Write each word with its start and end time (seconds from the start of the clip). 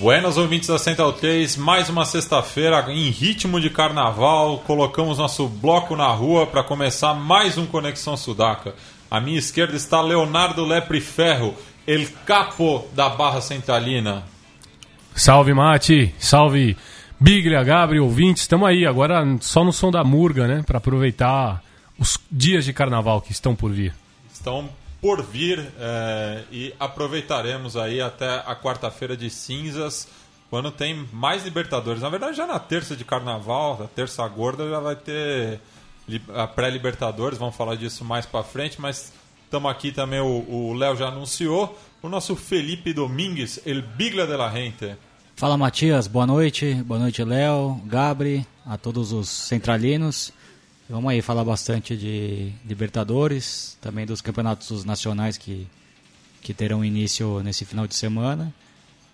Buenas 0.00 0.38
ouvintes 0.38 0.66
da 0.66 0.78
Central 0.78 1.12
3, 1.12 1.58
mais 1.58 1.90
uma 1.90 2.06
sexta-feira 2.06 2.90
em 2.90 3.10
ritmo 3.10 3.60
de 3.60 3.68
carnaval. 3.68 4.56
Colocamos 4.60 5.18
nosso 5.18 5.46
bloco 5.46 5.94
na 5.94 6.06
rua 6.06 6.46
para 6.46 6.64
começar 6.64 7.12
mais 7.12 7.58
um 7.58 7.66
Conexão 7.66 8.16
Sudaca. 8.16 8.74
À 9.10 9.20
minha 9.20 9.38
esquerda 9.38 9.76
está 9.76 10.00
Leonardo 10.00 10.64
Lepre 10.64 11.02
Ferro, 11.02 11.54
el 11.86 12.08
capo 12.24 12.86
da 12.94 13.10
Barra 13.10 13.42
Centralina. 13.42 14.22
Salve 15.14 15.52
Mate, 15.52 16.14
salve 16.18 16.78
Biglia, 17.20 17.62
Gabriel, 17.62 18.04
ouvintes. 18.04 18.44
Estamos 18.44 18.66
aí 18.66 18.86
agora 18.86 19.22
só 19.42 19.62
no 19.62 19.70
som 19.70 19.90
da 19.90 20.02
murga, 20.02 20.48
né? 20.48 20.62
Para 20.66 20.78
aproveitar 20.78 21.62
os 21.98 22.18
dias 22.32 22.64
de 22.64 22.72
carnaval 22.72 23.20
que 23.20 23.32
estão 23.32 23.54
por 23.54 23.70
vir. 23.70 23.94
Estão 24.32 24.66
por 25.00 25.22
vir 25.22 25.58
é, 25.78 26.42
e 26.52 26.74
aproveitaremos 26.78 27.76
aí 27.76 28.00
até 28.00 28.28
a 28.46 28.54
quarta-feira 28.54 29.16
de 29.16 29.30
cinzas, 29.30 30.06
quando 30.50 30.70
tem 30.70 31.08
mais 31.12 31.44
Libertadores. 31.44 32.02
Na 32.02 32.08
verdade, 32.08 32.36
já 32.36 32.46
na 32.46 32.58
terça 32.58 32.94
de 32.94 33.04
carnaval, 33.04 33.82
a 33.82 33.86
terça 33.86 34.26
gorda, 34.28 34.68
já 34.68 34.80
vai 34.80 34.96
ter 34.96 35.60
a 36.34 36.46
pré-Libertadores, 36.46 37.38
vamos 37.38 37.54
falar 37.54 37.76
disso 37.76 38.04
mais 38.04 38.26
para 38.26 38.42
frente, 38.42 38.80
mas 38.80 39.12
estamos 39.44 39.70
aqui 39.70 39.92
também, 39.92 40.20
o 40.20 40.72
Léo 40.74 40.96
já 40.96 41.08
anunciou, 41.08 41.78
o 42.02 42.08
nosso 42.08 42.34
Felipe 42.34 42.92
Domingues, 42.92 43.60
El 43.64 43.82
Bigla 43.82 44.26
de 44.26 44.36
la 44.36 44.50
Gente. 44.50 44.96
Fala 45.36 45.56
Matias, 45.56 46.06
boa 46.06 46.26
noite, 46.26 46.74
boa 46.84 47.00
noite 47.00 47.24
Léo, 47.24 47.80
Gabri, 47.86 48.46
a 48.66 48.76
todos 48.76 49.12
os 49.12 49.28
centralinos. 49.28 50.32
Vamos 50.90 51.12
aí 51.12 51.22
falar 51.22 51.44
bastante 51.44 51.96
de 51.96 52.52
Libertadores, 52.66 53.78
também 53.80 54.04
dos 54.04 54.20
campeonatos 54.20 54.84
nacionais 54.84 55.38
que, 55.38 55.68
que 56.42 56.52
terão 56.52 56.84
início 56.84 57.40
nesse 57.44 57.64
final 57.64 57.86
de 57.86 57.94
semana. 57.94 58.52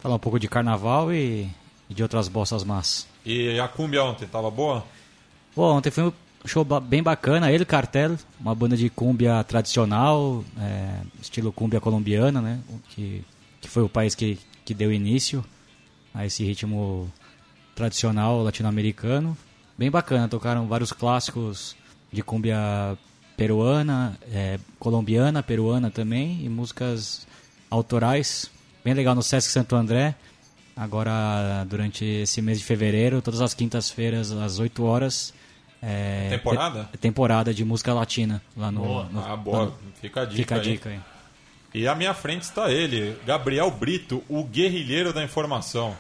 Falar 0.01 0.15
um 0.15 0.19
pouco 0.19 0.41
de 0.41 0.49
carnaval 0.49 1.13
e, 1.13 1.47
e 1.91 1.95
de 1.95 2.03
outras 2.03 2.29
bossas 2.29 2.65
más. 2.65 3.07
E 3.27 3.61
a 3.61 3.69
cumbia 3.69 4.03
ontem, 4.03 4.27
tava 4.27 4.51
boa? 4.51 4.87
Bom, 5.55 5.77
ontem 5.77 5.91
foi 5.91 6.05
um 6.05 6.13
show 6.47 6.65
bem 6.65 7.03
bacana. 7.03 7.53
Ele 7.53 7.67
Cartel, 7.67 8.17
uma 8.41 8.55
banda 8.55 8.75
de 8.75 8.89
cumbia 8.89 9.45
tradicional, 9.45 10.43
é, 10.59 11.01
estilo 11.21 11.53
cumbia 11.53 11.79
colombiana, 11.79 12.41
né? 12.41 12.59
Que, 12.89 13.23
que 13.61 13.69
foi 13.69 13.83
o 13.83 13.89
país 13.89 14.15
que, 14.15 14.39
que 14.65 14.73
deu 14.73 14.91
início 14.91 15.45
a 16.15 16.25
esse 16.25 16.43
ritmo 16.43 17.13
tradicional 17.75 18.43
latino-americano 18.43 19.37
bem 19.77 19.91
bacana. 19.91 20.29
Tocaram 20.29 20.67
vários 20.67 20.93
clássicos 20.93 21.77
de 22.13 22.23
cumbia 22.23 22.97
peruana, 23.37 24.19
é, 24.33 24.59
colombiana, 24.79 25.43
peruana 25.43 25.91
também, 25.91 26.45
e 26.45 26.49
músicas 26.49 27.27
autorais. 27.71 28.51
Bem 28.85 28.95
legal 28.95 29.15
no 29.15 29.23
Sesc 29.23 29.51
Santo 29.51 29.77
André. 29.77 30.15
Agora, 30.77 31.65
durante 31.69 32.05
esse 32.05 32.43
mês 32.43 32.59
de 32.59 32.65
fevereiro, 32.65 33.23
todas 33.23 33.41
as 33.41 33.55
quintas-feiras, 33.55 34.31
às 34.33 34.59
8 34.59 34.85
horas. 34.85 35.33
É, 35.83 36.29
temporada? 36.31 36.89
É 36.93 36.97
temporada 36.97 37.55
de 37.55 37.65
música 37.65 37.93
latina 37.95 38.43
lá 38.57 38.71
no. 38.71 38.83
Boa. 38.83 39.05
no 39.05 39.21
ah, 39.21 39.37
boa. 39.37 39.75
Fica 40.01 40.23
a 40.23 40.25
dica. 40.25 40.37
Fica 40.37 40.55
a 40.57 40.59
dica 40.59 40.89
aí. 40.91 40.97
aí. 40.97 41.03
E 41.83 41.87
à 41.87 41.95
minha 41.95 42.15
frente 42.15 42.43
está 42.43 42.71
ele, 42.71 43.17
Gabriel 43.27 43.71
Brito, 43.71 44.23
o 44.29 44.43
guerrilheiro 44.45 45.13
da 45.13 45.23
informação. 45.23 45.97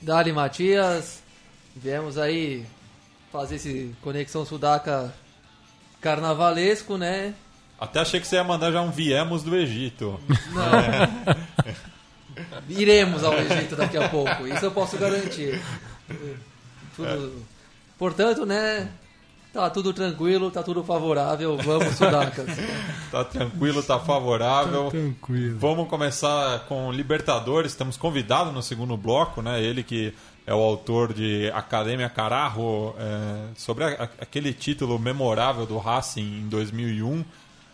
Dali 0.00 0.32
Matias, 0.32 1.22
viemos 1.74 2.16
aí 2.16 2.64
fazer 3.32 3.56
esse 3.56 3.94
Conexão 4.02 4.44
Sudaca 4.44 5.12
carnavalesco, 6.00 6.96
né? 6.96 7.34
Até 7.78 8.00
achei 8.00 8.20
que 8.20 8.26
você 8.26 8.36
ia 8.36 8.44
mandar 8.44 8.72
já 8.72 8.82
um 8.82 8.90
viemos 8.90 9.42
do 9.42 9.56
Egito. 9.56 10.20
Não. 10.52 10.74
É. 10.74 11.74
Iremos 12.68 13.24
ao 13.24 13.34
Egito 13.38 13.76
daqui 13.76 13.96
a 13.96 14.08
pouco, 14.08 14.46
isso 14.46 14.64
eu 14.64 14.70
posso 14.70 14.96
garantir. 14.96 15.60
Tudo... 16.96 17.46
Portanto, 17.98 18.46
né? 18.46 18.88
Tá 19.52 19.68
tudo 19.68 19.92
tranquilo, 19.92 20.48
tá 20.50 20.62
tudo 20.62 20.84
favorável, 20.84 21.56
vamos 21.56 21.96
Sudacas. 21.96 22.46
tá 23.10 23.24
tranquilo, 23.24 23.82
tá 23.82 23.98
favorável. 23.98 24.84
Tá 24.84 24.90
tranquilo. 24.90 25.58
Vamos 25.58 25.88
começar 25.88 26.60
com 26.68 26.92
Libertadores, 26.92 27.72
estamos 27.72 27.96
convidados 27.96 28.54
no 28.54 28.62
segundo 28.62 28.96
bloco, 28.96 29.42
né? 29.42 29.60
Ele 29.60 29.82
que 29.82 30.14
é 30.50 30.54
o 30.54 30.58
autor 30.58 31.14
de 31.14 31.48
Academia 31.54 32.08
Carajo, 32.08 32.92
é, 32.98 33.52
sobre 33.56 33.84
a, 33.84 34.08
aquele 34.20 34.52
título 34.52 34.98
memorável 34.98 35.64
do 35.64 35.78
Racing 35.78 36.40
em 36.42 36.48
2001, 36.48 37.24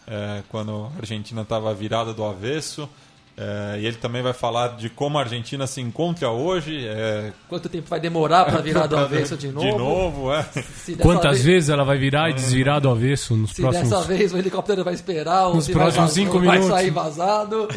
é, 0.06 0.42
quando 0.50 0.92
a 0.94 1.00
Argentina 1.00 1.40
estava 1.40 1.72
virada 1.72 2.12
do 2.12 2.22
avesso. 2.22 2.86
É, 3.34 3.78
e 3.80 3.86
ele 3.86 3.96
também 3.96 4.22
vai 4.22 4.34
falar 4.34 4.76
de 4.76 4.90
como 4.90 5.16
a 5.16 5.22
Argentina 5.22 5.66
se 5.66 5.80
encontra 5.80 6.30
hoje. 6.30 6.86
É... 6.86 7.32
Quanto 7.48 7.66
tempo 7.68 7.88
vai 7.88 8.00
demorar 8.00 8.44
para 8.44 8.60
virar 8.60 8.86
do 8.86 8.96
avesso 9.00 9.38
de 9.38 9.48
novo? 9.48 9.66
De 9.66 9.76
novo, 9.76 10.34
é. 10.34 10.46
Quantas 11.00 11.32
vez... 11.32 11.44
vezes 11.44 11.68
ela 11.70 11.84
vai 11.84 11.96
virar 11.96 12.28
e 12.28 12.34
desvirar 12.34 12.78
do 12.78 12.90
avesso 12.90 13.34
nos 13.36 13.52
se 13.52 13.62
próximos... 13.62 13.88
dessa 13.88 14.04
vez 14.04 14.34
o 14.34 14.38
helicóptero 14.38 14.84
vai 14.84 14.92
esperar, 14.92 15.48
nos 15.48 15.66
próximos 15.68 16.14
vai, 16.14 16.24
cinco 16.24 16.40
vai 16.40 16.58
minutos. 16.58 16.68
sair 16.68 16.90
vazado. 16.90 17.68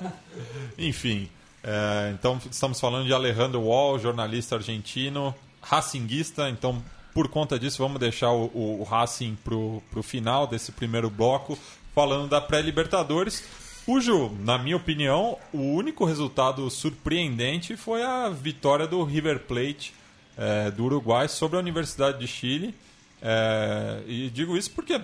Enfim, 0.78 1.28
é, 1.70 2.12
então 2.14 2.40
estamos 2.50 2.80
falando 2.80 3.04
de 3.04 3.12
Alejandro 3.12 3.60
Wall, 3.60 3.98
jornalista 3.98 4.56
argentino, 4.56 5.34
racinguista. 5.60 6.48
Então, 6.48 6.82
por 7.12 7.28
conta 7.28 7.58
disso, 7.58 7.82
vamos 7.82 8.00
deixar 8.00 8.30
o, 8.30 8.46
o, 8.54 8.80
o 8.80 8.84
Racing 8.84 9.36
para 9.44 9.54
o 9.54 10.02
final 10.02 10.46
desse 10.46 10.72
primeiro 10.72 11.10
bloco, 11.10 11.58
falando 11.94 12.26
da 12.26 12.40
pré-Libertadores, 12.40 13.44
cujo, 13.84 14.30
na 14.40 14.56
minha 14.56 14.78
opinião, 14.78 15.36
o 15.52 15.58
único 15.58 16.06
resultado 16.06 16.70
surpreendente 16.70 17.76
foi 17.76 18.02
a 18.02 18.30
vitória 18.30 18.86
do 18.86 19.04
River 19.04 19.40
Plate 19.40 19.92
é, 20.38 20.70
do 20.70 20.84
Uruguai 20.84 21.28
sobre 21.28 21.58
a 21.58 21.60
Universidade 21.60 22.18
de 22.18 22.26
Chile. 22.26 22.74
É, 23.20 24.00
e 24.06 24.30
digo 24.30 24.56
isso 24.56 24.70
porque, 24.70 24.98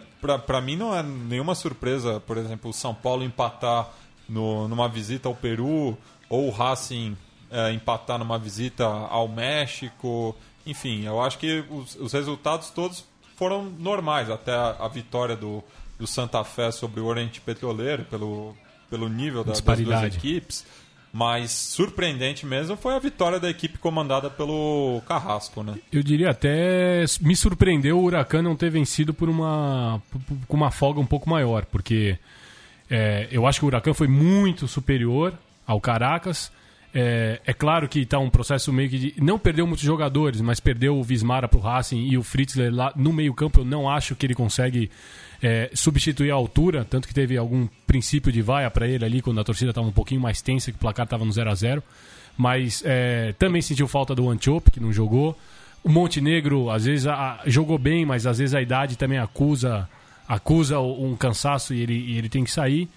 para 0.47 0.63
mim, 0.63 0.77
não 0.77 0.97
é 0.97 1.03
nenhuma 1.03 1.55
surpresa, 1.55 2.21
por 2.21 2.39
exemplo, 2.39 2.71
o 2.71 2.73
São 2.73 2.95
Paulo 2.95 3.23
empatar 3.23 3.91
no, 4.27 4.67
numa 4.67 4.89
visita 4.89 5.29
ao 5.29 5.35
Peru 5.35 5.99
ou 6.29 6.49
o 6.49 6.51
Racing 6.51 7.17
é, 7.51 7.73
empatar 7.73 8.19
numa 8.19 8.39
visita 8.39 8.85
ao 8.85 9.29
México. 9.29 10.37
Enfim, 10.67 11.05
eu 11.05 11.21
acho 11.21 11.39
que 11.39 11.65
os, 11.71 11.95
os 11.97 12.13
resultados 12.13 12.71
todos 12.71 13.05
foram 13.37 13.65
normais, 13.65 14.31
até 14.31 14.53
a, 14.53 14.77
a, 14.81 14.89
vitória 14.89 15.37
do, 15.37 15.63
do 15.99 16.07
Santa 16.07 16.43
Fé 16.45 16.71
sobre 16.71 17.01
o 17.01 17.07
Oriente 17.07 17.41
Petroleiro, 17.41 18.05
pelo, 18.05 18.57
pelo 18.89 19.09
nível 19.09 19.45
da, 19.45 19.53
das 19.53 19.61
duas 19.61 20.03
equipes. 20.05 20.65
Mas 21.13 21.53
surpreendente 21.53 22.45
mesmo 22.45 22.77
foi 22.77 22.93
a 22.97 22.99
vitória 22.99 23.39
da 23.39 23.49
equipe 23.49 23.79
comandada 23.79 24.29
pelo 24.29 25.01
Carrasco, 25.07 25.63
né? 25.63 25.79
Eu 25.93 26.03
diria 26.03 26.31
até 26.31 27.05
me 27.21 27.37
surpreendeu 27.37 28.01
o 28.01 28.03
Huracan 28.03 28.43
não 28.43 28.57
ter 28.57 28.69
vencido 28.69 29.15
por 29.15 29.29
uma 29.29 30.03
com 30.49 30.57
uma 30.57 30.73
folga 30.73 30.99
um 30.99 31.07
pouco 31.07 31.31
maior, 31.31 31.67
porque 31.67 32.19
é, 32.91 33.29
eu 33.31 33.47
acho 33.47 33.61
que 33.61 33.65
o 33.65 33.69
Huracan 33.69 33.95
foi 33.95 34.09
muito 34.09 34.67
superior 34.67 35.33
ao 35.67 35.81
Caracas. 35.81 36.51
É, 36.97 37.41
é, 37.45 37.53
claro 37.53 37.89
que 37.89 38.01
está 38.01 38.21
um 38.21 38.31
processo 38.31 38.73
meio 38.73 38.89
que 38.89 38.99
de. 38.99 39.15
Não 39.21 39.37
perdeu 39.39 39.67
muitos 39.67 39.85
jogadores, 39.85 40.41
mas 40.41 40.61
perdeu 40.61 40.97
o 40.97 41.03
Vismara 41.03 41.49
para 41.49 41.59
o 41.59 41.61
Racing 41.61 42.07
e 42.07 42.17
o 42.17 42.23
Fritzler 42.23 42.73
lá 42.73 42.93
no 42.95 43.13
meio-campo. 43.13 43.61
Eu 43.61 43.65
não 43.65 43.91
acho 43.91 44.15
que 44.15 44.25
ele 44.25 44.35
consegue 44.35 44.89
é, 45.43 45.71
substituir 45.75 46.31
a 46.31 46.35
altura, 46.35 46.87
tanto 46.89 47.09
que 47.09 47.15
teve 47.15 47.37
algum 47.37 47.67
princípio 47.85 48.31
de 48.31 48.41
vaia 48.41 48.71
para 48.71 48.87
ele 48.87 49.05
ali 49.05 49.21
quando 49.21 49.41
a 49.41 49.45
torcida 49.45 49.73
estava 49.73 49.89
um 49.89 49.93
pouquinho 49.93 50.21
mais 50.21 50.41
tensa, 50.41 50.71
que 50.71 50.77
o 50.77 50.81
placar 50.81 51.05
estava 51.05 51.25
no 51.25 51.33
0 51.33 51.51
a 51.51 51.55
0 51.55 51.83
Mas 52.37 52.81
é, 52.87 53.35
também 53.41 53.61
sentiu 53.61 53.89
falta 53.89 54.15
do 54.15 54.31
Antiope, 54.31 54.71
que 54.71 54.79
não 54.79 54.93
jogou. 54.93 55.37
O 55.83 55.89
Montenegro, 55.89 56.71
às 56.71 56.85
vezes, 56.85 57.09
a, 57.09 57.41
jogou 57.45 57.77
bem, 57.77 58.07
mas 58.07 58.25
às 58.25 58.39
vezes 58.39 58.55
a 58.55 58.63
idade 58.63 58.97
também 58.97 59.19
acusa 59.19 59.89
acusa 60.27 60.81
um 60.81 61.15
cansaço 61.17 61.75
e 61.75 61.83
ele, 61.83 61.93
e 61.93 62.17
ele 62.17 62.29
tem 62.29 62.45
que 62.45 62.51
sair. 62.51 62.89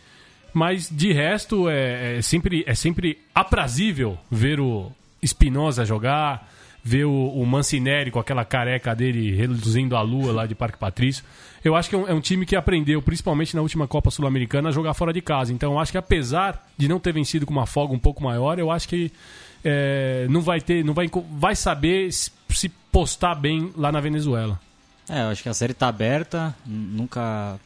Mas 0.57 0.89
de 0.89 1.13
resto 1.13 1.69
é, 1.69 2.17
é, 2.17 2.21
sempre, 2.23 2.63
é 2.65 2.73
sempre 2.73 3.19
aprazível 3.35 4.17
ver 4.31 4.59
o 4.59 4.91
Espinosa 5.21 5.85
jogar, 5.85 6.51
ver 6.83 7.05
o, 7.05 7.11
o 7.11 7.45
Mancinelli 7.45 8.09
com 8.09 8.17
aquela 8.17 8.43
careca 8.43 8.95
dele 8.95 9.35
reduzindo 9.35 9.95
a 9.95 10.01
lua 10.01 10.33
lá 10.33 10.45
de 10.47 10.55
Parque 10.55 10.79
Patrício. 10.79 11.23
Eu 11.63 11.75
acho 11.75 11.87
que 11.87 11.95
é 11.95 11.99
um, 11.99 12.07
é 12.07 12.13
um 12.13 12.19
time 12.19 12.43
que 12.43 12.55
aprendeu, 12.55 12.99
principalmente 13.03 13.55
na 13.55 13.61
última 13.61 13.87
Copa 13.87 14.09
Sul-Americana, 14.09 14.69
a 14.69 14.71
jogar 14.71 14.95
fora 14.95 15.13
de 15.13 15.21
casa. 15.21 15.53
Então 15.53 15.73
eu 15.73 15.79
acho 15.79 15.91
que 15.91 15.97
apesar 15.99 16.67
de 16.75 16.87
não 16.87 16.99
ter 16.99 17.13
vencido 17.13 17.45
com 17.45 17.53
uma 17.53 17.67
folga 17.67 17.93
um 17.93 17.99
pouco 17.99 18.23
maior, 18.23 18.57
eu 18.57 18.71
acho 18.71 18.89
que 18.89 19.11
é, 19.63 20.25
não 20.27 20.41
vai 20.41 20.59
ter, 20.59 20.83
não 20.83 20.95
vai, 20.95 21.07
vai 21.33 21.55
saber 21.55 22.11
se 22.11 22.69
postar 22.91 23.35
bem 23.35 23.71
lá 23.77 23.91
na 23.91 23.99
Venezuela. 23.99 24.59
É, 25.07 25.21
eu 25.21 25.27
acho 25.27 25.43
que 25.43 25.49
a 25.49 25.53
série 25.53 25.75
tá 25.75 25.87
aberta. 25.87 26.55
Nunca. 26.65 27.59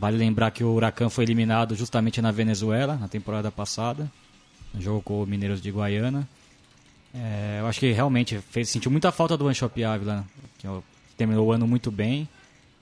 Vale 0.00 0.16
lembrar 0.16 0.50
que 0.50 0.64
o 0.64 0.72
Huracan 0.72 1.10
foi 1.10 1.24
eliminado 1.24 1.74
justamente 1.76 2.22
na 2.22 2.30
Venezuela, 2.32 2.96
na 2.96 3.06
temporada 3.06 3.50
passada. 3.50 4.10
No 4.72 4.80
jogo 4.80 5.02
com 5.02 5.22
o 5.22 5.26
Mineiros 5.26 5.60
de 5.60 5.70
Guaiana. 5.70 6.26
É, 7.14 7.58
eu 7.60 7.66
acho 7.66 7.78
que 7.80 7.92
realmente 7.92 8.38
fez, 8.50 8.68
sentiu 8.70 8.90
muita 8.90 9.12
falta 9.12 9.36
do 9.36 9.46
Anshop 9.48 9.82
Ávila, 9.84 10.24
que 10.58 10.66
ó, 10.66 10.80
terminou 11.16 11.48
o 11.48 11.52
ano 11.52 11.66
muito 11.66 11.90
bem. 11.90 12.28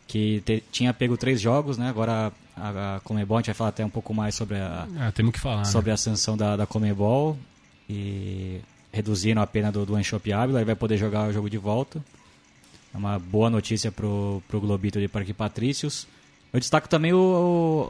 Que 0.07 0.41
te- 0.45 0.63
tinha 0.71 0.95
pego 0.95 1.17
três 1.17 1.41
jogos, 1.41 1.77
né? 1.77 1.89
Agora 1.89 2.33
a, 2.57 2.97
a 2.97 3.01
Comebol, 3.01 3.37
a 3.37 3.41
gente 3.41 3.47
vai 3.49 3.55
falar 3.55 3.71
até 3.71 3.85
um 3.85 3.91
pouco 3.91 4.15
mais 4.15 4.35
sobre 4.35 4.57
a, 4.59 4.87
Ah, 4.99 5.13
temos 5.13 5.33
que 5.33 5.41
falar. 5.41 5.59
né? 5.59 5.65
sobre 5.65 5.91
a 5.91 5.97
sanção 5.97 6.37
da, 6.37 6.57
da 6.57 6.67
Comebol 6.67 7.37
e 7.91 8.61
reduziram 8.93 9.43
a 9.43 9.47
pena 9.47 9.71
do, 9.73 9.85
do 9.85 9.95
Ávila, 9.97 10.59
ele 10.61 10.65
vai 10.65 10.75
poder 10.77 10.97
jogar 10.97 11.29
o 11.29 11.33
jogo 11.33 11.49
de 11.51 11.59
volta. 11.59 12.03
É 12.95 12.97
uma 12.97 13.19
boa 13.19 13.51
notícia 13.51 13.91
pro, 13.93 14.43
pro 14.49 14.61
Globito 14.61 14.99
de 15.01 15.09
Parque 15.09 15.33
Patrícios. 15.35 16.07
Eu 16.53 16.61
destaco 16.61 16.89
também 16.89 17.13
o, 17.13 17.19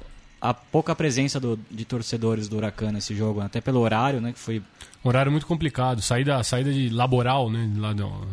o- 0.00 0.02
a 0.40 0.52
pouca 0.54 0.94
presença 0.94 1.38
do, 1.40 1.58
de 1.70 1.84
torcedores 1.84 2.48
do 2.48 2.56
Huracan 2.56 2.92
nesse 2.92 3.14
jogo, 3.14 3.40
até 3.40 3.60
pelo 3.60 3.80
horário, 3.80 4.20
né, 4.20 4.32
que 4.32 4.38
foi 4.38 4.62
Horário 5.02 5.30
muito 5.32 5.46
complicado. 5.46 6.02
Saída, 6.02 6.42
saída 6.42 6.72
de 6.72 6.88
laboral, 6.90 7.50
né? 7.50 7.70
Lá 7.76 7.92
do- 7.92 8.26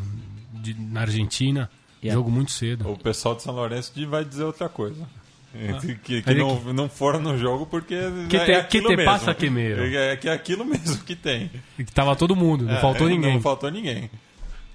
de- 0.54 0.74
na 0.74 1.02
Argentina. 1.02 1.70
Yeah. 2.04 2.20
Jogo 2.20 2.30
muito 2.32 2.52
cedo. 2.52 2.90
O 2.92 2.98
pessoal 2.98 3.36
de 3.36 3.44
São 3.44 3.54
Lourenço 3.56 3.92
de- 3.96 4.06
vai 4.06 4.24
dizer 4.26 4.44
outra 4.44 4.68
coisa. 4.70 5.08
Que, 6.04 6.22
que 6.22 6.30
Aí 6.30 6.36
não, 6.38 6.60
não 6.74 6.90
foram 6.90 7.22
no 7.22 7.38
jogo 7.38 7.66
porque 7.66 7.96
Que 8.30 8.36
é 8.36 8.46
te- 8.46 8.52
aquilo 8.52 8.90
que 8.90 8.94
te 8.94 8.98
mesmo. 8.98 9.10
passa, 9.12 9.34
Quemeiro? 9.34 9.84
É 9.86 10.18
que 10.18 10.28
é 10.28 10.34
aquilo 10.34 10.66
mesmo 10.66 10.98
que 11.06 11.16
tem. 11.16 11.50
E 11.80 11.84
que 11.86 11.94
tava 11.94 12.14
todo 12.14 12.36
mundo, 12.36 12.66
não 12.66 12.74
É, 12.76 12.82
faltou 12.82 13.08
ninguém. 13.08 13.36
Não 13.36 13.42
faltou 13.42 13.72
ninguém. 13.72 14.10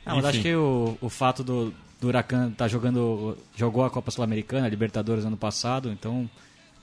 Não, 0.07 0.17
mas 0.17 0.25
Enfim. 0.25 0.29
acho 0.29 0.41
que 0.43 0.55
o, 0.55 0.97
o 1.03 1.11
fato 1.11 1.45
do, 1.45 1.75
do 2.01 2.09
Huracan 2.09 2.51
tá 2.53 2.67
jogando. 2.67 3.37
jogou 3.57 3.85
a 3.85 3.91
Copa 3.91 4.11
Sul-Americana, 4.11 4.67
a 4.67 4.71
Libertadores 4.71 5.25
ano 5.25 5.37
passado, 5.37 5.91
então 5.91 6.29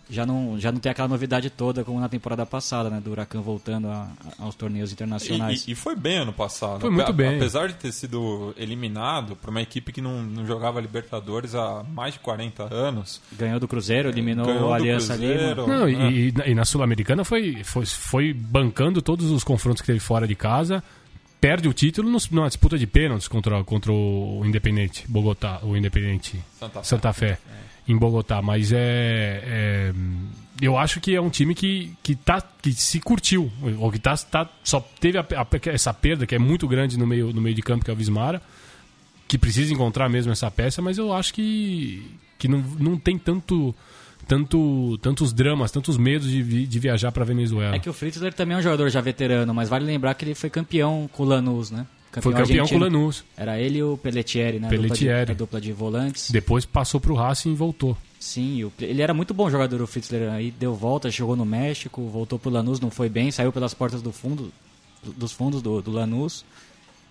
já 0.09 0.25
não, 0.25 0.57
já 0.57 0.71
não 0.71 0.79
tem 0.79 0.89
aquela 0.89 1.09
novidade 1.09 1.49
toda 1.49 1.83
como 1.83 1.99
na 1.99 2.07
temporada 2.07 2.45
passada, 2.45 2.89
né? 2.89 3.01
Do 3.03 3.11
Huracan 3.11 3.41
voltando 3.41 3.89
a- 3.89 4.07
a- 4.39 4.43
aos 4.45 4.55
torneios 4.55 4.89
E, 4.89 4.93
internacionais. 4.93 5.67
e- 5.67 5.71
e 5.71 5.75
foi 5.75 5.97
bem 5.97 6.19
ano 6.19 6.31
passado. 6.31 6.79
Foi 6.79 6.89
muito 6.89 7.11
bem. 7.11 7.35
Apesar 7.35 7.67
de 7.67 7.73
ter 7.73 7.91
sido 7.91 8.53
eliminado 8.55 9.35
por 9.35 9.49
uma 9.49 9.61
equipe 9.61 9.91
que 9.91 9.99
não, 9.99 10.21
não 10.23 10.45
jogava 10.45 10.79
Libertadores 10.79 11.55
há 11.55 11.83
mais 11.83 12.13
de 12.13 12.21
40 12.21 12.73
anos. 12.73 13.19
Ganhou 13.33 13.59
do 13.59 13.67
Cruzeiro, 13.67 14.07
eliminou 14.07 14.45
Ganhou 14.45 14.63
o 14.63 14.67
do 14.67 14.73
Aliança 14.75 15.17
Cruzeiro. 15.17 15.63
Lima. 15.63 15.75
Não, 15.77 15.87
É. 15.87 15.91
e, 15.91 16.29
e- 16.29 16.33
e 16.51 16.55
na 16.55 16.63
Sul-Americana 16.63 17.25
foi, 17.25 17.61
foi, 17.65 17.85
foi 17.85 18.33
bancando 18.33 19.01
todos 19.01 19.29
os 19.29 19.43
confrontos 19.43 19.81
que 19.81 19.87
teve 19.87 19.99
fora 19.99 20.25
de 20.25 20.35
casa. 20.35 20.81
Perde 21.39 21.67
o 21.67 21.73
título 21.73 22.09
numa 22.31 22.47
disputa 22.47 22.77
de 22.77 22.87
pênaltis 22.87 23.27
contra, 23.27 23.63
contra 23.63 23.91
o 23.91 24.41
Independente 24.43 25.05
Bogotá, 25.07 25.59
o 25.63 25.77
Independente 25.77 26.39
Santa 26.59 26.79
Fé. 26.79 26.83
Santa 26.83 27.13
Fé, 27.13 27.37
em 27.87 27.95
Bogotá. 27.95 28.41
Mas 28.41 28.71
é, 28.71 29.43
é, 29.45 29.93
Eu 30.59 30.75
acho 30.77 30.99
que 30.99 31.13
é 31.15 31.21
um 31.21 31.29
time 31.29 31.53
que, 31.53 31.93
que, 32.01 32.15
tá, 32.15 32.41
que 32.41 32.73
se 32.73 32.99
curtiu. 32.99 33.51
Ou 33.77 33.91
que 33.91 33.99
tá, 33.99 34.17
tá, 34.17 34.49
só 34.63 34.79
teve 34.99 35.19
a- 35.19 35.21
a- 35.21 35.47
essa 35.71 35.93
perda, 35.93 36.25
que 36.25 36.33
é 36.33 36.39
muito 36.39 36.67
grande 36.67 36.97
no 36.97 37.05
meio, 37.05 37.31
no 37.31 37.39
meio 37.39 37.55
de 37.55 37.61
campo, 37.61 37.85
que 37.85 37.91
é 37.91 37.93
o 37.93 37.97
Vismara. 37.97 38.41
Que 39.27 39.37
precisa 39.37 39.71
encontrar 39.71 40.09
mesmo 40.09 40.31
essa 40.31 40.49
peça, 40.49 40.81
mas 40.81 40.97
eu 40.97 41.13
acho 41.13 41.33
que, 41.35 42.09
que 42.39 42.47
não, 42.47 42.59
não 42.79 42.97
tem 42.97 43.15
tanto. 43.17 43.75
Tanto, 44.27 44.97
tantos 45.01 45.31
dramas, 45.31 45.71
tantos 45.71 45.97
medos 45.97 46.29
de, 46.29 46.41
vi- 46.41 46.67
de 46.67 46.79
viajar 46.79 47.11
para 47.11 47.23
Venezuela. 47.23 47.75
É 47.75 47.79
que 47.79 47.89
o 47.89 47.93
Fritzler 47.93 48.33
também 48.33 48.55
é 48.55 48.59
um 48.59 48.63
jogador 48.63 48.89
já 48.89 48.99
veterano, 49.01 49.53
mas 49.53 49.69
vale 49.69 49.85
lembrar 49.85 50.13
que 50.15 50.25
ele 50.25 50.35
foi 50.35 50.49
campeão 50.49 51.09
com 51.13 51.23
o 51.23 51.25
Lanús, 51.25 51.71
né? 51.71 51.85
Foi 52.21 52.33
campeão 52.33 52.33
com 52.33 52.37
o 52.49 52.51
argentino. 52.57 52.79
Lanús. 52.79 53.23
Era 53.37 53.59
ele 53.59 53.77
e 53.77 53.83
o 53.83 53.95
Pelletieri, 53.97 54.59
né? 54.59 54.67
A 54.67 54.69
dupla 54.71 54.81
de- 54.83 54.87
Pelletieri. 54.89 55.31
A 55.31 55.35
dupla 55.35 55.61
de 55.61 55.71
volantes. 55.71 56.31
Depois 56.31 56.65
passou 56.65 56.99
pro 56.99 57.13
Racing 57.15 57.51
e 57.51 57.55
voltou. 57.55 57.95
Sim, 58.19 58.63
o- 58.63 58.73
ele 58.81 59.01
era 59.01 59.13
muito 59.13 59.33
bom 59.33 59.49
jogador, 59.49 59.81
o 59.81 59.87
Fritzler. 59.87 60.29
Aí 60.31 60.49
deu 60.51 60.73
volta, 60.73 61.09
jogou 61.09 61.35
no 61.35 61.45
México, 61.45 62.01
voltou 62.09 62.37
pro 62.39 62.49
Lanús, 62.49 62.79
não 62.79 62.89
foi 62.89 63.07
bem, 63.07 63.29
saiu 63.31 63.51
pelas 63.53 63.73
portas 63.73 64.01
do 64.01 64.11
fundo, 64.11 64.51
dos 65.15 65.31
fundos 65.31 65.61
do, 65.61 65.81
do 65.81 65.91
Lanús 65.91 66.43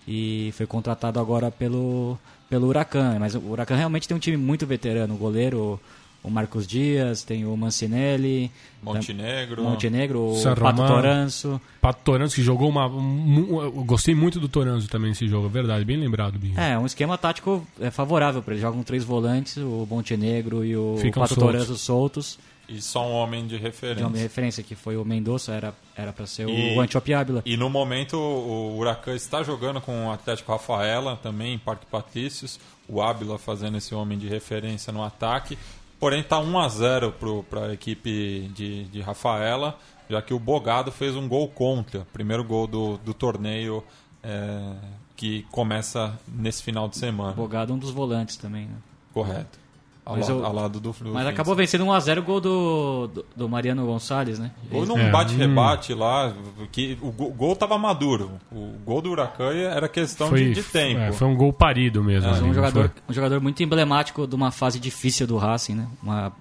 e 0.07 0.51
foi 0.55 0.65
contratado 0.65 1.19
agora 1.19 1.49
pelo, 1.49 2.17
pelo 2.49 2.67
Huracan. 2.67 3.17
Mas 3.19 3.33
o 3.33 3.39
Huracan 3.39 3.75
realmente 3.75 4.07
tem 4.07 4.15
um 4.17 4.19
time 4.19 4.37
muito 4.37 4.67
veterano. 4.67 5.13
O 5.13 5.17
goleiro, 5.17 5.79
o 6.23 6.29
Marcos 6.29 6.67
Dias, 6.67 7.23
tem 7.23 7.45
o 7.45 7.55
Mancinelli, 7.55 8.51
Montenegro. 8.83 9.63
Montenegro, 9.63 10.31
o 10.31 10.35
San 10.35 10.55
Pato. 10.55 10.85
Toranço. 10.85 11.61
Pato 11.81 12.01
Toranzo, 12.03 12.35
que 12.35 12.41
jogou 12.41 12.69
uma. 12.69 12.87
um- 12.87 13.61
eu 13.63 13.71
gostei 13.83 14.13
muito 14.13 14.39
do 14.39 14.47
Toranzo 14.49 14.87
também 14.89 15.09
nesse 15.09 15.27
jogo, 15.27 15.47
é 15.47 15.49
verdade, 15.49 15.85
bem 15.85 15.97
lembrado, 15.97 16.37
Binho. 16.37 16.59
É, 16.59 16.77
um 16.77 16.85
esquema 16.85 17.17
tático 17.17 17.65
é, 17.79 17.89
favorável 17.89 18.41
para 18.41 18.53
ele. 18.53 18.61
Jogam 18.61 18.83
três 18.83 19.03
volantes, 19.03 19.57
o 19.57 19.87
Montenegro 19.89 20.63
e 20.65 20.75
o 20.75 20.97
Ficam 20.97 21.21
Pato 21.23 21.35
soltos. 21.35 21.51
Toranzo 21.53 21.77
soltos. 21.77 22.39
E 22.69 22.81
só 22.81 23.07
um 23.07 23.13
homem 23.13 23.47
de 23.47 23.55
De 23.57 23.63
referência. 23.63 24.05
uma 24.05 24.17
referência 24.17 24.61
que 24.61 24.75
foi 24.75 24.97
o 24.97 25.05
Mendonça, 25.05 25.53
era 25.53 25.73
era 25.95 26.11
para 26.11 26.25
ser 26.27 26.49
E- 26.49 26.75
o 26.77 26.81
Antiope 26.81 27.13
Ávila. 27.13 27.41
E 27.45 27.55
no 27.55 27.69
momento 27.69 28.17
o 28.17 28.77
Huracan 28.77 29.15
está 29.15 29.41
jogando 29.41 29.79
com 29.79 30.07
o 30.07 30.11
Atlético 30.11 30.51
Rafaela 30.51 31.15
também 31.15 31.53
em 31.53 31.57
Parque 31.57 31.85
Patrícios. 31.85 32.59
O 32.89 33.01
Ábila 33.01 33.37
fazendo 33.37 33.77
esse 33.77 33.93
homem 33.95 34.17
de 34.17 34.27
referência 34.27 34.91
no 34.93 35.01
ataque. 35.03 35.57
Porém 35.99 36.21
está 36.21 36.39
1 36.39 36.59
a 36.59 36.69
0 36.69 37.15
para 37.49 37.67
a 37.67 37.73
equipe 37.73 38.49
de, 38.53 38.83
de 38.85 39.01
Rafaela, 39.01 39.77
já 40.09 40.21
que 40.21 40.33
o 40.33 40.39
Bogado 40.39 40.91
fez 40.91 41.15
um 41.15 41.27
gol 41.27 41.47
contra. 41.47 42.05
Primeiro 42.13 42.43
gol 42.43 42.67
do, 42.67 42.97
do 42.97 43.13
torneio 43.13 43.83
é, 44.23 44.75
que 45.15 45.43
começa 45.51 46.17
nesse 46.27 46.61
final 46.61 46.87
de 46.87 46.97
semana. 46.97 47.33
Bogado 47.33 47.73
um 47.73 47.77
dos 47.77 47.91
volantes 47.91 48.37
também, 48.37 48.65
né? 48.65 48.75
Correto. 49.13 49.66
Ao, 50.07 50.15
Mas 50.15 50.29
eu- 50.29 50.45
ao 50.45 50.53
lado 50.53 50.79
do, 50.79 50.91
do 50.93 51.09
Mas 51.11 51.23
Fins. 51.25 51.33
acabou 51.33 51.53
vencendo 51.53 51.83
1x0 51.85 52.19
o 52.19 52.23
gol 52.23 52.39
do, 52.39 53.07
do, 53.07 53.25
do 53.35 53.49
Mariano 53.49 53.85
Gonçalves, 53.85 54.39
né? 54.39 54.51
Ou 54.71 54.85
num 54.85 54.97
É, 54.97 55.09
bate-rebate 55.11 55.93
lá, 55.93 56.33
que 56.71 56.97
o 57.01 57.11
go- 57.11 57.29
gol 57.31 57.57
tava 57.57 57.77
maduro. 57.77 58.31
O 58.49 58.71
gol 58.85 59.01
do 59.01 59.11
Huracan 59.11 59.51
era 59.53 59.89
questão 59.89 60.33
de, 60.33 60.53
de 60.53 60.63
tempo. 60.63 60.97
é, 61.01 61.11
foi 61.11 61.27
um 61.27 61.35
gol 61.35 61.51
parido 61.51 62.01
mesmo. 62.01 62.29
Mas 62.29 62.37
ali, 62.37 62.45
um 62.45 62.47
não 62.47 62.53
jogador, 62.53 62.89
foi? 62.89 63.01
um 63.09 63.13
jogador 63.13 63.41
muito 63.41 63.61
emblemático 63.61 64.25
de 64.25 64.33
uma 64.33 64.49
fase 64.49 64.79
difícil 64.79 65.27
do 65.27 65.35
Racing, 65.37 65.75
né? 65.75 65.87
Uma, 66.01 66.31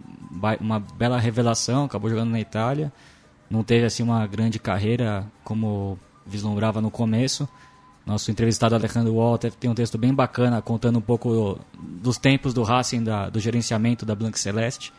uma 0.60 0.78
bela 0.78 1.18
revelação, 1.18 1.86
acabou 1.86 2.08
jogando 2.08 2.30
na 2.30 2.38
Itália. 2.38 2.92
Não 3.50 3.64
teve 3.64 3.84
assim 3.84 4.04
uma 4.04 4.24
grande 4.28 4.60
carreira 4.60 5.26
como 5.42 5.98
vislumbrava 6.24 6.80
no 6.80 6.90
começo. 6.90 7.48
Nosso 8.06 8.30
entrevistado 8.30 8.74
Alejandro 8.76 9.14
Walter 9.16 9.50
tem 9.52 9.68
um 9.68 9.74
texto 9.74 9.98
bem 9.98 10.14
bacana 10.14 10.62
contando 10.62 10.96
um 10.98 11.02
pouco 11.02 11.58
dos 11.76 12.16
tempos 12.16 12.54
do 12.54 12.62
Racing, 12.62 13.02
da- 13.02 13.28
do 13.28 13.40
gerenciamento 13.40 14.06
da 14.06 14.14
Blanca 14.14 14.38
Celeste, 14.38 14.92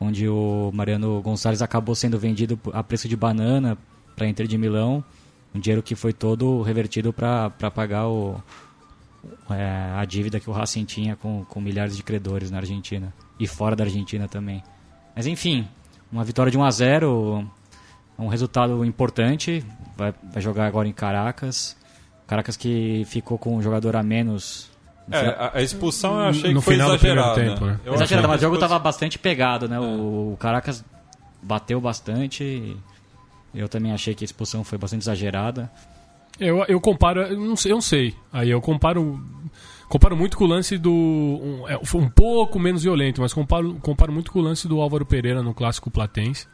onde 0.00 0.28
o 0.28 0.70
Mariano 0.74 1.22
Gonçalves 1.22 1.62
acabou 1.62 1.94
sendo 1.94 2.18
vendido 2.18 2.58
a 2.72 2.82
preço 2.82 3.08
de 3.08 3.16
banana 3.16 3.78
para 4.16 4.26
a 4.26 4.28
Inter 4.28 4.48
de 4.48 4.58
Milão, 4.58 5.04
um 5.54 5.60
dinheiro 5.60 5.80
que 5.82 5.94
foi 5.94 6.12
todo 6.12 6.60
revertido 6.62 7.12
para 7.12 7.50
pagar 7.72 8.08
o, 8.08 8.42
é, 9.50 9.92
a 9.96 10.04
dívida 10.04 10.40
que 10.40 10.50
o 10.50 10.52
Racing 10.52 10.84
tinha 10.84 11.14
com, 11.14 11.44
com 11.44 11.60
milhares 11.60 11.96
de 11.96 12.02
credores 12.02 12.50
na 12.50 12.58
Argentina 12.58 13.14
e 13.38 13.46
fora 13.46 13.76
da 13.76 13.84
Argentina 13.84 14.26
também. 14.26 14.60
Mas 15.14 15.26
enfim, 15.28 15.68
uma 16.10 16.24
vitória 16.24 16.50
de 16.50 16.58
1 16.58 16.64
a 16.64 16.70
0 16.72 17.50
é 18.18 18.22
um 18.22 18.26
resultado 18.28 18.84
importante. 18.84 19.64
Vai, 19.96 20.12
vai 20.32 20.42
jogar 20.42 20.66
agora 20.66 20.88
em 20.88 20.92
Caracas. 20.92 21.76
Caracas 22.28 22.56
que 22.56 23.04
ficou 23.08 23.36
com 23.38 23.56
um 23.56 23.62
jogador 23.62 23.96
a 23.96 24.02
menos. 24.04 24.70
É, 25.10 25.50
a, 25.54 25.62
expulsão 25.62 26.20
eu 26.20 26.28
achei 26.28 26.52
No 26.52 26.60
que 26.60 26.66
foi 26.66 26.74
final 26.74 26.90
do 26.90 26.98
primeiro 26.98 27.20
exagerada. 27.22 27.54
tempo, 27.54 27.64
né? 27.66 27.80
Eu 27.84 27.94
Exagerado, 27.94 28.02
achei 28.04 28.16
mas 28.28 28.40
o 28.40 28.42
jogo 28.42 28.54
expulsão- 28.54 28.54
estava 28.66 28.78
bastante 28.78 29.18
pegado, 29.18 29.66
né? 29.68 29.80
O, 29.80 30.34
o 30.34 30.36
Caracas 30.38 30.84
bateu 31.42 31.80
bastante. 31.80 32.76
Eu 33.54 33.68
também 33.68 33.90
achei 33.92 34.14
que 34.14 34.22
a 34.22 34.26
expulsão 34.26 34.62
foi 34.62 34.76
bastante 34.76 35.00
exagerada. 35.02 35.70
Eu, 36.38 36.62
eu 36.68 36.78
comparo, 36.80 37.22
eu 37.22 37.40
não, 37.40 37.56
sei, 37.56 37.72
eu 37.72 37.76
não 37.76 37.82
sei. 37.82 38.14
Aí 38.32 38.50
eu 38.50 38.60
comparo. 38.60 39.18
Comparo 39.88 40.14
muito 40.14 40.36
com 40.36 40.44
o 40.44 40.46
lance 40.46 40.76
do. 40.76 40.92
Um, 40.92 41.66
é, 41.66 41.82
foi 41.82 42.02
um 42.02 42.10
pouco 42.10 42.58
menos 42.58 42.82
violento, 42.82 43.22
mas 43.22 43.32
comparo, 43.32 43.74
comparo 43.80 44.12
muito 44.12 44.30
com 44.30 44.38
o 44.38 44.42
lance 44.42 44.68
do 44.68 44.78
Álvaro 44.82 45.06
Pereira 45.06 45.42
no 45.42 45.54
clássico 45.54 45.90
Platense. 45.90 46.46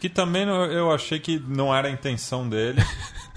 Que 0.00 0.08
também 0.08 0.44
eu 0.44 0.90
achei 0.90 1.18
que 1.20 1.38
não 1.46 1.74
era 1.74 1.88
a 1.88 1.90
intenção 1.90 2.48
dele. 2.48 2.80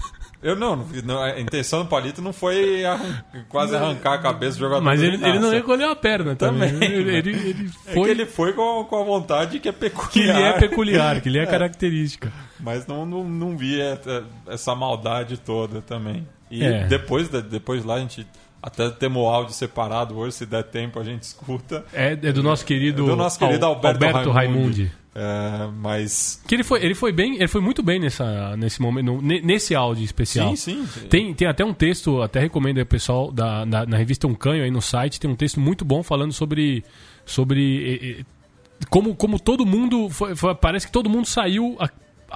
Eu 0.42 0.56
não, 0.56 0.84
não, 1.04 1.22
a 1.22 1.38
intenção 1.40 1.84
do 1.84 1.88
Palito 1.88 2.20
não 2.20 2.32
foi 2.32 2.84
arran- 2.84 3.22
quase 3.48 3.76
arrancar 3.76 4.14
a 4.14 4.18
cabeça 4.18 4.56
do 4.56 4.60
jogador. 4.60 4.82
Mas 4.82 5.00
ele, 5.00 5.14
ele 5.24 5.38
não 5.38 5.50
recolheu 5.50 5.90
a 5.90 5.94
perna 5.96 6.34
também. 6.34 6.68
Também, 6.72 6.90
ele, 6.92 7.16
ele, 7.16 7.30
ele 7.30 7.70
É 7.86 7.92
foi. 7.94 8.04
que 8.04 8.10
ele 8.10 8.26
foi 8.26 8.52
com, 8.52 8.84
com 8.84 9.00
a 9.00 9.04
vontade 9.04 9.60
que 9.60 9.68
é 9.68 9.72
que 9.72 9.78
peculiar. 9.78 10.36
ele 10.36 10.44
é 10.48 10.52
peculiar, 10.58 11.20
que 11.20 11.28
ele 11.28 11.38
é 11.38 11.46
característica. 11.46 12.32
Mas 12.58 12.86
não, 12.88 13.06
não, 13.06 13.22
não 13.22 13.56
vi 13.56 13.80
essa, 13.80 14.24
maldade 14.74 15.36
toda 15.38 15.80
também. 15.80 16.26
E 16.50 16.64
É. 16.64 16.84
depois, 16.86 17.28
depois 17.28 17.84
lá 17.84 17.94
a 17.94 18.00
gente 18.00 18.26
Até 18.62 18.88
temos 18.90 19.22
o 19.22 19.26
áudio 19.26 19.52
separado 19.52 20.16
hoje, 20.16 20.36
se 20.36 20.46
der 20.46 20.62
tempo 20.62 21.00
a 21.00 21.04
gente 21.04 21.22
escuta. 21.24 21.84
É, 21.92 22.12
é 22.12 22.16
do 22.16 22.42
nosso 22.42 22.64
querido, 22.64 23.02
É 23.04 23.06
do 23.06 23.16
nosso 23.16 23.38
querido 23.38 23.66
Al- 23.66 23.74
Alberto, 23.74 24.30
Raimundi. 24.30 24.32
Raimundi. 24.32 24.92
É, 25.14 25.68
mas. 25.78 26.40
Que 26.46 26.54
ele 26.54 26.62
foi, 26.64 26.82
ele 26.82 26.94
foi 26.94 27.12
bem, 27.12 27.34
ele 27.36 27.48
foi 27.48 27.60
muito 27.60 27.82
bem 27.82 27.98
nessa, 28.00 28.56
nesse 28.56 28.80
momento, 28.80 29.20
nesse 29.20 29.74
áudio 29.74 30.04
especial. 30.04 30.56
Sim, 30.56 30.86
sim. 30.86 31.06
Tem, 31.08 31.34
tem 31.34 31.46
até 31.48 31.64
um 31.64 31.74
texto, 31.74 32.22
até 32.22 32.38
recomendo 32.40 32.78
aí, 32.78 32.84
pessoal, 32.84 33.30
da, 33.32 33.66
na, 33.66 33.84
na 33.84 33.96
revista 33.96 34.26
Um 34.26 34.34
Canho 34.34 34.62
aí 34.64 34.70
no 34.70 34.80
site, 34.80 35.18
tem 35.20 35.30
um 35.30 35.36
texto 35.36 35.58
muito 35.60 35.84
bom 35.84 36.02
falando 36.02 36.32
sobre. 36.32 36.82
sobre 37.26 38.24
como, 38.88 39.14
como 39.14 39.38
todo 39.38 39.66
mundo. 39.66 40.08
foi- 40.08 40.34
foi- 40.34 40.54
parece 40.54 40.86
que 40.86 40.92
todo 40.92 41.10
mundo 41.10 41.26
saiu. 41.26 41.76
A 41.80 41.90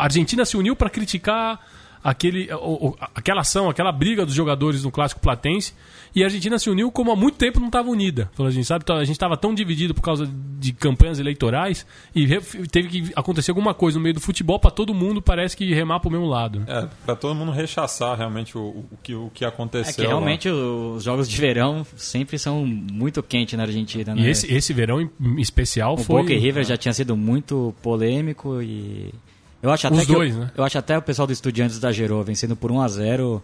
Argentina 0.04 0.44
se 0.44 0.56
uniu 0.56 0.76
para 0.76 0.90
criticar 0.90 1.58
aquele, 2.08 2.48
o- 2.54 2.88
o- 2.88 2.96
aquela 3.14 3.40
ação, 3.40 3.68
aquela 3.68 3.90
briga 3.92 4.24
dos 4.24 4.34
jogadores 4.34 4.84
no 4.84 4.90
clássico 4.90 5.20
platense. 5.20 5.74
E 6.14 6.22
a 6.22 6.26
Argentina 6.26 6.58
se 6.58 6.70
uniu 6.70 6.90
como 6.90 7.12
há 7.12 7.16
muito 7.16 7.36
tempo 7.36 7.60
não 7.60 7.66
estava 7.66 7.90
unida. 7.90 8.30
Falou 8.34 8.48
assim, 8.48 8.62
sabe? 8.62 8.84
A 8.90 9.00
gente 9.04 9.10
estava 9.16 9.36
tão 9.36 9.52
dividido 9.54 9.92
por 9.92 10.00
causa 10.00 10.26
de 10.58 10.72
campanhas 10.72 11.18
eleitorais 11.18 11.84
e 12.14 12.26
teve 12.70 12.88
que 12.88 13.12
acontecer 13.14 13.50
alguma 13.50 13.74
coisa 13.74 13.98
no 13.98 14.02
meio 14.02 14.14
do 14.14 14.20
futebol 14.20 14.58
para 14.58 14.70
todo 14.70 14.94
mundo 14.94 15.20
parece 15.20 15.54
que 15.54 15.74
remar 15.74 16.00
para 16.00 16.08
o 16.08 16.12
mesmo 16.12 16.26
lado. 16.26 16.62
É, 16.66 16.88
pra 17.04 17.14
todo 17.16 17.34
mundo 17.34 17.52
rechaçar 17.52 18.16
realmente 18.16 18.56
o, 18.56 18.60
o, 18.90 18.98
que, 19.02 19.14
o 19.14 19.30
que 19.34 19.44
É 19.44 19.48
aconteceu. 19.48 19.94
que 19.94 20.06
realmente 20.06 20.48
os 20.48 21.02
jogos 21.04 21.28
de 21.28 21.38
verão 21.38 21.86
sempre 21.96 22.38
são 22.38 22.64
muito 22.64 23.22
quentes 23.22 23.54
na 23.58 23.64
Argentina, 23.64 24.14
né? 24.14 24.22
E 24.22 24.28
esse, 24.30 24.50
esse 24.50 24.72
verão 24.72 25.02
em 25.02 25.10
especial 25.38 25.94
o 25.94 25.98
foi. 25.98 26.22
Boca 26.22 26.32
e 26.32 26.38
River 26.38 26.64
já 26.64 26.78
tinha 26.78 26.94
sido 26.94 27.14
muito 27.14 27.74
polêmico 27.82 28.62
e 28.62 29.12
eu 29.62 29.70
acho 29.70 29.86
até 29.86 29.96
Os 29.96 30.06
que 30.06 30.12
dois, 30.12 30.34
eu, 30.34 30.40
né? 30.40 30.50
eu 30.56 30.64
acho 30.64 30.78
até 30.78 30.96
o 30.98 31.02
pessoal 31.02 31.26
do 31.26 31.32
Estudiantes 31.32 31.76
exagerou, 31.76 32.22
vencendo 32.22 32.54
por 32.56 32.70
1 32.70 32.80
a 32.80 32.88
0 32.88 33.42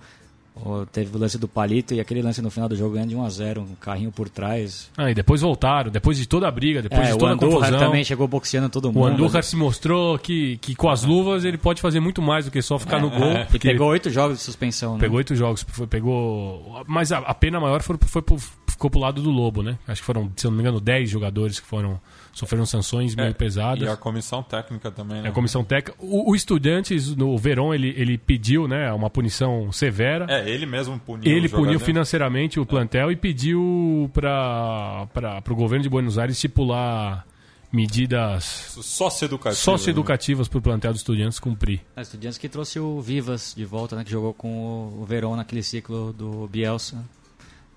ó, 0.55 0.85
teve 0.85 1.17
o 1.17 1.19
lance 1.19 1.39
do 1.39 1.49
palito 1.49 1.95
e 1.95 2.01
aquele 2.01 2.21
lance 2.21 2.43
no 2.43 2.51
final 2.51 2.69
do 2.69 2.77
jogo 2.77 2.93
ganhando 2.95 3.09
de 3.09 3.17
1 3.17 3.25
a 3.25 3.31
0 3.31 3.61
um 3.63 3.75
carrinho 3.77 4.13
por 4.13 4.29
trás. 4.29 4.91
Ah, 4.97 5.11
e 5.11 5.15
depois 5.15 5.41
voltaram, 5.41 5.91
depois 5.91 6.19
de 6.19 6.27
toda 6.29 6.47
a 6.47 6.51
briga, 6.51 6.83
depois 6.83 7.01
É, 7.03 7.07
de 7.07 7.13
o 7.15 7.17
toda 7.19 7.33
a 7.35 7.37
confusão. 7.39 7.79
também 7.79 8.05
chegou 8.05 8.29
boxeando 8.29 8.69
todo 8.69 8.91
O 8.91 8.93
mundo. 8.93 9.07
Andújar 9.09 9.43
se 9.43 9.57
mostrou 9.57 10.19
que, 10.19 10.59
que 10.59 10.75
com 10.75 10.91
as 10.91 11.03
luvas 11.05 11.45
ele 11.45 11.57
pode 11.57 11.81
fazer 11.81 12.01
muito 12.01 12.21
mais 12.21 12.45
do 12.45 12.51
que 12.51 12.61
só 12.61 12.79
ficar 12.79 13.01
no 13.01 13.09
gol. 13.11 13.33
É, 13.33 13.45
Porque 13.47 13.67
pegou 13.71 13.89
oito 13.89 14.11
jogos 14.11 14.37
de 14.39 14.45
suspensão, 14.45 14.95
né? 14.95 15.01
pegou 15.01 15.17
oito 15.17 15.35
jogos, 15.35 15.65
foi- 15.67 15.87
pegou. 15.87 16.83
Mas 16.87 17.11
a, 17.13 17.19
a 17.19 17.33
pena 17.35 17.59
maior 17.59 17.81
foi, 17.83 17.97
foi 18.03 18.21
pro- 18.23 18.39
ficou 18.69 18.91
pro 18.91 19.01
lado 19.01 19.23
do 19.23 19.31
Lobo, 19.31 19.63
né? 19.63 19.79
Acho 19.89 20.03
que 20.03 20.07
foram, 20.07 20.31
se 20.37 20.47
eu 20.47 20.51
não 20.51 20.57
me 20.59 20.63
engano, 20.63 20.81
10 20.81 21.09
jogadores 21.09 21.59
que 21.61 21.67
foram 21.67 21.99
sofreram 22.33 22.65
sanções 22.67 23.15
meio 23.15 23.29
É, 23.29 23.33
pesadas. 23.33 23.83
E 23.87 23.91
a 23.91 23.97
comissão 23.97 24.43
técnica 24.43 24.91
também, 24.91 25.21
né? 25.21 25.29
É 25.29 25.31
a 25.31 25.33
comissão 25.35 25.63
técnica. 25.63 25.95
O, 25.99 26.31
o 26.31 26.35
Estudiantes, 26.35 27.15
no 27.15 27.37
Verón, 27.37 27.75
ele, 27.75 27.95
ele 27.97 28.17
pediu 28.17 28.67
né, 28.67 28.93
uma 28.93 29.11
punição 29.11 29.71
severa. 29.71 30.27
É, 30.29 30.49
ele 30.49 30.65
mesmo 30.67 30.99
puniu 30.99 31.31
Ele 31.31 31.47
o 31.47 31.51
puniu 31.51 31.79
financeiramente 31.79 32.59
o 32.59 32.65
plantel 32.67 33.13
e 33.13 33.17
pediu 33.17 34.11
para 34.15 35.07
o 35.51 35.55
governo 35.55 35.83
de 35.83 35.89
Buenos 35.89 36.19
Aires 36.19 36.37
estipular 36.37 37.27
medidas 37.71 38.45
Socioeducativo. 38.83 39.61
socioeducativas 39.63 40.47
para 40.49 40.59
o 40.59 40.63
plantel 40.63 40.93
dos 40.93 41.01
estudantes 41.01 41.39
cumprir. 41.39 41.81
É, 41.97 42.03
Estudiantes 42.03 42.39
que 42.39 42.49
trouxe 42.49 42.79
o 42.79 43.01
Vivas 43.01 43.55
de 43.57 43.65
volta, 43.65 43.97
né? 43.97 44.05
Que 44.05 44.11
jogou 44.11 44.35
com 44.35 44.49
o- 44.49 45.03
o 45.03 45.05
Verón 45.07 45.37
naquele 45.37 45.63
ciclo 45.63 46.13
do 46.13 46.47
Bielsa, 46.49 47.03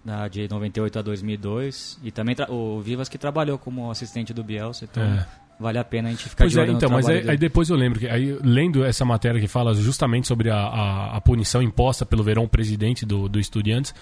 da, 0.06 0.28
de 0.28 0.48
98 0.48 1.00
a 1.00 1.02
2002. 1.02 2.00
E 2.04 2.12
também 2.12 2.36
o 2.48 2.80
Vivas 2.80 3.10
que 3.10 3.18
trabalhou 3.18 3.58
como 3.58 3.90
assistente 3.90 4.34
do 4.34 4.44
Bielsa, 4.44 4.86
então 4.86 5.02
É. 5.04 5.26
vale 5.60 5.78
a 5.80 5.84
pena 5.84 6.10
a 6.10 6.12
gente 6.12 6.30
ficar 6.30 6.44
Pois 6.46 6.52
de 6.54 6.60
é, 6.60 6.62
olho 6.62 6.72
no 6.74 6.78
então, 6.78 6.90
mas 6.90 7.06
trabalho 7.06 7.18
aí, 7.18 7.22
dele. 7.24 7.32
aí 7.32 7.38
depois 7.38 7.70
eu 7.70 7.76
lembro 7.76 8.00
que 8.00 8.08
aí, 8.08 8.38
lendo 8.44 8.86
essa 8.86 9.04
matéria 9.04 9.42
que 9.42 9.48
fala 9.48 9.74
justamente 9.74 10.28
sobre 10.28 10.50
a, 10.52 10.58
a, 10.58 11.18
a 11.18 11.22
punição 11.22 11.62
imposta 11.62 12.06
pelo 12.06 12.24
Verão 12.24 12.48
presidente 12.48 13.06
do, 13.06 13.28
do 13.28 13.40
Estudiantes, 13.40 13.94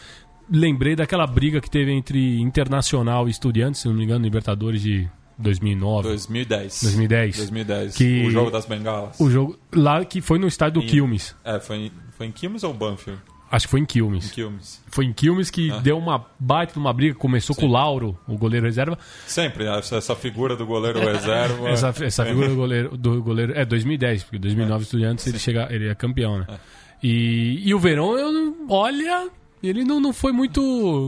lembrei 0.52 0.96
daquela 0.96 1.26
briga 1.26 1.62
que 1.62 1.70
teve 1.70 1.92
entre 1.92 2.40
Internacional 2.42 3.28
e 3.28 3.32
Estudiantes, 3.32 3.82
se 3.82 3.88
não 3.88 3.96
me 3.96 4.04
engano, 4.04 4.24
Libertadores 4.26 4.82
de 4.82 5.08
2009. 5.38 6.10
2010. 6.10 6.82
2010. 6.84 7.38
2010. 7.38 7.96
Que- 7.96 8.28
O 8.28 8.30
jogo 8.32 8.52
das 8.52 8.66
bengalas. 8.66 9.20
O 9.20 9.30
jogo 9.32 9.58
lá 9.74 10.04
que 10.06 10.22
foi 10.22 10.38
no 10.38 10.48
estádio 10.48 10.82
do 10.82 10.88
Quilmes. 10.88 11.36
É, 11.44 11.60
foi 11.60 11.78
em, 11.78 11.92
foi 12.12 12.28
em 12.28 12.32
Quilmes 12.32 12.64
ou 12.64 12.74
Banfield? 12.74 13.20
Acho 13.56 13.68
que 13.68 13.72
foi 13.72 13.80
em 13.82 13.84
Em 13.84 13.86
Quilmes. 13.86 14.32
Quilmes. 14.32 14.84
Foi 14.88 15.06
em 15.06 15.14
Quilmes 15.14 15.52
que 15.52 15.70
Ah. 15.70 15.78
deu 15.78 15.96
uma 15.98 16.26
baita 16.40 16.74
de 16.74 16.80
uma 16.80 16.92
briga. 16.92 17.14
Começou 17.14 17.56
com 17.56 17.68
o 17.68 17.72
Lauro, 17.72 18.18
o 18.28 18.36
goleiro 18.36 18.66
reserva. 18.66 18.98
Sempre, 19.28 19.66
essa, 19.68 19.98
essa 19.98 20.16
figura 20.16 20.56
do 20.56 20.66
goleiro 20.66 21.00
reserva. 21.00 21.70
Essa, 21.70 21.94
essa 22.04 22.26
figura 22.26 22.50
do 22.50 22.56
goleiro, 22.56 22.98
do 22.98 23.22
goleiro. 23.22 23.54
É, 23.56 23.64
2010, 23.64 24.24
porque 24.24 24.40
2009 24.40 24.84
Estudiantes 24.86 25.28
ele, 25.28 25.38
chega, 25.38 25.68
ele 25.70 25.88
é 25.88 25.94
campeão, 25.94 26.40
né? 26.40 26.48
E, 27.04 27.62
e 27.64 27.74
o 27.76 27.80
Verão, 27.80 28.18
eu, 28.18 28.32
não- 28.32 28.56
olha, 28.70 29.30
ele 29.62 29.84
não, 29.84 30.00
não 30.00 30.14
foi 30.14 30.32
muito, 30.32 30.62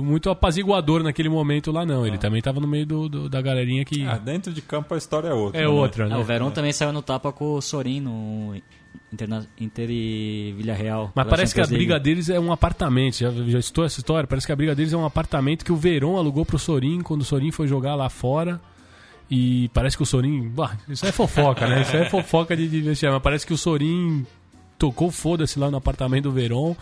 muito 0.05 0.29
apaziguador 0.29 1.01
naquele 1.01 1.29
momento 1.29 1.71
lá, 1.71 1.85
não. 1.85 2.05
Ele 2.05 2.17
também 2.17 2.41
tava 2.41 2.59
no 2.59 2.67
meio 2.67 2.85
do, 2.85 3.09
do- 3.09 3.29
da 3.29 3.41
galerinha 3.41 3.83
que. 3.83 4.05
Ah, 4.05 4.17
dentro 4.17 4.53
de 4.53 4.61
campo 4.61 4.93
a 4.93 4.97
história 4.97 5.29
é 5.29 5.33
outra. 5.33 5.59
é 5.59 5.63
né? 5.63 5.67
outra, 5.69 6.05
É, 6.05 6.09
né? 6.09 6.17
o 6.17 6.23
Verón 6.23 6.51
também 6.51 6.71
saiu 6.71 6.93
no 6.93 7.01
tapa 7.01 7.31
com 7.31 7.53
o 7.55 7.61
Sorin 7.61 8.01
no 8.01 8.55
Interna- 9.11 9.47
Inter 9.59 9.89
e 9.89 10.53
Villarreal. 10.57 11.11
Mas 11.15 11.27
parece 11.27 11.53
que 11.53 11.61
a 11.61 11.67
briga 11.67 11.99
deles 11.99 12.29
é 12.29 12.39
um 12.39 12.51
apartamento. 12.51 13.17
Já, 13.17 13.31
já 13.31 13.59
estou 13.59 13.85
essa 13.85 13.99
história? 13.99 14.27
Parece 14.27 14.45
que 14.47 14.53
a 14.53 14.55
briga 14.55 14.73
deles 14.75 14.93
é 14.93 14.97
um 14.97 15.05
apartamento 15.05 15.63
que 15.65 15.71
o 15.71 15.75
Verão 15.75 16.17
alugou 16.17 16.45
pro 16.45 16.59
Sorin 16.59 17.01
quando 17.01 17.21
o 17.21 17.25
Sorin 17.25 17.51
foi 17.51 17.67
jogar 17.67 17.95
lá 17.95 18.09
fora. 18.09 18.59
E 19.29 19.69
parece 19.73 19.97
que 19.97 20.03
o 20.03 20.05
Sorin. 20.05 20.49
Bah, 20.49 20.75
isso 20.87 21.05
é 21.05 21.11
fofoca, 21.11 21.67
né? 21.67 21.81
Isso 21.81 21.95
é 21.95 22.09
fofoca 22.09 22.55
de, 22.55 22.67
de. 22.67 22.83
Mas 22.83 23.21
parece 23.23 23.45
que 23.45 23.53
o 23.53 23.57
Sorin 23.57 24.25
tocou 24.77 25.09
foda-se 25.09 25.57
lá 25.57 25.71
no 25.71 25.77
apartamento 25.77 26.25
do 26.25 26.31
Verón. 26.31 26.75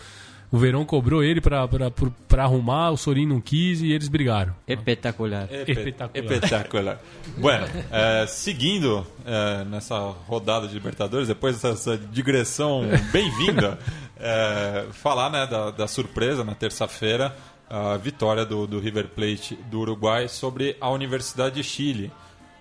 O 0.53 0.57
Verón 0.59 0.85
cobrou 0.85 1.23
ele 1.23 1.41
pra, 1.41 1.67
pra, 1.67 1.89
pra, 1.89 2.11
pra 2.27 2.43
arrumar, 2.43 2.91
o 2.91 2.97
Sorin 2.97 3.25
não 3.25 3.41
quis 3.41 3.81
e 3.81 3.91
eles 3.91 4.07
brigaram. 4.07 4.55
Espetacular. 4.67 5.51
Espetacular. 5.51 6.11
Espetacular. 6.13 7.01
bueno, 7.39 7.65
é, 7.91 8.27
seguindo 8.27 9.03
é, 9.25 9.63
nessa 9.63 9.97
rodada 10.27 10.67
de 10.67 10.75
Libertadores, 10.75 11.27
depois 11.27 11.59
dessa 11.59 11.97
digressão 11.97 12.83
bem-vinda, 13.11 13.79
é, 14.19 14.85
falar 14.91 15.31
né, 15.31 15.47
da, 15.47 15.71
da 15.71 15.87
surpresa 15.87 16.43
na 16.43 16.53
terça-feira, 16.53 17.35
a 17.67 17.97
vitória 17.97 18.45
do, 18.45 18.67
do 18.67 18.79
River 18.79 19.07
Plate 19.07 19.55
do 19.71 19.79
Uruguai 19.79 20.27
sobre 20.27 20.77
a 20.79 20.87
Universidade 20.91 21.55
de 21.55 21.63
Chile. 21.63 22.11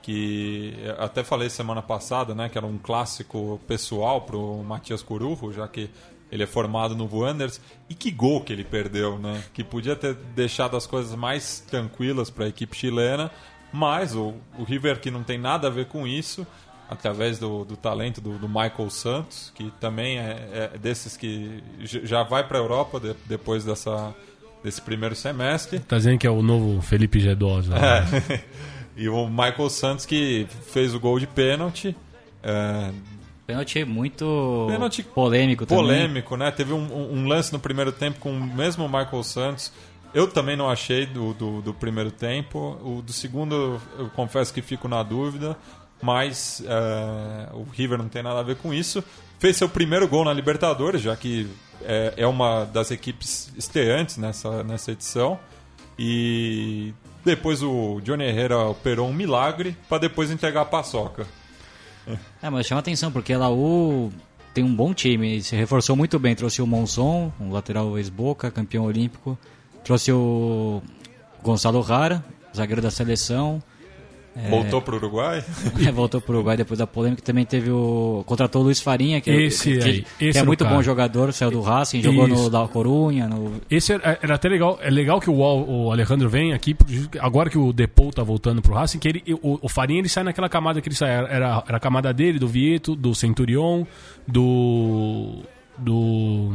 Que 0.01 0.75
até 0.99 1.23
falei 1.23 1.49
semana 1.49 1.81
passada, 1.81 2.35
né, 2.35 2.49
que 2.49 2.59
era 2.59 2.67
um 2.67 2.77
clássico 2.77 3.61
pessoal 3.69 4.23
para 4.23 4.37
o 4.37 4.65
Matias 4.65 5.01
Curujo, 5.01 5.53
já 5.53 5.69
que 5.69 5.91
ele 6.33 6.43
é 6.43 6.47
formado 6.47 6.97
no 6.97 7.09
Wanderers. 7.12 7.61
E 7.89 7.95
que 7.95 8.11
gol 8.11 8.41
que 8.41 8.53
ele 8.53 8.65
perdeu, 8.65 9.19
né? 9.19 9.45
Que 9.53 9.62
podia 9.62 9.95
ter 9.95 10.15
deixado 10.35 10.77
as 10.77 10.87
coisas 10.87 11.15
mais 11.15 11.61
tranquilas 11.61 12.31
para 12.31 12.47
a 12.47 12.49
equipe 12.49 12.75
chilena, 12.77 13.31
mas 13.73 14.17
o, 14.17 14.35
o 14.59 14.65
River, 14.65 14.99
que 15.01 15.11
não 15.11 15.23
tem 15.23 15.39
nada 15.39 15.69
a 15.69 15.71
ver 15.71 15.87
com 15.87 16.07
isso, 16.07 16.47
através 16.91 17.39
do, 17.39 17.65
do 17.65 17.77
talento 17.77 18.21
do, 18.21 18.39
do 18.39 18.49
Michael 18.49 18.91
Santos, 18.91 19.53
que 19.55 19.71
também 19.79 20.19
é, 20.19 20.71
é 20.75 20.79
desses 20.79 21.17
que 21.17 21.62
já 21.85 22.23
vai 22.23 22.47
para 22.47 22.59
a 22.59 22.61
Europa 22.61 22.99
de- 22.99 23.15
depois 23.27 23.65
dessa, 23.65 24.15
desse 24.65 24.81
primeiro 24.83 25.15
semestre. 25.15 25.79
Tá 25.81 25.97
dizendo 25.97 26.19
que 26.19 26.27
é 26.27 26.31
o 26.31 26.43
novo 26.43 26.81
Felipe 26.83 27.21
Gedosa. 27.21 27.75
É. 27.77 28.45
E 28.95 29.09
o 29.09 29.27
Michael 29.27 29.71
Santos 29.71 30.05
que 30.05 30.47
fez 30.71 30.95
o 30.95 31.01
gol 31.01 31.19
de 31.19 31.27
pênalti. 31.27 31.97
é, 32.43 32.91
Pênalti 33.47 33.85
muito 33.85 34.67
Pênalti 34.71 35.03
polêmico 35.03 35.67
também. 35.67 35.85
polêmico, 35.85 36.37
né? 36.37 36.51
Teve 36.51 36.73
um, 36.73 36.79
um- 36.93 37.19
um 37.19 37.27
lance 37.29 37.53
no 37.53 37.59
primeiro 37.59 37.91
tempo 37.93 38.19
com 38.21 38.31
o 38.31 38.41
mesmo 38.41 38.87
Michael 38.89 39.23
Santos. 39.23 39.73
Eu 40.15 40.29
também 40.29 40.57
não 40.57 40.69
achei 40.71 41.07
do, 41.07 41.33
do, 41.35 41.61
do 41.63 41.75
primeiro 41.75 42.11
tempo. 42.11 42.79
O 42.83 43.03
do 43.03 43.13
segundo, 43.13 43.81
eu 43.99 44.09
confesso 44.11 44.53
que 44.53 44.61
fico 44.63 44.87
na 44.89 45.03
dúvida. 45.03 45.57
Mas 46.03 46.63
é, 46.67 47.49
o 47.55 47.65
River 47.73 47.97
não 47.99 48.09
tem 48.09 48.23
nada 48.23 48.41
a 48.41 48.43
ver 48.43 48.57
com 48.57 48.75
isso. 48.75 49.03
Fez 49.39 49.57
seu 49.57 49.69
primeiro 49.69 50.07
gol 50.09 50.25
na 50.25 50.33
Libertadores, 50.33 51.01
já 51.01 51.17
que 51.17 51.49
é, 51.83 52.15
é 52.17 52.27
uma 52.27 52.65
das 52.65 52.91
equipes 52.91 53.53
estreantes 53.57 54.17
nessa, 54.17 54.63
nessa 54.65 54.91
edição. 54.93 55.39
E 55.99 56.93
depois 57.25 57.63
o 57.63 58.01
Johnny 58.03 58.25
Herrera 58.25 58.59
operou 58.59 59.09
um 59.09 59.13
milagre 59.13 59.77
para 59.89 59.99
depois 59.99 60.31
entregar 60.31 60.63
a 60.63 60.65
paçoca. 60.65 61.27
É, 62.43 62.51
mas 62.51 62.67
chama 62.67 62.81
atenção, 62.81 63.13
porque 63.13 63.33
a 63.33 63.39
Laú 63.39 64.11
tem 64.53 64.63
um 64.65 64.75
bom 64.75 64.93
time, 64.93 65.43
se 65.43 65.57
reforçou 65.57 65.97
muito 65.97 66.19
bem. 66.19 66.35
Trouxe 66.35 66.61
o 66.61 66.67
Monson, 66.67 67.33
um 67.41 67.51
lateral 67.51 67.97
ex-boca, 67.97 68.51
campeão 68.51 68.85
olímpico. 68.85 69.39
Trouxe 69.85 70.13
o 70.13 70.83
Gonçalo 71.43 71.81
Rara, 71.81 72.25
zagueiro 72.55 72.83
da 72.83 72.91
seleção. 72.91 73.63
Voltou 74.49 74.81
para 74.81 74.95
o 74.95 74.97
Uruguai? 74.97 75.45
Voltou 75.93 76.19
pro 76.21 76.35
Uruguai 76.37 76.57
depois 76.57 76.79
da 76.79 76.87
polêmica. 76.87 77.21
Também 77.23 77.45
teve 77.45 77.71
o. 77.71 78.23
Contratou 78.27 78.62
o 78.62 78.65
Luiz 78.65 78.81
Farinha, 78.81 79.21
que, 79.21 79.31
é- 79.31 79.43
Esse 79.43 79.79
que, 79.79 79.85
aí, 79.85 80.07
que 80.19 80.25
esse 80.25 80.39
é 80.39 80.43
o 80.43 80.47
muito 80.47 80.65
cara. 80.65 80.75
bom 80.75 80.83
jogador, 80.83 81.33
saiu 81.35 81.51
do 81.51 81.61
Racing, 81.61 82.01
jogou 82.01 82.27
Isso. 82.27 82.45
no 82.45 82.51
Da 82.51 82.67
Corunha. 82.67 83.29
No... 83.29 83.61
Esse 83.71 83.93
era, 83.93 84.19
era 84.23 84.35
até 84.37 84.49
legal. 84.49 84.79
É 84.81 84.89
legal 84.89 85.21
que 85.21 85.29
o, 85.29 85.35
o 85.35 85.93
Alejandro 85.93 86.31
vem 86.31 86.55
aqui, 86.55 86.75
agora 87.21 87.51
que 87.51 87.59
o 87.59 87.73
Depou 87.75 88.11
tá 88.11 88.23
voltando 88.23 88.62
pro 88.62 88.73
Racing, 88.75 88.99
que 88.99 89.09
ele, 89.09 89.23
o, 89.43 89.59
o 89.61 89.69
Farinha 89.69 89.99
ele 90.01 90.09
sai 90.09 90.25
naquela 90.25 90.49
camada 90.49 90.81
que 90.81 90.89
ele 90.89 90.97
sai. 90.97 91.11
Era, 91.11 91.62
era 91.69 91.77
a 91.77 91.81
camada 91.81 92.12
dele, 92.15 92.39
do 92.39 92.49
Vieto, 92.49 92.97
do 92.97 93.15
Centurion, 93.15 93.85
do. 94.27 95.41
do. 95.77 96.53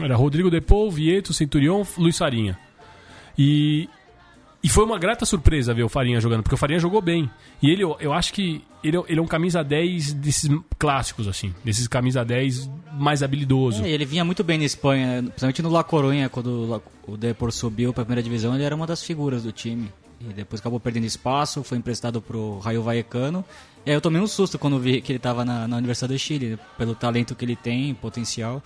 Era 0.00 0.16
Rodrigo 0.16 0.50
Depou, 0.50 0.90
Vieto, 0.90 1.32
Centurion, 1.32 1.84
Luiz 1.96 2.18
Farinha. 2.18 2.58
E, 3.38 3.88
e 4.62 4.68
foi 4.68 4.84
uma 4.84 4.98
grata 4.98 5.24
surpresa 5.24 5.72
ver 5.72 5.84
o 5.84 5.88
Farinha 5.88 6.20
jogando, 6.20 6.42
porque 6.42 6.54
o 6.54 6.58
Farinha 6.58 6.78
jogou 6.78 7.00
bem. 7.00 7.30
E 7.62 7.70
ele, 7.70 7.82
eu 7.82 8.12
acho 8.12 8.32
que 8.32 8.64
ele, 8.82 8.96
ele 9.08 9.20
é 9.20 9.22
um 9.22 9.26
camisa 9.26 9.62
10 9.62 10.14
desses 10.14 10.50
clássicos, 10.78 11.28
assim. 11.28 11.54
Desses 11.64 11.86
camisa 11.86 12.24
10 12.24 12.70
mais 12.92 13.22
habilidoso. 13.22 13.84
É, 13.84 13.90
ele 13.90 14.04
vinha 14.04 14.24
muito 14.24 14.42
bem 14.42 14.58
na 14.58 14.64
Espanha, 14.64 15.22
principalmente 15.22 15.62
no 15.62 15.70
La 15.70 15.84
Coruña, 15.84 16.28
quando 16.28 16.82
o 17.06 17.16
Depor 17.16 17.52
subiu 17.52 17.92
para 17.92 18.02
a 18.02 18.04
primeira 18.04 18.22
divisão, 18.22 18.54
ele 18.54 18.64
era 18.64 18.74
uma 18.74 18.86
das 18.86 19.02
figuras 19.02 19.42
do 19.42 19.52
time. 19.52 19.92
E 20.20 20.32
depois 20.32 20.60
acabou 20.60 20.80
perdendo 20.80 21.04
espaço, 21.04 21.62
foi 21.62 21.78
emprestado 21.78 22.22
pro 22.22 22.58
Raio 22.58 22.82
Vallecano. 22.82 23.44
E 23.84 23.90
aí 23.90 23.96
eu 23.96 24.00
tomei 24.00 24.20
um 24.20 24.26
susto 24.26 24.58
quando 24.58 24.78
vi 24.80 25.00
que 25.00 25.12
ele 25.12 25.18
estava 25.18 25.44
na, 25.44 25.68
na 25.68 25.76
Universidade 25.76 26.14
do 26.14 26.18
Chile, 26.18 26.58
pelo 26.76 26.94
talento 26.94 27.34
que 27.34 27.44
ele 27.44 27.54
tem, 27.54 27.94
potencial. 27.94 28.62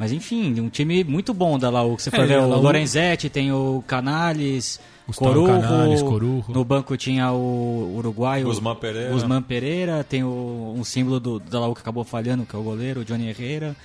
Mas 0.00 0.12
enfim, 0.12 0.58
um 0.60 0.70
time 0.70 1.04
muito 1.04 1.34
bom 1.34 1.58
da 1.58 1.68
Laú. 1.68 1.98
Você 1.98 2.08
É, 2.10 2.24
ver 2.26 2.36
a 2.38 2.42
o 2.46 2.48
Laú- 2.48 2.62
Lorenzetti, 2.62 3.28
tem 3.28 3.52
o 3.52 3.84
Canales, 3.86 4.80
Gustavo 5.06 5.34
Corujo, 5.34 5.60
Canales, 5.60 6.02
Corujo. 6.02 6.44
No 6.52 6.64
banco 6.64 6.96
tinha 6.96 7.30
o 7.32 7.94
uruguaio 7.98 8.46
Guzmán 8.46 8.76
Pereira. 8.76 9.10
Guzmán 9.12 9.42
Pereira, 9.42 10.02
tem 10.02 10.24
o, 10.24 10.74
um 10.74 10.82
símbolo 10.84 11.20
do, 11.20 11.38
da 11.38 11.60
Laú 11.60 11.74
que 11.74 11.82
acabou 11.82 12.02
falhando, 12.02 12.46
que 12.46 12.56
é 12.56 12.58
o 12.58 12.62
goleiro, 12.62 13.02
o 13.02 13.04
Johnny 13.04 13.28
Herrera. 13.28 13.76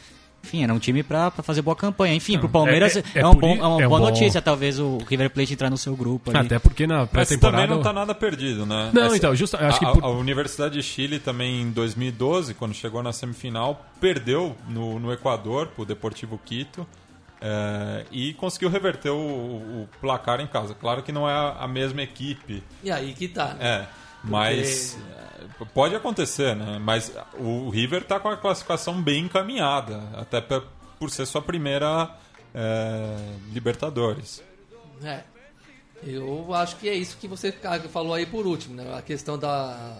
Enfim, 0.46 0.64
era 0.64 0.72
um 0.74 0.78
time 0.80 1.02
pra, 1.02 1.32
pra 1.32 1.42
fazer 1.42 1.62
boa 1.64 1.75
campanha. 1.75 2.14
Enfim, 2.14 2.38
pro 2.38 2.48
Palmeiras 2.48 2.96
é- 2.96 3.04
é, 3.16 3.20
é 3.22 3.28
um 3.28 3.34
bom- 3.34 3.56
é 3.58 3.66
uma 3.68 3.82
é 3.82 3.88
boa 3.88 4.00
bom- 4.00 4.06
notícia, 4.06 4.40
talvez, 4.42 4.78
o 4.80 5.00
River 5.08 5.30
Plate 5.32 5.54
entrar 5.54 5.70
no 5.72 5.78
seu 5.78 5.96
grupo 5.96 6.30
ali. 6.30 6.46
Até 6.46 6.60
porque 6.60 6.86
na 6.86 7.00
Mas 7.00 7.10
pré-temporada. 7.10 7.64
também 7.64 7.75
não 7.75 7.84
tá 7.84 7.92
nada 7.92 8.14
perdido, 8.14 8.66
né? 8.66 8.92
Não, 8.94 9.16
então, 9.16 9.36
justa- 9.36 9.58
acho 9.68 9.80
que 9.80 9.86
a, 9.86 9.92
por- 9.92 10.04
a 10.04 10.10
Universidade 10.10 10.75
de 10.75 10.84
Chile 10.84 11.18
também 11.20 11.62
em 11.64 11.72
2012, 11.72 12.54
quando 12.54 12.74
chegou 12.74 13.02
na 13.02 13.12
semifinal, 13.12 13.84
perdeu 14.00 14.56
no, 14.70 15.00
no 15.00 15.12
Equador 15.12 15.68
pro 15.68 15.84
Deportivo 15.84 16.40
Quito 16.46 16.86
é, 17.42 18.06
e 18.12 18.34
conseguiu 18.34 18.70
reverter 18.70 19.10
o, 19.10 19.16
o 19.18 19.90
placar 20.00 20.40
em 20.40 20.48
casa. 20.48 20.74
Claro 20.74 21.04
que 21.04 21.12
não 21.12 21.28
é 21.30 21.34
a, 21.34 21.58
a 21.62 21.68
mesma 21.68 22.02
equipe, 22.02 22.64
E 22.84 22.90
aí 22.92 23.14
que 23.14 23.28
tá. 23.28 23.54
né? 23.56 23.58
é, 23.60 23.86
mas 24.25 24.98
é, 25.60 25.65
pode 25.74 25.96
acontecer, 25.96 26.55
né? 26.55 26.79
Mas 26.79 27.12
o 27.38 27.70
River 27.70 28.03
tá 28.03 28.20
com 28.20 28.29
a 28.29 28.38
classificação 28.38 29.01
bem 29.01 29.25
encaminhada, 29.25 30.03
até 30.13 30.41
por 31.00 31.10
ser 31.10 31.25
sua 31.25 31.41
primeira 31.41 32.10
é, 32.53 33.15
Libertadores. 33.51 34.44
É. 35.03 35.22
Eu 36.03 36.53
acho 36.53 36.75
que 36.77 36.89
é 36.89 36.94
isso 36.94 37.17
que 37.17 37.27
você 37.27 37.51
falou 37.91 38.13
aí 38.13 38.25
por 38.25 38.46
último, 38.46 38.75
né? 38.75 38.96
A 38.96 39.01
questão 39.01 39.38
da 39.38 39.98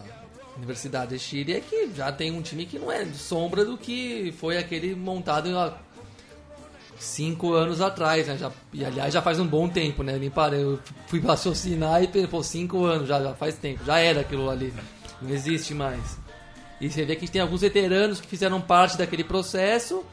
Universidade 0.58 1.12
de 1.12 1.20
Chile 1.20 1.54
é 1.54 1.60
que 1.60 1.90
já 1.96 2.12
tem 2.12 2.32
um 2.32 2.42
time 2.42 2.66
que 2.66 2.78
não 2.78 2.92
é 2.92 3.06
sombra 3.06 3.66
do 3.66 3.78
que 3.78 4.34
foi 4.38 4.58
aquele 4.58 4.96
montado 4.96 5.50
cinco 7.06 7.54
anos 7.54 7.82
atrás, 7.82 8.28
né? 8.28 8.38
Já, 8.38 8.52
e 8.74 8.84
aliás 8.84 9.14
já 9.14 9.22
faz 9.22 9.40
um 9.40 9.48
bom 9.48 9.70
tempo, 9.70 10.04
né? 10.04 10.18
Nem 10.18 10.30
parei, 10.30 10.64
eu 10.64 10.80
fui 11.08 11.20
raciocinar 11.20 12.04
e 12.04 12.08
pensei, 12.08 12.28
pô, 12.28 12.44
cinco 12.44 12.86
anos 12.86 13.08
já, 13.08 13.22
já 13.22 13.34
faz 13.34 13.56
tempo, 13.56 13.84
já 13.86 14.00
era 14.00 14.22
aquilo 14.22 14.50
ali. 14.50 14.74
Não 15.22 15.30
existe 15.30 15.74
mais. 15.74 16.18
E 16.82 16.90
você 16.90 17.06
vê 17.06 17.16
que 17.16 17.30
tem 17.30 17.42
alguns 17.42 17.62
veteranos 17.62 18.20
que 18.20 18.28
fizeram 18.28 18.60
parte 18.60 18.98
daquele 18.98 19.24
processo, 19.24 20.04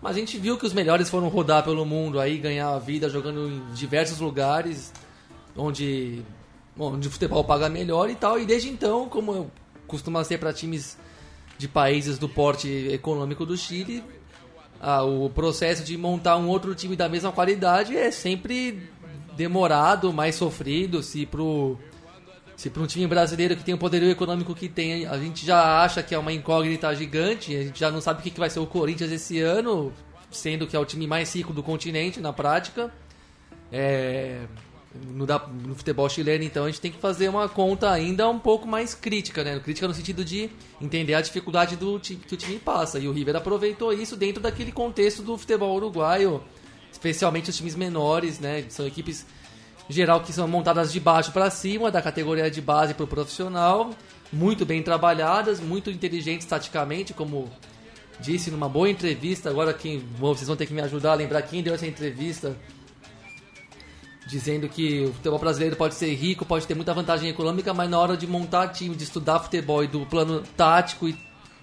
mas 0.00 0.16
a 0.16 0.18
gente 0.18 0.38
viu 0.38 0.56
que 0.56 0.66
os 0.66 0.72
melhores 0.72 1.10
foram 1.10 1.28
rodar 1.28 1.64
pelo 1.64 1.84
mundo 1.84 2.20
aí, 2.20 2.38
ganhar 2.38 2.68
a 2.68 2.78
vida 2.78 3.08
jogando 3.08 3.48
em 3.48 3.74
diversos 3.74 4.20
lugares 4.20 4.92
onde, 5.56 6.22
onde 6.78 7.08
o 7.08 7.10
futebol 7.10 7.44
paga 7.44 7.68
melhor 7.68 8.10
e 8.10 8.14
tal. 8.14 8.38
E 8.38 8.46
desde 8.46 8.68
então, 8.68 9.08
como 9.08 9.32
eu 9.32 9.50
costuma 9.86 10.22
ser 10.24 10.38
para 10.38 10.52
times 10.52 10.96
de 11.58 11.68
países 11.68 12.18
do 12.18 12.28
porte 12.28 12.68
econômico 12.90 13.44
do 13.44 13.56
Chile, 13.56 14.02
ah, 14.82 15.04
o 15.04 15.30
processo 15.30 15.84
de 15.84 15.96
montar 15.96 16.36
um 16.36 16.48
outro 16.48 16.74
time 16.74 16.96
da 16.96 17.08
mesma 17.08 17.30
qualidade 17.30 17.96
é 17.96 18.10
sempre 18.10 18.90
demorado, 19.36 20.12
mais 20.12 20.34
sofrido. 20.34 21.04
Se 21.04 21.24
pro 21.24 21.78
se 22.56 22.70
um 22.76 22.86
time 22.86 23.06
brasileiro 23.06 23.56
que 23.56 23.64
tem 23.64 23.74
o 23.74 23.78
poderio 23.78 24.10
econômico 24.10 24.54
que 24.54 24.68
tem, 24.68 25.06
a 25.06 25.16
gente 25.18 25.46
já 25.46 25.82
acha 25.82 26.02
que 26.02 26.14
é 26.14 26.18
uma 26.18 26.32
incógnita 26.32 26.94
gigante, 26.94 27.56
a 27.56 27.62
gente 27.62 27.80
já 27.80 27.90
não 27.90 28.00
sabe 28.00 28.20
o 28.20 28.22
que 28.22 28.30
que 28.30 28.38
vai 28.38 28.50
ser 28.50 28.60
o 28.60 28.66
Corinthians 28.66 29.10
esse 29.10 29.40
ano, 29.40 29.92
sendo 30.30 30.66
que 30.66 30.76
é 30.76 30.78
o 30.78 30.84
time 30.84 31.06
mais 31.06 31.34
rico 31.34 31.52
do 31.52 31.62
continente 31.62 32.20
na 32.20 32.32
prática. 32.32 32.92
É, 33.70 34.42
no, 35.10 35.26
da- 35.26 35.46
no 35.48 35.74
futebol 35.74 36.08
chileno, 36.08 36.44
então, 36.44 36.64
a 36.64 36.68
gente 36.68 36.80
tem 36.80 36.90
que 36.92 36.98
fazer 36.98 37.28
uma 37.28 37.48
conta 37.48 37.90
ainda 37.90 38.28
um 38.28 38.38
pouco 38.38 38.66
mais 38.66 38.94
crítica, 38.94 39.42
né? 39.42 39.58
Crítica 39.60 39.88
no 39.88 39.94
sentido 39.94 40.24
de 40.24 40.50
entender 40.80 41.14
a 41.14 41.20
dificuldade 41.20 41.76
do 41.76 41.98
que 42.00 42.34
o 42.34 42.36
time 42.36 42.58
passa. 42.58 42.98
E 42.98 43.08
o 43.08 43.12
River 43.12 43.36
aproveitou 43.36 43.92
isso 43.92 44.16
dentro 44.16 44.42
daquele 44.42 44.72
contexto 44.72 45.22
do 45.22 45.36
futebol 45.38 45.74
uruguaio, 45.76 46.42
especialmente 46.90 47.50
os 47.50 47.56
times 47.56 47.74
menores, 47.74 48.38
né? 48.38 48.64
São 48.68 48.86
equipes 48.86 49.26
geral 49.88 50.20
que 50.20 50.32
são 50.32 50.46
montadas 50.46 50.92
de 50.92 51.00
baixo 51.00 51.32
para 51.32 51.50
cima, 51.50 51.90
da 51.90 52.00
categoria 52.00 52.50
de 52.50 52.60
base 52.60 52.94
para 52.94 53.04
o 53.04 53.06
profissional, 53.06 53.90
muito 54.32 54.64
bem 54.64 54.82
trabalhadas, 54.82 55.60
muito 55.60 55.90
inteligentes 55.90 56.46
taticamente, 56.46 57.12
como 57.12 57.50
disse 58.20 58.50
numa 58.50 58.68
boa 58.68 58.88
entrevista. 58.88 59.50
Agora 59.50 59.74
quem, 59.74 59.98
vocês 60.18 60.46
vão 60.46 60.56
ter 60.56 60.66
que 60.66 60.72
me 60.72 60.80
ajudar 60.80 61.12
a 61.12 61.14
lembrar 61.14 61.42
quem 61.42 61.62
deu 61.62 61.74
essa 61.74 61.86
entrevista 61.86 62.56
dizendo 64.32 64.68
que 64.68 65.04
o 65.04 65.12
futebol 65.12 65.38
brasileiro 65.38 65.76
pode 65.76 65.94
ser 65.94 66.12
rico, 66.14 66.44
pode 66.44 66.66
ter 66.66 66.74
muita 66.74 66.94
vantagem 66.94 67.28
econômica, 67.28 67.72
mas 67.74 67.88
na 67.88 67.98
hora 67.98 68.16
de 68.16 68.26
montar 68.26 68.68
time, 68.68 68.96
de 68.96 69.04
estudar 69.04 69.38
futebol 69.38 69.84
e 69.84 69.86
do 69.86 70.06
plano 70.06 70.42
tático 70.56 71.06
e 71.06 71.14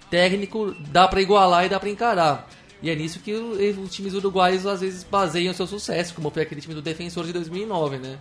técnico, 0.08 0.74
dá 0.88 1.08
para 1.08 1.20
igualar 1.20 1.66
e 1.66 1.68
dá 1.68 1.78
para 1.78 1.90
encarar. 1.90 2.48
E 2.82 2.88
é 2.88 2.94
nisso 2.94 3.18
que 3.20 3.32
os 3.32 3.94
times 3.94 4.14
uruguaios 4.14 4.64
às 4.66 4.80
vezes 4.80 5.04
baseiam 5.04 5.52
seu 5.52 5.66
sucesso, 5.66 6.14
como 6.14 6.30
foi 6.30 6.42
aquele 6.42 6.60
time 6.60 6.74
do 6.74 6.80
Defensor 6.80 7.26
de 7.26 7.32
2009, 7.32 7.98
né? 7.98 8.16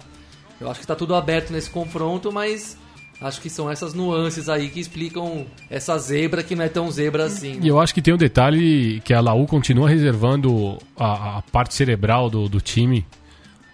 Eu 0.59 0.69
acho 0.69 0.79
que 0.79 0.83
está 0.83 0.95
tudo 0.95 1.15
aberto 1.15 1.51
nesse 1.51 1.69
confronto, 1.69 2.31
mas 2.31 2.75
acho 3.21 3.39
que 3.39 3.49
são 3.49 3.69
essas 3.69 3.93
nuances 3.93 4.49
aí 4.49 4.69
que 4.69 4.79
explicam 4.79 5.45
essa 5.69 5.97
zebra 5.97 6.43
que 6.43 6.55
não 6.55 6.65
é 6.65 6.69
tão 6.69 6.91
zebra 6.91 7.25
assim. 7.25 7.53
né? 7.53 7.59
E 7.63 7.67
eu 7.67 7.79
acho 7.79 7.93
que 7.93 8.01
tem 8.01 8.13
um 8.13 8.17
detalhe 8.17 8.99
que 9.01 9.13
a 9.13 9.21
Laú 9.21 9.45
continua 9.45 9.87
reservando 9.87 10.77
a, 10.97 11.37
a 11.37 11.41
parte 11.43 11.73
cerebral 11.73 12.29
do, 12.29 12.49
do 12.49 12.59
time. 12.59 13.05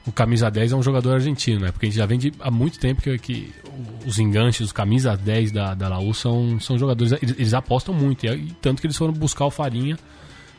O 0.08 0.12
camisa 0.12 0.52
10 0.52 0.72
é 0.72 0.76
um 0.76 0.84
jogador 0.84 1.14
argentino, 1.16 1.62
né? 1.62 1.72
Porque 1.72 1.88
a 1.88 1.90
gente 1.90 1.98
já 1.98 2.06
vem 2.06 2.20
de, 2.20 2.32
há 2.40 2.52
muito 2.52 2.80
tempo 2.80 3.02
que, 3.02 3.18
que 3.18 3.54
os 4.06 4.20
enganches, 4.20 4.62
os 4.68 4.72
camisa 4.72 5.18
10 5.18 5.52
da, 5.52 5.74
da 5.74 5.88
Laú 5.90 6.14
são, 6.14 6.60
são 6.60 6.78
jogadores. 6.78 7.12
Eles, 7.14 7.36
eles 7.40 7.54
apostam 7.56 7.94
muito, 7.94 8.26
e, 8.26 8.30
e 8.30 8.52
tanto 8.62 8.80
que 8.82 8.86
eles 8.88 8.96
foram 8.98 9.12
buscar 9.14 9.46
o 9.46 9.52
Farinha. 9.52 9.98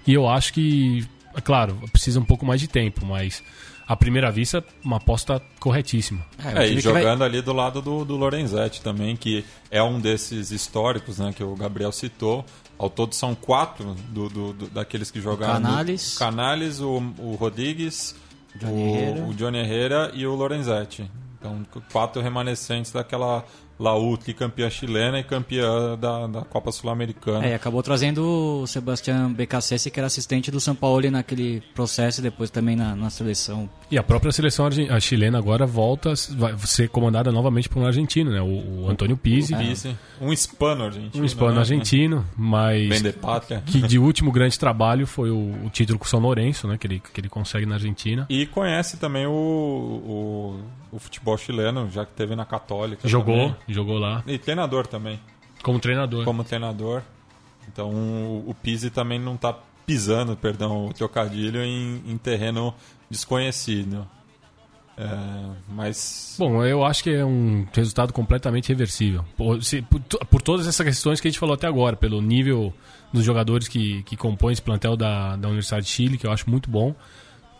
E 0.06 0.12
eu 0.12 0.28
acho 0.28 0.52
que, 0.52 1.06
é 1.34 1.40
claro, 1.40 1.78
precisa 1.92 2.18
um 2.18 2.24
pouco 2.24 2.44
mais 2.44 2.60
de 2.60 2.66
tempo, 2.68 3.06
mas 3.06 3.40
à 3.86 3.94
primeira 3.96 4.32
vista, 4.32 4.64
uma 4.84 4.96
aposta 4.96 5.40
corretíssima. 5.60 6.26
É, 6.44 6.64
É, 6.64 6.68
e 6.68 6.76
que 6.76 6.82
vai- 6.88 7.02
jogando 7.02 7.22
ali 7.22 7.40
do 7.40 7.52
lado 7.52 7.80
do, 7.80 8.04
do 8.04 8.16
Lorenzetti 8.16 8.80
também, 8.82 9.14
que 9.16 9.44
é 9.70 9.80
um 9.80 10.00
desses 10.00 10.50
históricos 10.50 11.18
né, 11.18 11.32
que 11.32 11.44
o 11.44 11.54
Gabriel 11.54 11.92
citou. 11.92 12.44
Ao 12.78 12.90
todo 12.90 13.14
são 13.14 13.34
quatro 13.34 13.94
do, 14.10 14.28
do- 14.28 14.52
do- 14.52 14.66
daqueles 14.70 15.10
que 15.10 15.20
jogaram. 15.20 15.54
Canales. 15.54 16.16
O 16.16 16.18
Canales, 16.18 16.80
o, 16.80 17.00
o 17.18 17.34
Rodrigues, 17.40 18.14
Johnny 18.56 19.20
o, 19.20 19.28
o 19.28 19.34
Johnny 19.34 19.58
Herrera 19.58 20.10
e 20.14 20.26
o 20.26 20.34
Lorenzetti. 20.34 21.10
Então, 21.38 21.64
quatro 21.92 22.20
remanescentes 22.22 22.92
daquela 22.92 23.44
Laú, 23.78 24.16
campeã 24.36 24.68
chilena 24.70 25.18
e 25.18 25.24
campeã 25.24 25.96
da, 25.98 26.26
da 26.26 26.40
Copa 26.42 26.72
Sul-Americana. 26.72 27.46
É, 27.46 27.50
e 27.50 27.54
acabou 27.54 27.82
trazendo 27.82 28.62
o 28.62 28.66
Sebastião 28.66 29.32
Becassese, 29.32 29.90
que 29.90 30.00
era 30.00 30.06
assistente 30.06 30.50
do 30.50 30.58
São 30.60 30.74
Paulo 30.74 31.10
naquele 31.10 31.62
processo 31.74 32.20
e 32.20 32.22
depois 32.22 32.50
também 32.50 32.74
na, 32.76 32.96
na 32.96 33.10
seleção. 33.10 33.68
E 33.90 33.98
a 33.98 34.02
própria 34.02 34.32
seleção 34.32 34.66
a 34.90 35.00
chilena 35.00 35.38
agora 35.38 35.66
volta, 35.66 36.12
a- 36.12 36.14
vai 36.36 36.58
ser 36.60 36.88
comandada 36.88 37.30
novamente 37.30 37.68
por 37.68 37.80
um 37.82 37.86
argentino, 37.86 38.30
né? 38.30 38.40
O, 38.40 38.84
o 38.84 38.90
Antônio 38.90 39.16
Pizzi. 39.16 39.54
Pisse. 39.54 39.96
Um 40.20 40.32
hispano 40.32 40.84
argentino. 40.84 41.22
Um 41.22 41.26
hispano 41.26 41.52
né? 41.54 41.58
argentino, 41.60 42.26
mas 42.36 42.88
Bem 42.88 43.02
de 43.02 43.12
pátria. 43.12 43.62
que 43.66 43.80
de 43.82 43.98
último 43.98 44.32
grande 44.32 44.58
trabalho 44.58 45.06
foi 45.06 45.30
o, 45.30 45.54
o 45.64 45.70
título 45.70 45.98
com 45.98 46.04
o 46.04 46.08
São 46.08 46.20
Lourenço, 46.20 46.66
né? 46.66 46.78
Que 46.78 46.86
ele, 46.86 47.00
que 47.12 47.20
ele 47.20 47.28
consegue 47.28 47.66
na 47.66 47.74
Argentina. 47.74 48.26
E 48.28 48.46
conhece 48.46 48.96
também 48.96 49.26
o, 49.26 49.30
o, 49.32 50.60
o 50.92 50.98
futebol 50.98 51.36
chileno, 51.36 51.88
já 51.90 52.04
que 52.04 52.12
teve 52.12 52.34
na 52.34 52.44
Católica. 52.44 53.06
Jogou, 53.08 53.34
também. 53.50 53.56
Jogou 53.68 53.98
lá 53.98 54.22
E 54.26 54.38
treinador 54.38 54.86
também, 54.86 55.20
como 55.62 55.78
treinador. 55.78 56.24
como 56.24 56.44
treinador. 56.44 57.02
Então 57.68 57.90
o, 57.90 58.44
o 58.50 58.54
Pizzi 58.54 58.90
também 58.90 59.18
não 59.18 59.34
está 59.34 59.52
pisando, 59.84 60.36
perdão, 60.36 60.86
o 60.86 60.92
trocadilho, 60.92 61.62
em, 61.62 62.02
em 62.06 62.16
terreno 62.18 62.74
desconhecido. 63.10 64.06
É, 64.98 65.06
mas 65.68 66.36
Bom, 66.38 66.64
eu 66.64 66.82
acho 66.84 67.02
que 67.04 67.10
é 67.10 67.22
um 67.24 67.66
resultado 67.72 68.12
completamente 68.14 68.68
reversível. 68.70 69.24
Por, 69.36 69.62
se- 69.62 69.82
por 69.82 70.00
por 70.00 70.40
todas 70.40 70.66
essas 70.66 70.86
questões 70.86 71.20
que 71.20 71.28
a 71.28 71.30
gente 71.30 71.38
falou 71.38 71.54
até 71.54 71.66
agora, 71.66 71.96
pelo 71.96 72.22
nível 72.22 72.72
dos 73.12 73.22
jogadores 73.22 73.68
que, 73.68 74.02
que 74.04 74.16
compõem 74.16 74.52
esse 74.54 74.62
plantel 74.62 74.96
da, 74.96 75.36
da 75.36 75.48
Universidade 75.48 75.84
de 75.84 75.92
Chile, 75.92 76.16
que 76.16 76.26
eu 76.26 76.32
acho 76.32 76.48
muito 76.48 76.70
bom. 76.70 76.94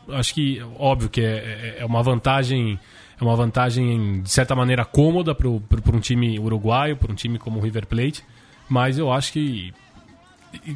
Acho 0.08 0.34
que, 0.34 0.62
óbvio 0.78 1.08
que 1.08 1.20
é, 1.20 1.24
é- 1.24 1.76
é 1.80 1.84
uma 1.84 2.02
vantagem, 2.02 2.78
é 3.20 3.24
uma 3.24 3.36
vantagem 3.36 4.22
de 4.22 4.30
certa 4.30 4.54
maneira 4.54 4.84
cômoda 4.84 5.34
para 5.34 5.48
um 5.48 6.00
time 6.00 6.38
uruguaio, 6.38 6.96
para 6.96 7.10
um 7.12 7.14
time 7.14 7.38
como 7.38 7.58
o 7.58 7.62
River 7.62 7.86
Plate, 7.86 8.22
mas 8.68 8.98
eu 8.98 9.12
acho 9.12 9.32
que 9.32 9.72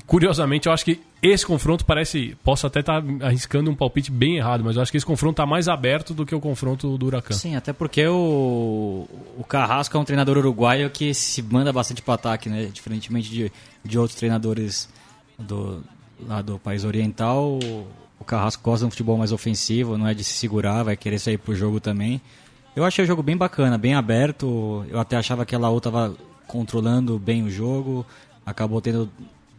curiosamente, 0.07 0.67
eu 0.67 0.73
acho 0.73 0.85
que 0.85 1.01
esse 1.23 1.45
confronto 1.45 1.85
parece. 1.85 2.37
Posso 2.43 2.67
até 2.67 2.81
estar 2.81 3.03
tá 3.03 3.27
arriscando 3.27 3.71
um 3.71 3.75
palpite 3.75 4.11
bem 4.11 4.37
errado, 4.37 4.65
mas 4.65 4.77
eu 4.77 4.83
acho 4.83 4.91
que 4.91 4.97
esse 4.97 5.07
confronto 5.07 5.35
está 5.35 5.47
mais 5.47 5.69
aberto 5.69 6.15
do 6.15 6.25
que 6.25 6.35
o 6.35 6.41
confronto 6.41 6.97
do 6.97 7.07
Huracan. 7.07 7.35
Sim, 7.35 7.57
até 7.57 7.73
porque 7.73 8.07
o, 8.07 9.07
o 9.39 9.45
Carrasco 9.45 9.97
é 9.97 10.01
um 10.01 10.05
treinador 10.05 10.39
uruguaio 10.39 10.89
que 10.91 11.13
se 11.13 11.43
manda 11.43 11.73
bastante 11.73 12.03
para 12.03 12.15
ataque, 12.15 12.49
né? 12.49 12.71
Diferentemente 12.73 13.31
de, 13.31 13.53
de 13.85 13.99
outros 13.99 14.19
treinadores 14.19 14.89
do, 15.39 15.83
lá 16.27 16.41
do 16.43 16.59
país 16.59 16.85
oriental, 16.85 17.59
o 18.21 18.25
Carrasco 18.25 18.63
gosta 18.63 18.85
de 18.85 18.89
um 18.89 18.91
futebol 18.91 19.17
mais 19.17 19.33
ofensivo, 19.33 19.97
não 19.97 20.07
é 20.07 20.15
de 20.15 20.23
se 20.23 20.35
segurar, 20.35 20.83
vai 20.83 20.97
querer 20.97 21.19
sair 21.19 21.39
pro 21.39 21.55
jogo 21.55 21.81
também. 21.81 22.21
Eu 22.77 22.85
achei 22.85 23.03
o 23.05 23.07
jogo 23.07 23.23
bem 23.23 23.37
bacana, 23.37 23.77
bem 23.77 23.95
aberto. 23.95 24.85
Eu 24.89 25.01
até 25.01 25.17
achava 25.17 25.45
que 25.45 25.55
a 25.55 25.59
Laú 25.59 25.79
estava 25.79 26.15
controlando 26.47 27.19
bem 27.19 27.43
o 27.43 27.51
jogo. 27.51 28.07
Acabou 28.47 28.81
tendo 28.81 29.11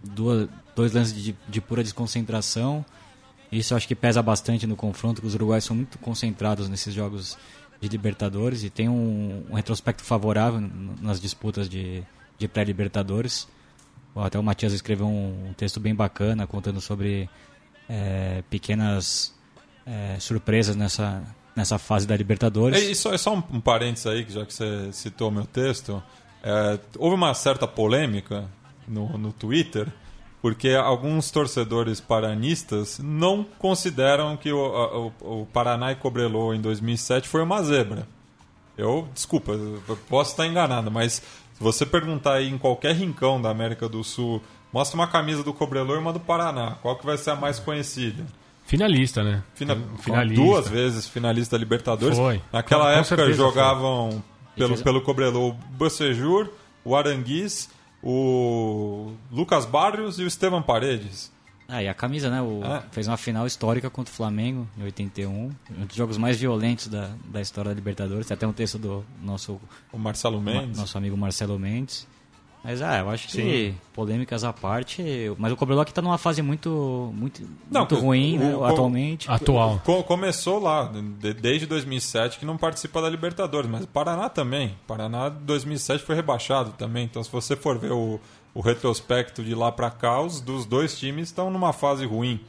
duas, 0.03 0.47
dois 0.75 0.93
lances 0.93 1.21
de, 1.21 1.35
de 1.49 1.59
pura 1.59 1.83
desconcentração. 1.83 2.85
Isso 3.51 3.73
eu 3.73 3.77
acho 3.77 3.87
que 3.87 3.95
pesa 3.95 4.21
bastante 4.21 4.65
no 4.65 4.77
confronto, 4.77 5.19
que 5.19 5.27
os 5.27 5.35
uruguaios 5.35 5.65
são 5.65 5.75
muito 5.75 5.97
concentrados 5.97 6.69
nesses 6.69 6.93
jogos 6.93 7.37
de 7.81 7.89
Libertadores 7.89 8.63
e 8.63 8.69
tem 8.69 8.87
um, 8.87 9.43
um 9.49 9.55
retrospecto 9.55 10.03
favorável 10.03 10.61
nas 11.01 11.19
disputas 11.19 11.67
de, 11.67 12.03
de 12.37 12.47
pré-Libertadores. 12.47 13.47
Até 14.15 14.37
o 14.37 14.43
Matias 14.43 14.71
escreveu 14.71 15.07
um, 15.07 15.49
um, 15.49 15.53
texto 15.53 15.79
bem 15.79 15.95
bacana 15.95 16.45
contando 16.45 16.79
sobre 16.79 17.29
é, 17.91 18.41
pequenas 18.49 19.35
é, 19.85 20.15
surpresas 20.17 20.77
nessa, 20.77 21.21
nessa 21.53 21.77
fase 21.77 22.07
da 22.07 22.15
Libertadores. 22.15 22.81
É, 22.81 22.93
só, 22.93 23.15
só 23.17 23.35
um, 23.35 23.43
um 23.51 23.59
parênteses 23.59 24.07
aí, 24.07 24.25
já 24.29 24.45
que 24.45 24.53
você 24.53 24.93
citou 24.93 25.29
meu 25.29 25.45
texto. 25.45 26.01
É, 26.41 26.79
houve 26.97 27.15
uma 27.15 27.33
certa 27.33 27.67
polêmica 27.67 28.45
no, 28.87 29.17
no 29.17 29.33
Twitter, 29.33 29.87
porque 30.41 30.69
alguns 30.69 31.29
torcedores 31.31 31.99
paranistas 31.99 32.97
não 32.97 33.43
consideram 33.43 34.37
que 34.37 34.53
o, 34.53 35.11
o, 35.21 35.41
o 35.41 35.45
Paraná 35.47 35.91
e 35.91 35.95
Cobrelô 35.95 36.53
em 36.53 36.61
2007 36.61 37.27
foi 37.27 37.43
uma 37.43 37.61
zebra. 37.61 38.07
Eu, 38.77 39.09
desculpa, 39.13 39.51
eu 39.51 39.99
posso 40.07 40.31
estar 40.31 40.47
enganado, 40.47 40.89
mas 40.89 41.15
se 41.15 41.59
você 41.59 41.85
perguntar 41.85 42.35
aí 42.35 42.49
em 42.49 42.57
qualquer 42.57 42.95
rincão 42.95 43.39
da 43.39 43.49
América 43.49 43.87
do 43.89 44.01
Sul, 44.01 44.41
mostra 44.71 44.99
uma 44.99 45.07
camisa 45.07 45.43
do 45.43 45.53
Cobrelô 45.53 45.95
e 45.95 45.97
uma 45.97 46.13
do 46.13 46.19
Paraná, 46.19 46.77
qual 46.81 46.95
que 46.95 47.05
vai 47.05 47.17
ser 47.17 47.31
a 47.31 47.35
mais 47.35 47.59
conhecida? 47.59 48.25
Finalista, 48.65 49.23
né? 49.23 49.43
Fina... 49.53 49.77
Finalista. 49.99 50.43
Duas 50.43 50.67
vezes 50.67 51.07
finalista 51.07 51.57
da 51.57 51.59
Libertadores. 51.59 52.17
Foi. 52.17 52.41
Naquela 52.53 52.93
com, 52.93 52.99
época 52.99 53.25
com 53.25 53.33
jogavam 53.33 54.11
foi. 54.11 54.21
pelo, 54.55 54.77
pelo 54.77 55.01
Cobrelô 55.01 55.49
o 55.49 55.53
Bocejur, 55.53 56.49
o 56.85 56.95
Aranguiz 56.95 57.69
o 58.03 59.13
Lucas 59.31 59.65
Barrios 59.65 60.19
e 60.19 60.23
o 60.23 60.27
Estevam 60.27 60.61
Paredes. 60.61 61.31
Ah, 61.67 61.81
e 61.81 61.87
a 61.87 61.93
camisa, 61.93 62.29
né? 62.29 62.41
O, 62.41 62.61
é. 62.65 62.83
Fez 62.91 63.07
uma 63.07 63.15
final 63.15 63.47
histórica 63.47 63.89
contra 63.89 64.11
o 64.11 64.15
Flamengo 64.15 64.67
em 64.77 64.83
81. 64.83 65.31
Um 65.31 65.85
dos 65.85 65.95
jogos 65.95 66.17
mais 66.17 66.37
violentos 66.37 66.87
da, 66.87 67.11
da 67.25 67.39
história 67.39 67.69
da 67.69 67.75
Libertadores. 67.75 68.27
Tem 68.27 68.35
até 68.35 68.45
um 68.45 68.51
texto 68.51 68.77
do 68.77 69.05
nosso... 69.23 69.59
O 69.91 69.97
Marcelo 69.97 70.41
Mendes. 70.41 70.77
Nosso 70.77 70.97
amigo 70.97 71.15
Marcelo 71.15 71.57
Mendes. 71.57 72.05
Mas 72.63 72.79
ah, 72.81 72.99
eu 72.99 73.09
acho 73.09 73.27
que 73.27 73.33
Sim. 73.33 73.77
polêmicas 73.91 74.43
à 74.43 74.53
parte, 74.53 75.03
mas 75.37 75.51
o 75.51 75.55
Cobreloa 75.55 75.83
está 75.83 76.01
numa 76.01 76.19
fase 76.19 76.43
muito 76.43 77.11
muito, 77.13 77.41
não, 77.71 77.81
muito 77.81 77.95
ruim, 77.95 78.37
o, 78.37 78.39
né, 78.39 78.55
o, 78.55 78.63
atualmente. 78.63 79.31
Atual. 79.31 79.81
começou 80.05 80.59
lá, 80.59 80.91
desde 81.41 81.65
2007 81.65 82.37
que 82.37 82.45
não 82.45 82.57
participa 82.57 83.01
da 83.01 83.09
Libertadores, 83.09 83.69
mas 83.69 83.83
o 83.83 83.87
Paraná 83.87 84.29
também. 84.29 84.75
Paraná 84.85 85.27
2007 85.27 86.03
foi 86.03 86.15
rebaixado 86.15 86.71
também, 86.77 87.05
então 87.05 87.23
se 87.23 87.31
você 87.31 87.55
for 87.55 87.79
ver 87.79 87.93
o, 87.93 88.19
o 88.53 88.61
retrospecto 88.61 89.43
de 89.43 89.55
lá 89.55 89.71
para 89.71 89.89
cá, 89.89 90.21
os 90.21 90.39
dos 90.39 90.63
dois 90.63 90.97
times 90.99 91.29
estão 91.29 91.49
numa 91.49 91.73
fase 91.73 92.05
ruim. 92.05 92.39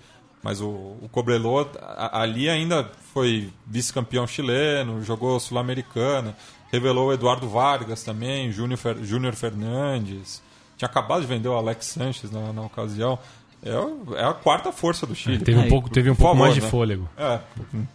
Mas 0.43 0.61
o, 0.61 0.67
o 0.67 1.09
Cobreloa 1.11 1.71
ali 2.13 2.51
ainda 2.51 2.91
foi 3.15 3.51
vice-campeão 3.65 4.27
chileno, 4.27 5.03
jogou 5.03 5.39
Sul-Americana 5.39 6.37
revelou 6.73 7.09
o 7.09 7.13
Eduardo 7.13 7.49
Vargas 7.49 8.03
também, 8.03 8.51
Júnior 8.51 8.79
Fer, 8.79 8.97
Fernandes. 9.35 10.43
Tinha 10.77 10.89
acabado 10.89 11.21
de 11.21 11.27
vender 11.27 11.49
o 11.49 11.53
Alex 11.53 11.87
Sanches 11.87 12.31
na, 12.31 12.53
na 12.53 12.63
ocasião. 12.63 13.19
É, 13.63 13.71
é, 14.17 14.25
a 14.25 14.33
quarta 14.33 14.73
força 14.73 15.07
do 15.07 15.15
Chile. 15.15 15.37
É, 15.37 15.39
teve 15.39 15.59
um 15.59 15.69
pouco, 15.69 15.91
teve 15.91 16.11
um 16.11 16.17
pouco 16.17 16.33
favor, 16.33 16.45
mais 16.45 16.55
de 16.55 16.63
né? 16.63 16.69
fôlego. 16.69 17.09
É. 17.17 17.41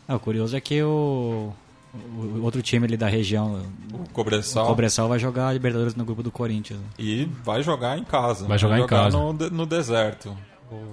é. 0.07 0.15
o 0.15 0.19
curioso 0.19 0.55
é 0.55 0.61
que 0.61 0.81
o, 0.81 1.51
o 1.93 2.41
outro 2.43 2.61
time 2.61 2.85
ali 2.85 2.95
da 2.95 3.07
região, 3.07 3.61
o 3.91 4.09
Cobressal, 4.13 4.65
o 4.65 4.67
Cobressal 4.67 5.09
vai 5.09 5.19
jogar 5.19 5.49
a 5.49 5.53
Libertadores 5.53 5.95
no 5.95 6.05
grupo 6.05 6.23
do 6.23 6.31
Corinthians. 6.31 6.79
Né? 6.79 6.85
E 6.99 7.29
vai 7.43 7.63
jogar 7.63 7.97
em 7.97 8.03
casa. 8.03 8.47
Vai 8.47 8.57
jogar, 8.57 8.75
vai 8.75 8.85
em 8.85 8.87
casa. 8.87 9.17
No, 9.17 9.33
no 9.33 9.65
deserto. 9.65 10.37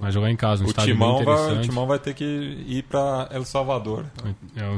Vai 0.00 0.10
jogar 0.10 0.30
em 0.30 0.36
casa, 0.36 0.64
um 0.64 0.68
o 0.68 0.72
timão 0.72 1.24
vai, 1.24 1.52
O 1.54 1.60
Timão 1.62 1.84
vai 1.84 1.98
ter 1.98 2.14
que 2.14 2.24
ir 2.24 2.84
para 2.84 3.28
El 3.32 3.44
Salvador. 3.44 4.06
É, 4.56 4.72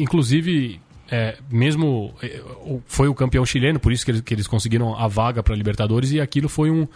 inclusive, 0.00 0.80
é, 1.10 1.36
mesmo 1.50 2.14
é, 2.22 2.42
foi 2.86 3.08
o 3.08 3.14
campeão 3.14 3.44
chileno, 3.44 3.78
por 3.78 3.92
isso 3.92 4.04
que 4.04 4.10
eles, 4.10 4.20
que 4.22 4.34
eles 4.34 4.46
conseguiram 4.46 4.96
a 4.96 5.06
vaga 5.06 5.42
para 5.42 5.54
Libertadores 5.54 6.12
e 6.12 6.20
aquilo 6.20 6.48
foi 6.48 6.70
um, 6.70 6.86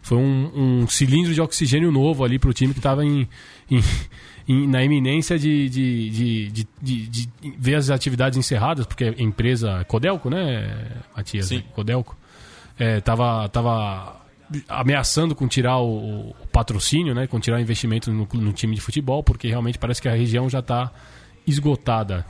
foi 0.00 0.18
um, 0.18 0.82
um 0.82 0.88
cilindro 0.88 1.34
de 1.34 1.40
oxigênio 1.40 1.90
novo 1.90 2.24
ali 2.24 2.38
para 2.38 2.50
o 2.50 2.52
time 2.54 2.72
que 2.72 2.78
estava 2.78 3.04
em, 3.04 3.28
em, 3.70 3.82
em, 4.48 4.66
na 4.66 4.82
iminência 4.82 5.38
de, 5.38 5.68
de, 5.68 6.50
de, 6.50 6.66
de, 6.80 7.28
ver 7.58 7.74
as 7.74 7.90
atividades 7.90 8.38
encerradas, 8.38 8.86
porque 8.86 9.04
a 9.04 9.22
empresa 9.22 9.84
Codelco, 9.84 10.30
né, 10.30 11.02
Matias? 11.14 11.46
Sim. 11.46 11.62
Codelco. 11.74 12.16
É, 12.78 13.00
tava, 13.00 13.48
tava 13.48 14.20
ameaçando 14.68 15.34
com 15.34 15.48
tirar 15.48 15.78
o, 15.78 16.30
o, 16.30 16.46
patrocínio, 16.52 17.14
né, 17.14 17.26
com 17.26 17.40
tirar 17.40 17.56
o 17.56 17.60
investimento 17.60 18.12
no, 18.12 18.28
no 18.32 18.52
time 18.52 18.74
de 18.74 18.80
futebol, 18.80 19.22
porque 19.22 19.48
realmente 19.48 19.78
parece 19.78 20.00
que 20.00 20.08
a 20.08 20.14
região 20.14 20.48
já 20.48 20.60
está 20.60 20.92
esgotada 21.46 22.24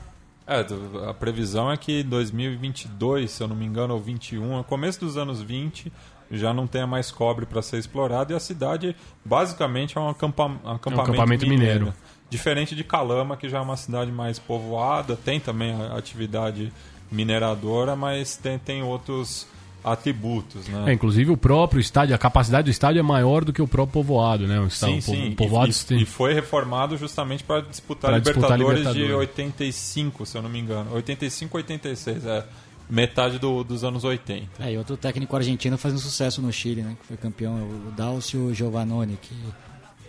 é, 0.47 1.09
a 1.09 1.13
previsão 1.13 1.71
é 1.71 1.75
que 1.75 2.03
2022, 2.03 3.29
se 3.29 3.43
eu 3.43 3.47
não 3.47 3.55
me 3.55 3.65
engano, 3.65 3.93
ou 3.93 3.99
21, 3.99 4.63
começo 4.63 4.99
dos 4.99 5.17
anos 5.17 5.41
20, 5.41 5.91
já 6.31 6.53
não 6.53 6.65
tenha 6.67 6.87
mais 6.87 7.11
cobre 7.11 7.45
para 7.45 7.61
ser 7.61 7.77
explorado 7.77 8.33
e 8.33 8.35
a 8.35 8.39
cidade 8.39 8.95
basicamente 9.23 9.97
é 9.97 10.01
um, 10.01 10.09
acampa 10.09 10.45
acampamento, 10.45 10.89
é 10.89 10.95
um 10.95 11.01
acampamento 11.01 11.47
mineiro. 11.47 11.79
mineiro. 11.79 11.93
Diferente 12.29 12.75
de 12.75 12.83
Calama, 12.83 13.37
que 13.37 13.47
já 13.47 13.59
é 13.59 13.61
uma 13.61 13.77
cidade 13.77 14.11
mais 14.11 14.37
povoada, 14.37 15.15
tem 15.15 15.39
também 15.39 15.73
a 15.73 15.97
atividade 15.97 16.73
mineradora, 17.11 17.95
mas 17.95 18.35
tem, 18.35 18.59
tem 18.59 18.83
outros 18.83 19.47
atributos, 19.91 20.67
né? 20.67 20.91
É, 20.91 20.93
inclusive 20.93 21.31
o 21.31 21.37
próprio 21.37 21.79
estádio, 21.79 22.13
a 22.13 22.17
capacidade 22.17 22.65
do 22.65 22.71
estádio 22.71 22.99
é 22.99 23.03
maior 23.03 23.45
do 23.45 23.53
que 23.53 23.61
o 23.61 23.67
próprio 23.67 23.93
povoado, 23.93 24.47
né? 24.47 24.59
O 24.59 24.69
sim, 24.69 24.99
sim. 24.99 25.31
Povoado 25.31 25.71
e, 25.71 25.85
tem... 25.85 26.01
e, 26.01 26.05
foi 26.05 26.33
reformado 26.33 26.97
justamente 26.97 27.43
para 27.43 27.61
disputar, 27.61 28.19
disputar 28.19 28.57
Libertadores 28.57 28.93
de 28.93 29.13
85, 29.13 30.25
se 30.25 30.37
eu 30.37 30.41
não 30.41 30.49
me 30.49 30.59
engano. 30.59 30.93
85, 30.93 31.57
86, 31.57 32.25
é 32.25 32.45
metade 32.89 33.39
do, 33.39 33.63
dos 33.63 33.83
anos 33.83 34.03
80. 34.03 34.63
É, 34.63 34.73
e 34.73 34.77
outro 34.77 34.97
técnico 34.97 35.35
argentino 35.35 35.77
fazendo 35.77 35.99
sucesso 35.99 36.41
no 36.41 36.51
Chile, 36.51 36.81
né? 36.81 36.95
Que 36.99 37.07
foi 37.07 37.17
campeão, 37.17 37.55
o 37.55 37.91
Dalcio 37.91 38.53
Giovannone, 38.53 39.17
que, 39.21 39.35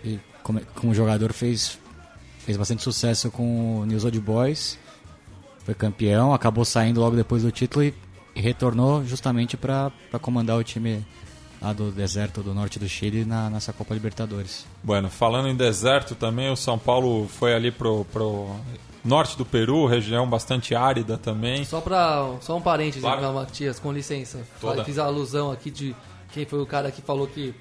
que 0.02 0.20
como, 0.42 0.60
como 0.74 0.94
jogador 0.94 1.32
fez, 1.32 1.78
fez 2.40 2.56
bastante 2.56 2.82
sucesso 2.82 3.30
com 3.30 3.80
o 3.80 3.86
News 3.86 4.04
Old 4.04 4.20
Boys. 4.20 4.78
Foi 5.64 5.74
campeão, 5.74 6.32
acabou 6.32 6.64
saindo 6.64 7.00
logo 7.00 7.14
depois 7.14 7.42
do 7.42 7.52
título 7.52 7.84
e 7.84 7.94
e 8.38 8.40
retornou 8.40 9.04
justamente 9.04 9.56
para 9.56 9.90
comandar 10.22 10.56
o 10.56 10.62
time 10.62 11.04
lá 11.60 11.72
do 11.72 11.90
deserto 11.90 12.40
do 12.40 12.54
norte 12.54 12.78
do 12.78 12.88
Chile 12.88 13.24
na, 13.24 13.50
nessa 13.50 13.72
Copa 13.72 13.92
Libertadores. 13.92 14.64
Bueno, 14.80 15.10
falando 15.10 15.48
em 15.48 15.56
deserto 15.56 16.14
também, 16.14 16.48
o 16.48 16.56
São 16.56 16.78
Paulo 16.78 17.26
foi 17.26 17.52
ali 17.52 17.72
pro, 17.72 18.04
pro 18.12 18.48
norte 19.04 19.36
do 19.36 19.44
Peru, 19.44 19.86
região 19.86 20.30
bastante 20.30 20.72
árida 20.72 21.18
também. 21.18 21.64
Só 21.64 21.80
para 21.80 22.36
só 22.40 22.56
um 22.56 22.60
parênteses, 22.60 23.02
claro. 23.02 23.34
Matias, 23.34 23.80
com 23.80 23.92
licença. 23.92 24.38
Toda. 24.60 24.84
Fiz 24.84 25.00
a 25.00 25.04
alusão 25.04 25.50
aqui 25.50 25.68
de 25.68 25.96
quem 26.32 26.46
foi 26.46 26.60
o 26.60 26.66
cara 26.66 26.92
que 26.92 27.02
falou 27.02 27.26
que 27.26 27.52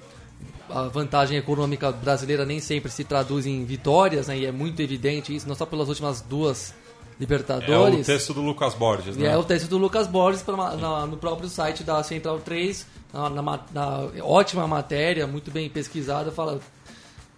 a 0.70 0.82
vantagem 0.82 1.36
econômica 1.36 1.90
brasileira 1.90 2.46
nem 2.46 2.60
sempre 2.60 2.92
se 2.92 3.02
traduz 3.02 3.46
em 3.46 3.64
vitórias, 3.64 4.28
né? 4.28 4.38
E 4.38 4.46
é 4.46 4.52
muito 4.52 4.80
evidente 4.80 5.34
isso, 5.34 5.48
não 5.48 5.56
só 5.56 5.66
pelas 5.66 5.88
últimas 5.88 6.20
duas 6.20 6.72
Libertadores. 7.18 8.08
É 8.08 8.12
o 8.12 8.16
texto 8.16 8.32
do 8.32 8.40
Lucas 8.40 8.74
Borges, 8.74 9.16
né? 9.16 9.26
É 9.26 9.36
o 9.36 9.42
texto 9.42 9.68
do 9.68 9.76
Lucas 9.76 10.06
Borges 10.06 10.42
pra, 10.42 10.56
na, 10.76 11.06
no 11.06 11.16
próprio 11.16 11.48
site 11.48 11.82
da 11.82 12.02
Central 12.02 12.38
3, 12.38 12.86
na, 13.12 13.30
na, 13.30 13.60
na, 13.72 14.08
ótima 14.22 14.66
matéria, 14.68 15.26
muito 15.26 15.50
bem 15.50 15.68
pesquisada, 15.68 16.30
fala 16.30 16.60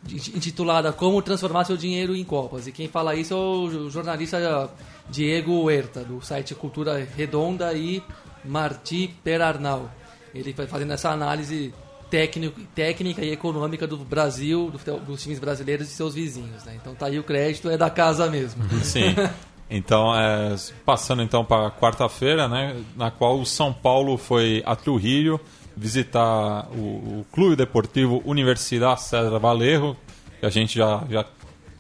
intitulada 0.07 0.93
Como 0.93 1.21
transformar 1.23 1.65
seu 1.65 1.77
dinheiro 1.77 2.15
em 2.15 2.25
copas. 2.25 2.67
E 2.67 2.73
quem 2.73 2.89
fala 2.89 3.15
isso 3.15 3.33
é 3.33 3.37
o 3.37 3.91
jornalista 3.91 4.71
Diego 5.09 5.63
Huerta, 5.63 6.05
do 6.05 6.21
site 6.21 6.55
Cultura 6.55 7.07
Redonda 7.17 7.73
e 7.73 8.03
Marti 8.45 9.15
Perarnal. 9.25 9.91
Ele 10.35 10.53
vai 10.53 10.67
fazendo 10.67 10.93
essa 10.93 11.11
análise 11.11 11.73
técnico, 12.11 12.61
técnica 12.75 13.25
e 13.25 13.31
econômica 13.31 13.87
do 13.87 13.97
Brasil, 13.97 14.71
do, 14.71 15.01
dos 15.01 15.23
times 15.23 15.39
brasileiros 15.39 15.89
e 15.89 15.93
seus 15.93 16.15
vizinhos. 16.15 16.65
Né? 16.65 16.77
Então 16.81 16.95
tá 16.95 17.07
aí 17.07 17.19
o 17.19 17.25
crédito, 17.25 17.71
é 17.71 17.77
da 17.77 17.89
casa 17.89 18.29
mesmo. 18.29 18.63
Sim. 18.83 19.15
Então, 19.71 20.15
é, 20.15 20.57
passando 20.85 21.23
então 21.23 21.45
para 21.45 21.71
quarta-feira, 21.71 22.49
né, 22.49 22.83
na 22.97 23.11
qual 23.11 23.39
o 23.39 23.47
São 23.47 23.73
Paulo 23.73 24.17
foi 24.17 24.63
a 24.67 24.75
Trujillo 24.75 25.41
visitar 25.77 26.69
o, 26.73 27.21
o 27.21 27.27
Clube 27.33 27.55
Deportivo 27.55 28.21
Universidade 28.25 29.03
César 29.03 29.39
Valerro, 29.39 29.97
que 30.41 30.45
a 30.45 30.51
gente 30.51 30.77
já, 30.77 31.05
já 31.09 31.25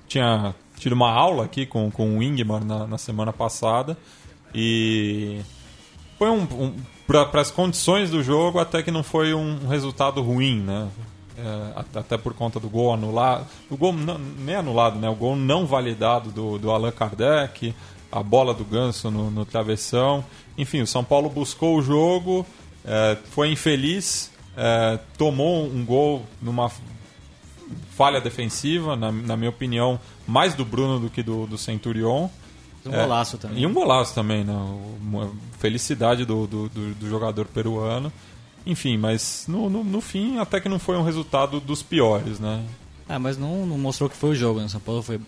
tinha 0.06 0.54
tido 0.78 0.92
uma 0.92 1.10
aula 1.10 1.44
aqui 1.44 1.66
com, 1.66 1.90
com 1.90 2.18
o 2.18 2.22
Ingmar 2.22 2.64
na, 2.64 2.86
na 2.86 2.96
semana 2.96 3.32
passada. 3.32 3.98
E 4.54 5.40
foi 6.18 6.30
um, 6.30 6.42
um 6.42 6.74
para 7.06 7.40
as 7.40 7.50
condições 7.50 8.10
do 8.10 8.22
jogo 8.22 8.58
até 8.60 8.82
que 8.82 8.90
não 8.90 9.02
foi 9.02 9.34
um 9.34 9.66
resultado 9.66 10.22
ruim, 10.22 10.60
né? 10.60 10.88
É, 11.40 11.98
até 11.98 12.18
por 12.18 12.34
conta 12.34 12.60
do 12.60 12.68
gol 12.68 12.92
anulado, 12.92 13.46
o 13.70 13.76
gol 13.76 13.92
não, 13.92 14.18
nem 14.18 14.56
anulado, 14.56 14.98
né? 14.98 15.08
O 15.08 15.14
gol 15.14 15.34
não 15.36 15.64
validado 15.64 16.30
do, 16.30 16.58
do 16.58 16.70
Allan 16.70 16.90
Kardec, 16.90 17.74
a 18.12 18.22
bola 18.22 18.52
do 18.52 18.64
Ganso 18.64 19.10
no, 19.10 19.30
no 19.30 19.44
travessão. 19.46 20.24
Enfim, 20.58 20.82
o 20.82 20.86
São 20.86 21.02
Paulo 21.02 21.30
buscou 21.30 21.78
o 21.78 21.82
jogo, 21.82 22.44
é, 22.84 23.16
foi 23.30 23.50
infeliz, 23.50 24.30
é, 24.56 24.98
tomou 25.16 25.64
um 25.64 25.84
gol 25.84 26.26
numa 26.42 26.70
falha 27.90 28.20
defensiva, 28.20 28.96
na, 28.96 29.10
na, 29.12 29.36
minha 29.36 29.50
opinião, 29.50 29.98
mais 30.26 30.54
do 30.54 30.64
Bruno 30.64 30.98
do 30.98 31.08
que 31.08 31.22
do, 31.22 31.46
do 31.46 31.56
Centurion. 31.56 32.28
Um 32.84 32.90
golaço 32.90 33.38
também. 33.38 33.62
E 33.62 33.66
um 33.66 33.72
golaço 33.72 34.14
também, 34.14 34.44
né? 34.44 34.54
Uma 35.00 35.30
felicidade 35.58 36.24
do, 36.24 36.46
do, 36.46 36.68
do, 36.68 36.94
do 36.94 37.08
jogador 37.08 37.46
peruano. 37.46 38.12
Enfim, 38.66 38.96
mas 38.96 39.44
no, 39.48 39.70
no, 39.70 39.82
no, 39.82 40.00
fim 40.00 40.38
até 40.38 40.60
que 40.60 40.68
não 40.68 40.78
foi 40.78 40.96
um 40.96 41.02
resultado 41.02 41.60
dos 41.60 41.82
piores, 41.82 42.38
né? 42.38 42.64
É, 43.08 43.18
mas 43.18 43.36
não, 43.36 43.66
não 43.66 43.78
mostrou 43.78 44.08
que 44.08 44.16
foi 44.16 44.30
o 44.30 44.34
jogo, 44.34 44.60
né? 44.60 44.68
São 44.68 44.80
Paulo 44.80 45.02
foi 45.02 45.20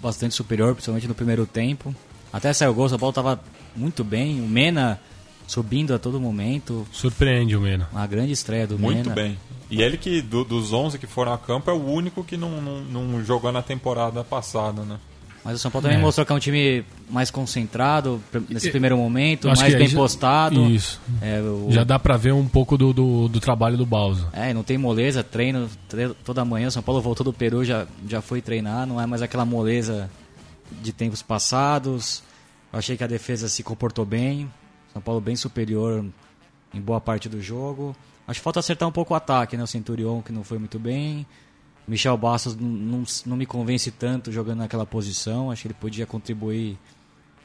bastante 0.00 0.34
superior, 0.34 0.74
principalmente 0.74 1.08
no 1.08 1.14
primeiro 1.14 1.46
tempo. 1.46 1.94
Até 2.32 2.52
saiu 2.52 2.70
o 2.70 2.74
gol, 2.74 2.88
São 2.88 2.98
Paulo 2.98 3.10
estava 3.10 3.40
muito 3.74 4.04
bem. 4.04 4.40
O 4.40 4.46
Mena 4.46 5.00
subindo 5.46 5.94
a 5.94 5.98
todo 5.98 6.20
momento. 6.20 6.86
Surpreende 6.92 7.56
o 7.56 7.60
Mena. 7.60 7.88
Uma 7.92 8.06
grande 8.06 8.32
estreia 8.32 8.66
do 8.66 8.78
muito 8.78 8.98
Mena. 8.98 9.14
Muito 9.14 9.14
bem. 9.14 9.38
E 9.70 9.82
ele 9.82 9.96
que, 9.96 10.22
do, 10.22 10.44
dos 10.44 10.72
11 10.72 10.98
que 10.98 11.06
foram 11.06 11.32
a 11.32 11.38
campo, 11.38 11.70
é 11.70 11.74
o 11.74 11.84
único 11.84 12.22
que 12.22 12.36
não, 12.36 12.60
não, 12.60 12.80
não 12.80 13.24
jogou 13.24 13.50
na 13.50 13.62
temporada 13.62 14.22
passada, 14.22 14.82
né? 14.82 14.98
Mas 15.46 15.54
o 15.54 15.58
São 15.60 15.70
Paulo 15.70 15.84
também 15.84 15.96
é. 15.96 16.00
mostrou 16.00 16.26
que 16.26 16.32
é 16.32 16.34
um 16.34 16.40
time 16.40 16.84
mais 17.08 17.30
concentrado 17.30 18.20
nesse 18.48 18.68
primeiro 18.68 18.96
momento, 18.96 19.46
mais 19.46 19.76
bem 19.76 19.86
já, 19.86 19.96
postado. 19.96 20.68
Isso. 20.68 21.00
É, 21.22 21.40
o... 21.40 21.68
Já 21.70 21.84
dá 21.84 22.00
pra 22.00 22.16
ver 22.16 22.32
um 22.32 22.48
pouco 22.48 22.76
do, 22.76 22.92
do, 22.92 23.28
do, 23.28 23.38
trabalho 23.38 23.76
do 23.76 23.86
Balsa. 23.86 24.26
É, 24.32 24.52
não 24.52 24.64
tem 24.64 24.76
moleza, 24.76 25.22
treino 25.22 25.70
toda 26.24 26.44
manhã. 26.44 26.66
O 26.66 26.70
São 26.72 26.82
Paulo 26.82 27.00
voltou 27.00 27.22
do 27.22 27.32
Peru, 27.32 27.64
já, 27.64 27.86
já 28.08 28.20
foi 28.20 28.42
treinar, 28.42 28.88
não 28.88 29.00
é 29.00 29.06
mais 29.06 29.22
aquela 29.22 29.44
moleza 29.44 30.10
de 30.82 30.92
tempos 30.92 31.22
passados. 31.22 32.24
Eu 32.72 32.80
achei 32.80 32.96
que 32.96 33.04
a 33.04 33.06
defesa 33.06 33.48
se 33.48 33.62
comportou 33.62 34.04
bem. 34.04 34.50
São 34.92 35.00
Paulo 35.00 35.20
bem 35.20 35.36
superior 35.36 36.04
em 36.74 36.80
boa 36.80 37.00
parte 37.00 37.28
do 37.28 37.40
jogo. 37.40 37.94
Acho 38.26 38.40
que 38.40 38.44
falta 38.44 38.58
acertar 38.58 38.88
um 38.88 38.92
pouco 38.92 39.14
o 39.14 39.16
ataque, 39.16 39.56
né? 39.56 39.62
O 39.62 39.66
Centurion 39.68 40.22
que 40.22 40.32
não 40.32 40.42
foi 40.42 40.58
muito 40.58 40.76
bem. 40.76 41.24
Michel 41.86 42.16
Bastos 42.16 42.56
não, 42.56 42.68
não, 42.68 43.04
não, 43.24 43.36
me 43.36 43.46
convence 43.46 43.90
tanto 43.90 44.32
jogando 44.32 44.58
naquela 44.58 44.84
posição. 44.84 45.50
Acho 45.50 45.62
que 45.62 45.68
ele 45.68 45.74
podia 45.74 46.06
contribuir 46.06 46.76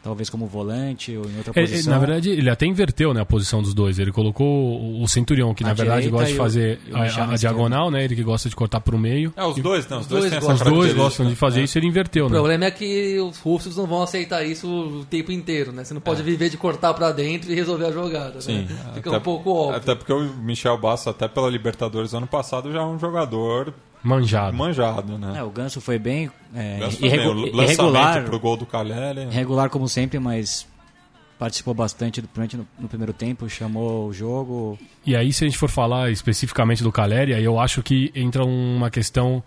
talvez 0.04 0.30
como 0.30 0.47
volante 0.47 1.15
ou 1.15 1.30
em 1.30 1.38
outra 1.38 1.51
é, 1.56 1.62
posição. 1.62 1.93
na 1.93 1.99
verdade, 1.99 2.30
ele 2.30 2.49
até 2.49 2.65
inverteu 2.65 3.13
né, 3.13 3.21
a 3.21 3.25
posição 3.25 3.62
dos 3.62 3.73
dois. 3.73 3.99
Ele 3.99 4.12
colocou 4.12 5.01
o 5.01 5.08
Centurion, 5.08 5.54
que 5.54 5.63
a 5.63 5.67
na 5.67 5.73
verdade 5.73 6.10
gosta 6.10 6.32
de 6.32 6.36
fazer 6.36 6.80
o, 6.91 6.97
a, 6.97 7.34
a 7.34 7.36
diagonal, 7.36 7.91
né? 7.91 8.04
Ele 8.04 8.15
que 8.15 8.23
gosta 8.23 8.49
de 8.49 8.56
cortar 8.56 8.82
para 8.82 8.95
o 8.95 8.99
meio. 8.99 9.34
É, 9.36 9.43
os 9.43 9.56
dois, 9.58 9.88
né? 9.88 9.97
Os 9.97 10.08
dois, 10.08 10.32
dois, 10.32 10.43
gostam, 10.43 10.54
os 10.54 10.77
dois 10.80 10.93
gostam 10.93 11.27
de 11.27 11.36
fazer 11.36 11.62
é. 11.62 11.63
isso, 11.63 11.77
ele 11.77 11.88
inverteu, 11.88 12.25
o 12.25 12.30
né? 12.30 12.36
O 12.36 12.39
problema 12.39 12.65
é 12.65 12.71
que 12.71 13.19
os 13.19 13.38
russos 13.38 13.77
não 13.77 13.86
vão 13.86 14.01
aceitar 14.01 14.43
isso 14.43 14.67
o 14.67 15.06
tempo 15.06 15.32
inteiro, 15.32 15.71
né? 15.71 15.84
Você 15.84 15.93
não 15.93 16.01
pode 16.01 16.21
é. 16.21 16.23
viver 16.23 16.49
de 16.49 16.58
cortar 16.58 16.93
para 16.93 17.12
dentro 17.12 17.51
e 17.51 17.56
resolver 17.56 17.86
a 17.86 17.91
jogada, 17.91 18.36
né? 18.36 18.41
Sim. 18.41 18.62
Né? 18.62 18.91
Fica 18.95 19.10
até, 19.10 19.19
um 19.19 19.21
pouco 19.21 19.51
óbvio. 19.51 19.77
Até 19.77 19.95
porque 19.95 20.12
o 20.12 20.34
Michel 20.38 20.77
Bastos, 20.77 21.08
até 21.08 21.27
pela 21.27 21.49
Libertadores 21.49 22.13
ano 22.13 22.27
passado, 22.27 22.71
já 22.71 22.80
é 22.80 22.86
um 22.86 22.97
jogador 22.97 23.73
Manjado. 24.03 24.57
Manjado, 24.57 25.17
né? 25.17 25.35
É, 25.37 25.43
o 25.43 25.49
Ganso 25.49 25.79
foi 25.79 25.99
bem. 25.99 26.31
É, 26.55 26.79
Ganso 26.79 27.05
irregu 27.05 27.33
bem. 27.35 27.53
O 27.53 27.61
irregular. 27.61 28.23
pro 28.25 28.39
gol 28.39 28.57
do 28.57 28.65
Caleri. 28.65 29.25
Regular 29.29 29.69
como 29.69 29.87
sempre, 29.87 30.19
mas 30.19 30.67
participou 31.37 31.73
bastante 31.73 32.21
no, 32.21 32.67
no, 32.79 32.87
primeiro 32.87 33.13
tempo, 33.13 33.49
chamou 33.49 34.07
o 34.07 34.13
jogo. 34.13 34.77
E 35.05 35.15
aí, 35.15 35.31
se 35.33 35.43
a 35.43 35.47
gente 35.47 35.57
for 35.57 35.69
falar 35.69 36.11
especificamente 36.11 36.83
do 36.83 36.91
Caleri, 36.91 37.33
aí 37.33 37.43
eu 37.43 37.59
acho 37.59 37.81
que 37.83 38.11
entra 38.15 38.43
uma 38.43 38.89
questão. 38.89 39.43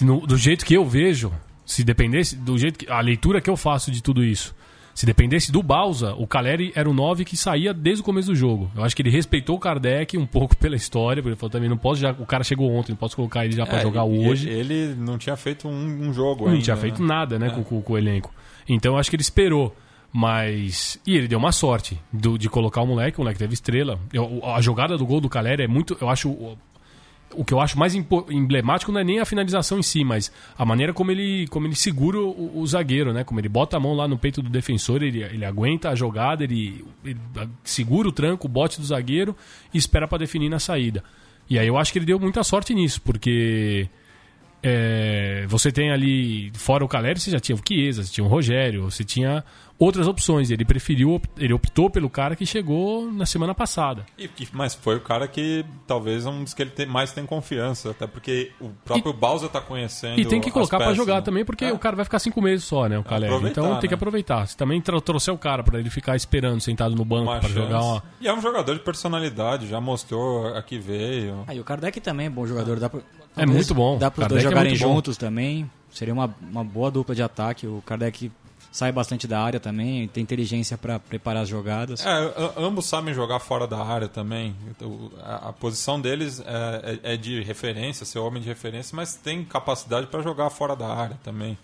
No, 0.00 0.26
do 0.26 0.36
jeito 0.36 0.64
que 0.64 0.74
eu 0.74 0.84
vejo, 0.84 1.32
se 1.64 1.84
dependesse. 1.84 2.36
Do 2.36 2.58
jeito 2.58 2.78
que. 2.78 2.90
A 2.90 3.00
leitura 3.00 3.40
que 3.40 3.48
eu 3.48 3.56
faço 3.56 3.90
de 3.90 4.02
tudo 4.02 4.22
isso 4.24 4.54
se 4.94 5.06
dependesse 5.06 5.50
do 5.50 5.62
Bausa, 5.62 6.14
o 6.14 6.26
Caleri 6.26 6.72
era 6.74 6.88
o 6.88 6.92
9 6.92 7.24
que 7.24 7.36
saía 7.36 7.72
desde 7.72 8.02
o 8.02 8.04
começo 8.04 8.28
do 8.28 8.34
jogo. 8.34 8.70
Eu 8.76 8.84
acho 8.84 8.94
que 8.94 9.02
ele 9.02 9.10
respeitou 9.10 9.56
o 9.56 9.58
Kardec 9.58 10.16
um 10.18 10.26
pouco 10.26 10.56
pela 10.58 10.76
história, 10.76 11.22
porque 11.22 11.30
ele 11.30 11.38
falou 11.38 11.50
também, 11.50 11.68
não 11.68 11.78
posso 11.78 12.00
já. 12.00 12.12
O 12.12 12.26
cara 12.26 12.44
chegou 12.44 12.70
ontem, 12.70 12.92
não 12.92 12.96
posso 12.96 13.16
colocar 13.16 13.44
ele 13.44 13.56
já 13.56 13.64
para 13.64 13.78
é, 13.78 13.82
jogar 13.82 14.04
hoje. 14.04 14.48
Ele 14.48 14.94
não 14.94 15.16
tinha 15.16 15.36
feito 15.36 15.68
um, 15.68 16.08
um 16.08 16.12
jogo 16.12 16.44
Não 16.44 16.52
ainda, 16.52 16.64
tinha 16.64 16.76
feito 16.76 17.00
né? 17.00 17.08
nada, 17.08 17.38
né, 17.38 17.48
é. 17.48 17.50
com, 17.50 17.64
com, 17.64 17.80
com, 17.80 17.92
o 17.94 17.98
elenco. 17.98 18.32
Então 18.68 18.94
eu 18.94 18.98
acho 18.98 19.10
que 19.10 19.16
ele 19.16 19.22
esperou. 19.22 19.74
Mas. 20.14 21.00
E 21.06 21.16
ele 21.16 21.26
deu 21.26 21.38
uma 21.38 21.52
sorte 21.52 21.98
do, 22.12 22.36
de 22.36 22.46
colocar 22.50 22.82
o 22.82 22.86
moleque, 22.86 23.16
o 23.16 23.22
moleque 23.22 23.38
teve 23.38 23.54
estrela. 23.54 23.98
Eu, 24.12 24.42
a 24.44 24.60
jogada 24.60 24.98
do 24.98 25.06
gol 25.06 25.22
do 25.22 25.28
Caleri 25.28 25.62
é 25.62 25.66
muito. 25.66 25.96
Eu 25.98 26.10
acho 26.10 26.28
o 27.34 27.44
que 27.44 27.52
eu 27.52 27.60
acho 27.60 27.78
mais 27.78 27.94
emblemático 27.94 28.92
não 28.92 29.00
é 29.00 29.04
nem 29.04 29.20
a 29.20 29.24
finalização 29.24 29.78
em 29.78 29.82
si, 29.82 30.04
mas 30.04 30.32
a 30.56 30.64
maneira 30.64 30.92
como 30.92 31.10
ele, 31.10 31.46
como 31.48 31.66
ele 31.66 31.74
segura 31.74 32.18
o, 32.18 32.60
o 32.60 32.66
zagueiro, 32.66 33.12
né? 33.12 33.24
Como 33.24 33.40
ele 33.40 33.48
bota 33.48 33.76
a 33.76 33.80
mão 33.80 33.94
lá 33.94 34.06
no 34.06 34.18
peito 34.18 34.42
do 34.42 34.50
defensor, 34.50 35.02
ele, 35.02 35.22
ele 35.22 35.44
aguenta 35.44 35.90
a 35.90 35.94
jogada, 35.94 36.44
ele, 36.44 36.84
ele 37.04 37.18
segura 37.64 38.08
o 38.08 38.12
tranco, 38.12 38.46
o 38.46 38.50
bote 38.50 38.80
do 38.80 38.86
zagueiro 38.86 39.36
e 39.72 39.78
espera 39.78 40.06
para 40.06 40.18
definir 40.18 40.48
na 40.48 40.58
saída. 40.58 41.02
E 41.48 41.58
aí 41.58 41.66
eu 41.66 41.76
acho 41.76 41.92
que 41.92 41.98
ele 41.98 42.06
deu 42.06 42.18
muita 42.18 42.42
sorte 42.42 42.74
nisso, 42.74 43.00
porque 43.02 43.88
é, 44.62 45.44
você 45.48 45.72
tem 45.72 45.90
ali, 45.90 46.52
fora 46.54 46.84
o 46.84 46.88
Caleri, 46.88 47.18
você 47.18 47.30
já 47.30 47.40
tinha 47.40 47.56
o 47.56 47.60
Chiesa, 47.66 48.04
você 48.04 48.12
tinha 48.12 48.24
o 48.24 48.28
Rogério, 48.28 48.84
você 48.84 49.02
tinha 49.02 49.44
outras 49.82 50.06
opções. 50.06 50.50
Ele 50.50 50.64
preferiu, 50.64 51.20
ele 51.36 51.52
optou 51.52 51.90
pelo 51.90 52.08
cara 52.08 52.36
que 52.36 52.46
chegou 52.46 53.10
na 53.10 53.26
semana 53.26 53.54
passada. 53.54 54.06
E, 54.18 54.28
mas 54.52 54.74
foi 54.74 54.96
o 54.96 55.00
cara 55.00 55.26
que 55.26 55.64
talvez 55.86 56.24
um 56.24 56.44
dos 56.44 56.54
que 56.54 56.62
ele 56.62 56.70
tem, 56.70 56.86
mais 56.86 57.12
tem 57.12 57.26
confiança, 57.26 57.90
até 57.90 58.06
porque 58.06 58.52
o 58.60 58.70
próprio 58.84 59.12
e, 59.12 59.16
Bausa 59.16 59.46
está 59.46 59.60
conhecendo. 59.60 60.20
E 60.20 60.24
tem 60.24 60.40
que 60.40 60.50
colocar 60.50 60.78
para 60.78 60.94
jogar 60.94 61.16
né? 61.16 61.20
também, 61.22 61.44
porque 61.44 61.64
é. 61.64 61.72
o 61.72 61.78
cara 61.78 61.96
vai 61.96 62.04
ficar 62.04 62.18
cinco 62.18 62.40
meses 62.40 62.64
só, 62.64 62.88
né? 62.88 62.98
O 62.98 63.04
Caleri. 63.04 63.34
Então 63.46 63.72
tem 63.74 63.88
que 63.88 63.88
né? 63.88 63.94
aproveitar. 63.94 64.46
Você 64.46 64.56
também 64.56 64.80
trouxe 64.80 65.30
o 65.30 65.38
cara 65.38 65.62
para 65.62 65.78
ele 65.78 65.90
ficar 65.90 66.14
esperando, 66.14 66.60
sentado 66.60 66.94
no 66.94 67.04
banco 67.04 67.38
para 67.40 67.48
jogar 67.48 67.80
uma... 67.80 68.02
E 68.20 68.28
é 68.28 68.34
um 68.34 68.40
jogador 68.40 68.74
de 68.74 68.80
personalidade, 68.80 69.66
já 69.66 69.80
mostrou 69.80 70.54
aqui 70.54 70.78
veio. 70.78 71.44
Ah, 71.46 71.54
e 71.54 71.60
o 71.60 71.64
Kardec 71.64 72.00
também 72.00 72.26
é 72.26 72.30
bom 72.30 72.46
jogador. 72.46 72.78
Dá 72.78 72.88
pra 72.88 73.00
é 73.36 73.46
muito 73.46 73.74
bom. 73.74 73.98
Dá 73.98 74.10
para 74.10 74.22
os 74.22 74.28
dois 74.28 74.44
é 74.44 74.48
jogarem 74.48 74.72
é 74.72 74.76
juntos 74.76 75.16
também. 75.16 75.70
Seria 75.90 76.12
uma, 76.12 76.34
uma 76.40 76.62
boa 76.62 76.90
dupla 76.90 77.14
de 77.14 77.22
ataque. 77.22 77.66
O 77.66 77.82
Kardec 77.84 78.30
sai 78.72 78.90
bastante 78.90 79.28
da 79.28 79.38
área 79.38 79.60
também, 79.60 80.08
tem 80.08 80.22
inteligência 80.22 80.78
para 80.78 80.98
preparar 80.98 81.42
as 81.42 81.48
jogadas. 81.48 82.04
É, 82.04 82.34
ambos 82.56 82.86
sabem 82.86 83.12
jogar 83.12 83.38
fora 83.38 83.66
da 83.66 83.84
área 83.84 84.08
também. 84.08 84.56
A, 85.22 85.50
a 85.50 85.52
posição 85.52 86.00
deles 86.00 86.40
é, 86.40 86.98
é, 87.04 87.12
é, 87.12 87.16
de 87.18 87.42
referência, 87.42 88.06
ser 88.06 88.18
homem 88.18 88.42
de 88.42 88.48
referência, 88.48 88.96
mas 88.96 89.14
tem 89.14 89.44
capacidade 89.44 90.06
para 90.06 90.22
jogar 90.22 90.48
fora 90.48 90.74
da 90.74 90.88
área 90.88 91.18
também. 91.22 91.58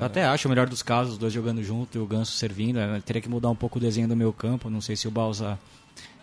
Eu 0.00 0.06
até 0.06 0.24
acho 0.24 0.46
o 0.46 0.48
melhor 0.48 0.68
dos 0.68 0.80
casos, 0.80 1.14
os 1.14 1.18
dois 1.18 1.32
jogando 1.32 1.60
junto 1.64 1.98
e 1.98 2.00
o 2.00 2.06
Ganso 2.06 2.30
servindo. 2.32 2.78
Eu 2.78 3.02
teria 3.02 3.20
que 3.20 3.28
mudar 3.28 3.50
um 3.50 3.56
pouco 3.56 3.78
o 3.78 3.80
desenho 3.80 4.06
do 4.06 4.14
meu 4.14 4.32
campo. 4.32 4.70
Não 4.70 4.80
sei 4.80 4.94
se 4.94 5.08
o 5.08 5.10
Balsa 5.10 5.58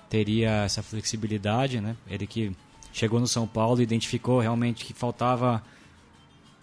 teria 0.09 0.63
essa 0.63 0.81
flexibilidade, 0.81 1.81
né? 1.81 1.97
Ele 2.09 2.25
que 2.25 2.55
chegou 2.93 3.19
no 3.19 3.27
São 3.27 3.45
Paulo 3.45 3.81
e 3.81 3.83
identificou 3.83 4.39
realmente 4.39 4.85
que 4.85 4.93
faltava 4.93 5.61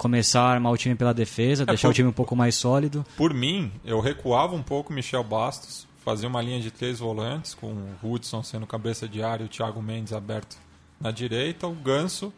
começar 0.03 0.43
a 0.43 0.51
armar 0.51 0.73
o 0.73 0.77
time 0.77 0.97
pela 0.97 1.15
defesa, 1.15 1.63
é, 1.63 1.67
deixar 1.67 1.87
por, 1.87 1.93
o 1.93 1.95
time 1.95 2.09
um 2.09 2.13
pouco 2.13 2.35
mais 2.35 2.57
sólido. 2.57 3.07
Por 3.17 3.33
mim, 3.33 3.71
eu 3.85 4.01
recuava 4.01 4.53
um 4.53 4.63
pouco 4.63 4.93
Michel 4.93 5.23
Bastos, 5.23 5.87
fazia 6.05 6.29
uma 6.29 6.43
linha 6.43 6.61
de 6.61 6.73
três 6.73 6.99
volantes, 6.99 7.55
com 7.55 7.69
o 7.69 7.97
Hudson 8.03 8.43
sendo 8.43 8.67
cabeça 8.67 9.09
de 9.09 9.23
área 9.23 9.45
e 9.45 9.47
o 9.47 9.49
Thiago 9.49 9.81
Mendes 9.81 10.13
aberto 10.13 10.57
na 11.01 11.13
direita, 11.13 11.69
o 11.69 11.75
Ganso 11.75 12.33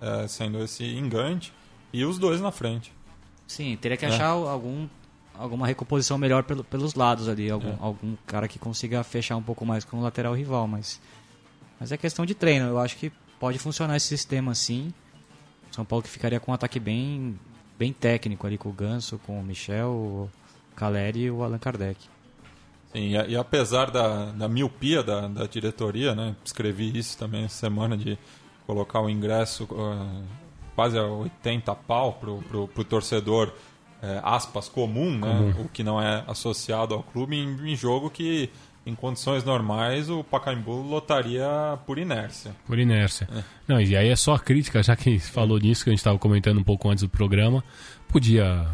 é, 0.00 0.26
sendo 0.26 0.60
esse 0.64 0.84
engante 0.84 1.52
e 1.92 2.04
os 2.04 2.18
dois 2.18 2.40
na 2.40 2.50
frente. 2.50 2.92
Sim, 3.46 3.78
teria 3.80 3.96
que 3.96 4.04
é. 4.04 4.08
achar 4.08 4.30
algum, 4.30 4.88
alguma 5.38 5.68
recomposição 5.68 6.18
melhor 6.18 6.42
pelo, 6.42 6.64
pelos 6.64 6.94
lados 6.94 7.28
ali, 7.28 7.48
algum, 7.48 7.70
é. 7.70 7.76
algum 7.78 8.16
cara 8.26 8.48
que 8.48 8.58
consiga 8.58 9.04
fechar 9.04 9.36
um 9.36 9.42
pouco 9.42 9.64
mais 9.64 9.84
com 9.84 9.98
o 9.98 10.02
lateral 10.02 10.34
rival, 10.34 10.66
mas, 10.66 11.00
mas 11.78 11.92
é 11.92 11.96
questão 11.96 12.26
de 12.26 12.34
treino, 12.34 12.66
eu 12.66 12.80
acho 12.80 12.96
que 12.96 13.12
pode 13.38 13.60
funcionar 13.60 13.96
esse 13.96 14.08
sistema 14.08 14.50
assim. 14.50 14.92
São 15.74 15.84
Paulo 15.84 16.04
que 16.04 16.08
ficaria 16.08 16.38
com 16.38 16.52
um 16.52 16.54
ataque 16.54 16.78
bem, 16.78 17.38
bem 17.76 17.92
técnico 17.92 18.46
ali 18.46 18.56
com 18.56 18.68
o 18.68 18.72
Ganso, 18.72 19.18
com 19.26 19.40
o 19.40 19.42
Michel, 19.42 19.88
o 19.88 20.30
Caleri 20.76 21.22
e 21.22 21.30
o 21.32 21.42
Allan 21.42 21.58
Kardec. 21.58 21.98
Sim, 22.92 23.00
e, 23.00 23.30
e 23.30 23.36
apesar 23.36 23.90
da, 23.90 24.26
da 24.26 24.48
miopia 24.48 25.02
da, 25.02 25.26
da 25.26 25.46
diretoria, 25.46 26.14
né, 26.14 26.36
escrevi 26.44 26.96
isso 26.96 27.18
também 27.18 27.44
essa 27.44 27.56
semana 27.56 27.96
de 27.96 28.16
colocar 28.68 29.00
o 29.00 29.10
ingresso 29.10 29.64
uh, 29.64 30.24
quase 30.76 30.96
a 30.96 31.04
80 31.04 31.74
pau 31.74 32.12
pro, 32.12 32.38
pro, 32.42 32.68
pro 32.68 32.84
torcedor 32.84 33.52
é, 34.00 34.20
aspas, 34.22 34.68
comum, 34.68 35.18
né? 35.18 35.54
o 35.58 35.68
que 35.68 35.82
não 35.82 36.00
é 36.00 36.22
associado 36.26 36.94
ao 36.94 37.02
clube, 37.02 37.36
em, 37.36 37.72
em 37.72 37.74
jogo 37.74 38.10
que, 38.10 38.50
em 38.86 38.94
condições 38.94 39.44
normais, 39.44 40.10
o 40.10 40.22
Pacaembu 40.22 40.82
lotaria 40.82 41.78
por 41.86 41.98
inércia. 41.98 42.54
Por 42.66 42.78
inércia. 42.78 43.28
Não, 43.66 43.80
e 43.80 43.96
aí 43.96 44.08
é 44.08 44.16
só 44.16 44.34
a 44.34 44.38
crítica, 44.38 44.82
já 44.82 44.94
que 44.94 45.18
falou 45.18 45.58
nisso, 45.58 45.84
que 45.84 45.90
a 45.90 45.92
gente 45.92 46.00
estava 46.00 46.18
comentando 46.18 46.58
um 46.58 46.64
pouco 46.64 46.88
antes 46.90 47.02
do 47.02 47.08
programa, 47.08 47.64
podia 48.08 48.66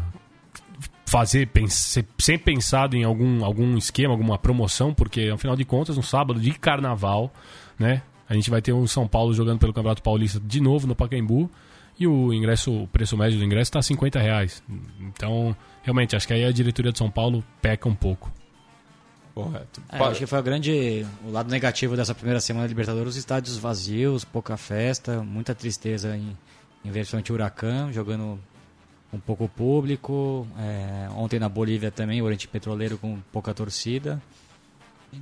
fazer, 1.05 1.49
ser 1.67 2.05
sempre 2.17 2.53
pensado 2.53 2.95
em 2.95 3.03
algum, 3.03 3.43
algum 3.43 3.77
esquema, 3.77 4.13
alguma 4.13 4.37
promoção, 4.37 4.93
porque, 4.93 5.29
afinal 5.33 5.55
de 5.55 5.65
contas, 5.65 5.95
no 5.97 6.03
sábado 6.03 6.39
de 6.39 6.51
carnaval, 6.51 7.33
né? 7.79 8.01
A 8.29 8.33
gente 8.33 8.49
vai 8.49 8.61
ter 8.61 8.71
o 8.71 8.87
São 8.87 9.05
Paulo 9.07 9.33
jogando 9.33 9.59
pelo 9.59 9.73
Campeonato 9.73 10.01
Paulista 10.01 10.39
de 10.39 10.61
novo 10.61 10.87
no 10.87 10.95
Pacaembu 10.95 11.51
e 11.99 12.07
o 12.07 12.33
ingresso, 12.33 12.83
o 12.83 12.87
preço 12.87 13.17
médio 13.17 13.37
do 13.37 13.43
ingresso 13.43 13.69
está 13.69 13.81
50 13.81 14.19
reais. 14.19 14.63
Então, 15.01 15.55
realmente, 15.83 16.15
acho 16.15 16.25
que 16.25 16.33
aí 16.33 16.45
a 16.45 16.51
diretoria 16.51 16.93
de 16.93 16.97
São 16.97 17.11
Paulo 17.11 17.43
peca 17.61 17.89
um 17.89 17.95
pouco. 17.95 18.31
Correto. 19.33 19.81
É, 19.89 19.97
acho 19.97 20.19
que 20.19 20.25
foi 20.25 20.39
o 20.39 20.43
grande 20.43 21.05
o 21.25 21.31
lado 21.31 21.49
negativo 21.49 21.95
dessa 21.95 22.13
primeira 22.13 22.39
semana 22.39 22.65
da 22.65 22.69
Libertadores, 22.69 23.11
os 23.11 23.17
estádios 23.17 23.57
vazios, 23.57 24.25
pouca 24.25 24.57
festa, 24.57 25.23
muita 25.23 25.55
tristeza 25.55 26.15
em, 26.15 26.37
em 26.83 26.91
versão 26.91 27.19
anti-huracão, 27.19 27.91
jogando 27.93 28.39
um 29.13 29.19
pouco 29.19 29.47
público. 29.47 30.47
É, 30.57 31.09
ontem 31.15 31.39
na 31.39 31.49
Bolívia 31.49 31.91
também, 31.91 32.21
o 32.21 32.25
Oriente 32.25 32.47
Petroleiro 32.47 32.97
com 32.97 33.19
pouca 33.31 33.53
torcida. 33.53 34.21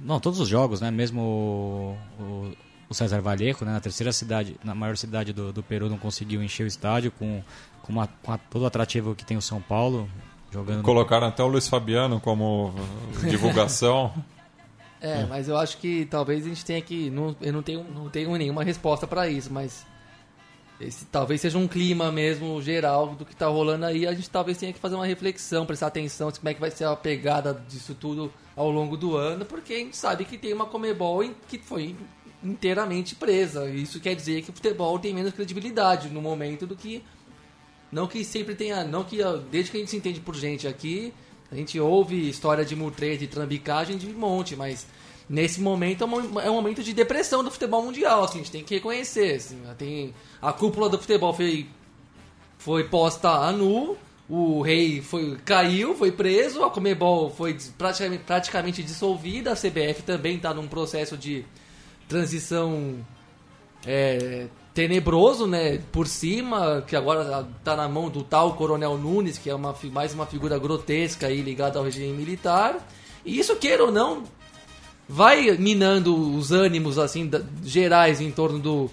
Não, 0.03 0.19
todos 0.19 0.39
os 0.39 0.47
jogos, 0.47 0.81
né? 0.81 0.91
Mesmo 0.91 1.21
o, 1.21 1.97
o, 2.21 2.53
o 2.89 2.93
César 2.93 3.21
Vallejo, 3.21 3.65
né? 3.65 3.71
na 3.71 3.79
terceira 3.79 4.11
cidade, 4.11 4.55
na 4.63 4.75
maior 4.75 4.95
cidade 4.97 5.33
do, 5.33 5.51
do 5.51 5.63
Peru, 5.63 5.89
não 5.89 5.97
conseguiu 5.97 6.43
encher 6.43 6.63
o 6.63 6.67
estádio 6.67 7.11
com, 7.11 7.43
com, 7.81 7.91
uma, 7.91 8.07
com 8.07 8.31
a, 8.31 8.37
todo 8.37 8.63
o 8.63 8.65
atrativo 8.65 9.15
que 9.15 9.25
tem 9.25 9.37
o 9.37 9.41
São 9.41 9.61
Paulo. 9.61 10.09
Jogando 10.51 10.83
Colocaram 10.83 11.27
até 11.27 11.43
o 11.43 11.47
Luiz 11.47 11.67
Fabiano 11.67 12.19
como 12.19 12.73
divulgação. 13.29 14.11
é, 14.99 15.25
mas 15.25 15.47
eu 15.47 15.57
acho 15.57 15.77
que 15.77 16.05
talvez 16.05 16.45
a 16.45 16.49
gente 16.49 16.65
tenha 16.65 16.81
que. 16.81 17.09
Não, 17.09 17.35
eu 17.41 17.53
não 17.53 17.61
tenho, 17.61 17.83
não 17.83 18.09
tenho 18.09 18.35
nenhuma 18.35 18.63
resposta 18.63 19.05
para 19.05 19.27
isso, 19.29 19.53
mas 19.53 19.85
esse 20.79 21.05
talvez 21.05 21.41
seja 21.41 21.57
um 21.57 21.67
clima 21.67 22.11
mesmo 22.11 22.61
geral 22.61 23.07
do 23.07 23.25
que 23.25 23.33
está 23.33 23.47
rolando 23.47 23.85
aí. 23.85 24.07
A 24.07 24.13
gente 24.13 24.29
talvez 24.29 24.57
tenha 24.57 24.73
que 24.73 24.79
fazer 24.79 24.95
uma 24.95 25.05
reflexão, 25.05 25.65
prestar 25.65 25.87
atenção 25.87 26.31
como 26.31 26.49
é 26.49 26.53
que 26.53 26.61
vai 26.61 26.71
ser 26.71 26.85
a 26.85 26.95
pegada 26.95 27.53
disso 27.67 27.93
tudo 27.93 28.31
ao 28.55 28.71
longo 28.71 28.97
do 28.97 29.15
ano, 29.15 29.45
porque 29.45 29.73
a 29.73 29.77
gente 29.77 29.97
sabe 29.97 30.25
que 30.25 30.37
tem 30.37 30.53
uma 30.53 30.65
Comebol 30.65 31.23
que 31.47 31.59
foi 31.59 31.95
inteiramente 32.43 33.15
presa. 33.15 33.69
Isso 33.69 33.99
quer 33.99 34.15
dizer 34.15 34.41
que 34.41 34.49
o 34.49 34.53
futebol 34.53 34.97
tem 34.97 35.13
menos 35.13 35.33
credibilidade 35.33 36.09
no 36.09 36.21
momento 36.21 36.65
do 36.65 36.75
que 36.75 37.03
não 37.91 38.07
que 38.07 38.23
sempre 38.23 38.55
tenha, 38.55 38.83
não 38.83 39.03
que 39.03 39.17
desde 39.51 39.71
que 39.71 39.77
a 39.77 39.79
gente 39.79 39.89
se 39.89 39.97
entende 39.97 40.19
por 40.19 40.35
gente 40.35 40.67
aqui, 40.67 41.13
a 41.51 41.55
gente 41.55 41.79
ouve 41.79 42.29
história 42.29 42.63
de 42.63 42.75
mutreta 42.75 43.23
e 43.23 43.27
trambicagem 43.27 43.97
de 43.97 44.07
monte, 44.07 44.55
mas 44.55 44.85
nesse 45.29 45.61
momento 45.61 46.03
é 46.03 46.49
um 46.49 46.53
momento 46.53 46.83
de 46.83 46.93
depressão 46.93 47.43
do 47.43 47.51
futebol 47.51 47.83
mundial, 47.83 48.23
assim, 48.23 48.39
a 48.39 48.41
gente 48.41 48.51
tem 48.51 48.63
que 48.63 48.75
reconhecer, 48.75 49.35
assim, 49.35 49.61
tem 49.77 50.13
a 50.41 50.53
cúpula 50.53 50.89
do 50.89 50.99
futebol 50.99 51.33
foi 51.33 51.67
foi 52.57 52.83
posta 52.83 53.29
a 53.29 53.51
nu, 53.51 53.97
o 54.29 54.61
rei 54.61 55.01
foi 55.01 55.37
caiu, 55.43 55.95
foi 55.95 56.11
preso, 56.11 56.63
a 56.63 56.69
Comebol 56.69 57.31
foi 57.31 57.57
praticamente, 57.77 58.23
praticamente 58.23 58.83
dissolvida, 58.83 59.53
a 59.53 59.55
CBF 59.55 60.03
também 60.05 60.35
está 60.35 60.53
num 60.53 60.67
processo 60.67 61.17
de 61.17 61.45
transição 62.07 63.03
é, 63.85 64.47
tenebroso, 64.73 65.47
né, 65.47 65.79
por 65.91 66.07
cima, 66.07 66.83
que 66.87 66.95
agora 66.95 67.47
está 67.57 67.75
na 67.75 67.87
mão 67.87 68.09
do 68.09 68.23
tal 68.23 68.53
Coronel 68.53 68.97
Nunes, 68.97 69.37
que 69.37 69.49
é 69.49 69.55
uma, 69.55 69.75
mais 69.91 70.13
uma 70.13 70.25
figura 70.25 70.57
grotesca 70.57 71.27
aí 71.27 71.41
ligada 71.41 71.79
ao 71.79 71.85
regime 71.85 72.13
militar. 72.13 72.77
E 73.25 73.39
isso, 73.39 73.55
queira 73.55 73.83
ou 73.83 73.91
não, 73.91 74.23
vai 75.07 75.57
minando 75.57 76.15
os 76.35 76.51
ânimos 76.51 76.99
assim 76.99 77.27
da, 77.27 77.41
gerais 77.63 78.21
em 78.21 78.31
torno 78.31 78.59
do 78.59 78.91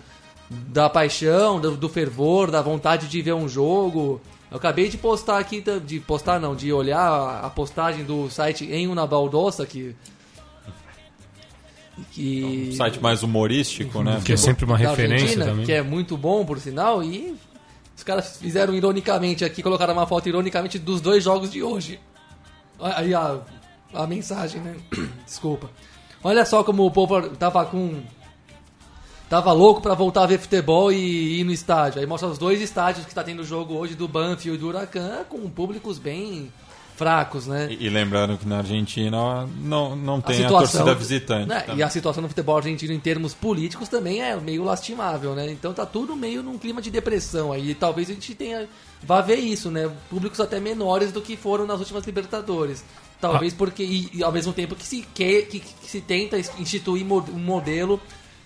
da 0.48 0.88
paixão, 0.88 1.60
do, 1.60 1.76
do, 1.76 1.88
fervor, 1.88 2.50
da 2.50 2.62
vontade 2.62 3.08
de 3.08 3.20
ver 3.20 3.34
um 3.34 3.48
jogo. 3.48 4.20
Eu 4.48 4.58
acabei 4.58 4.88
de 4.88 4.96
postar 4.96 5.38
aqui, 5.38 5.62
de 5.84 5.98
postar 5.98 6.38
não, 6.38 6.54
de 6.54 6.72
olhar 6.72 7.44
a 7.44 7.50
postagem 7.50 8.04
do 8.04 8.30
site 8.30 8.64
em 8.64 8.86
uma 8.86 9.06
baldoça 9.06 9.66
que 9.66 9.94
que 12.12 12.70
um 12.70 12.76
site 12.76 13.00
mais 13.00 13.22
humorístico, 13.22 14.02
né? 14.02 14.20
Que 14.24 14.32
é 14.32 14.36
sempre 14.36 14.64
uma 14.64 14.76
referência 14.76 15.44
também. 15.44 15.64
Que 15.64 15.72
é 15.72 15.82
muito 15.82 16.16
bom, 16.16 16.44
por 16.44 16.60
sinal, 16.60 17.02
e 17.02 17.34
os 17.96 18.02
caras 18.02 18.36
fizeram 18.36 18.74
ironicamente 18.74 19.44
aqui, 19.44 19.62
colocaram 19.62 19.94
uma 19.94 20.06
foto 20.06 20.28
ironicamente 20.28 20.78
dos 20.78 21.00
dois 21.00 21.24
jogos 21.24 21.50
de 21.50 21.62
hoje. 21.62 21.98
Aí 22.78 23.14
a, 23.14 23.40
a 23.94 24.06
mensagem, 24.06 24.60
né? 24.60 24.76
Desculpa. 25.24 25.70
Olha 26.22 26.44
só 26.44 26.62
como 26.62 26.84
o 26.84 26.90
povo 26.90 27.30
tava 27.30 27.64
com. 27.64 28.02
Tava 29.28 29.52
louco 29.52 29.80
para 29.80 29.94
voltar 29.94 30.22
a 30.22 30.26
ver 30.26 30.38
futebol 30.38 30.92
e 30.92 31.40
ir 31.40 31.44
no 31.44 31.50
estádio. 31.50 32.00
Aí 32.00 32.06
mostra 32.06 32.28
os 32.28 32.38
dois 32.38 32.60
estádios 32.60 33.04
que 33.04 33.10
está 33.10 33.24
tendo 33.24 33.42
jogo 33.42 33.74
hoje 33.74 33.96
do 33.96 34.06
Banfield 34.06 34.56
e 34.56 34.60
do 34.60 34.68
Huracan, 34.68 35.24
com 35.28 35.50
públicos 35.50 35.98
bem 35.98 36.52
fracos, 36.96 37.46
né? 37.46 37.68
E, 37.70 37.86
e, 37.86 37.90
lembrando 37.90 38.38
que 38.38 38.48
na 38.48 38.58
Argentina 38.58 39.46
não, 39.58 39.94
não 39.94 40.20
tem 40.20 40.36
a, 40.36 40.48
situação, 40.48 40.80
a 40.80 40.84
torcida 40.84 40.94
visitante. 40.94 41.48
Né? 41.48 41.64
E 41.76 41.82
a 41.82 41.88
situação 41.90 42.22
no 42.22 42.28
futebol 42.28 42.56
argentino 42.56 42.92
em 42.92 42.98
termos 42.98 43.34
políticos 43.34 43.88
também 43.88 44.22
é 44.22 44.34
meio 44.36 44.64
lastimável, 44.64 45.34
né? 45.34 45.50
Então 45.50 45.74
tá 45.74 45.84
tudo 45.84 46.16
meio 46.16 46.42
num 46.42 46.58
clima 46.58 46.80
de 46.80 46.90
depressão 46.90 47.52
aí. 47.52 47.70
E 47.70 47.74
talvez 47.74 48.08
a 48.10 48.14
gente 48.14 48.34
tenha. 48.34 48.66
Vá 49.02 49.20
ver 49.20 49.36
isso, 49.36 49.70
né? 49.70 49.90
Públicos 50.08 50.40
até 50.40 50.58
menores 50.58 51.12
do 51.12 51.20
que 51.20 51.36
foram 51.36 51.66
nas 51.66 51.78
últimas 51.78 52.04
Libertadores. 52.04 52.82
Talvez 53.20 53.52
ah. 53.52 53.56
porque, 53.58 53.82
e, 53.82 54.10
e, 54.14 54.24
ao 54.24 54.32
mesmo 54.32 54.52
tempo 54.52 54.74
que 54.74 54.84
se, 54.84 55.06
quer, 55.14 55.42
que, 55.42 55.60
que 55.60 55.90
se 55.90 56.00
tenta 56.00 56.38
instituir 56.58 57.04
um 57.04 57.38
modelo 57.38 58.00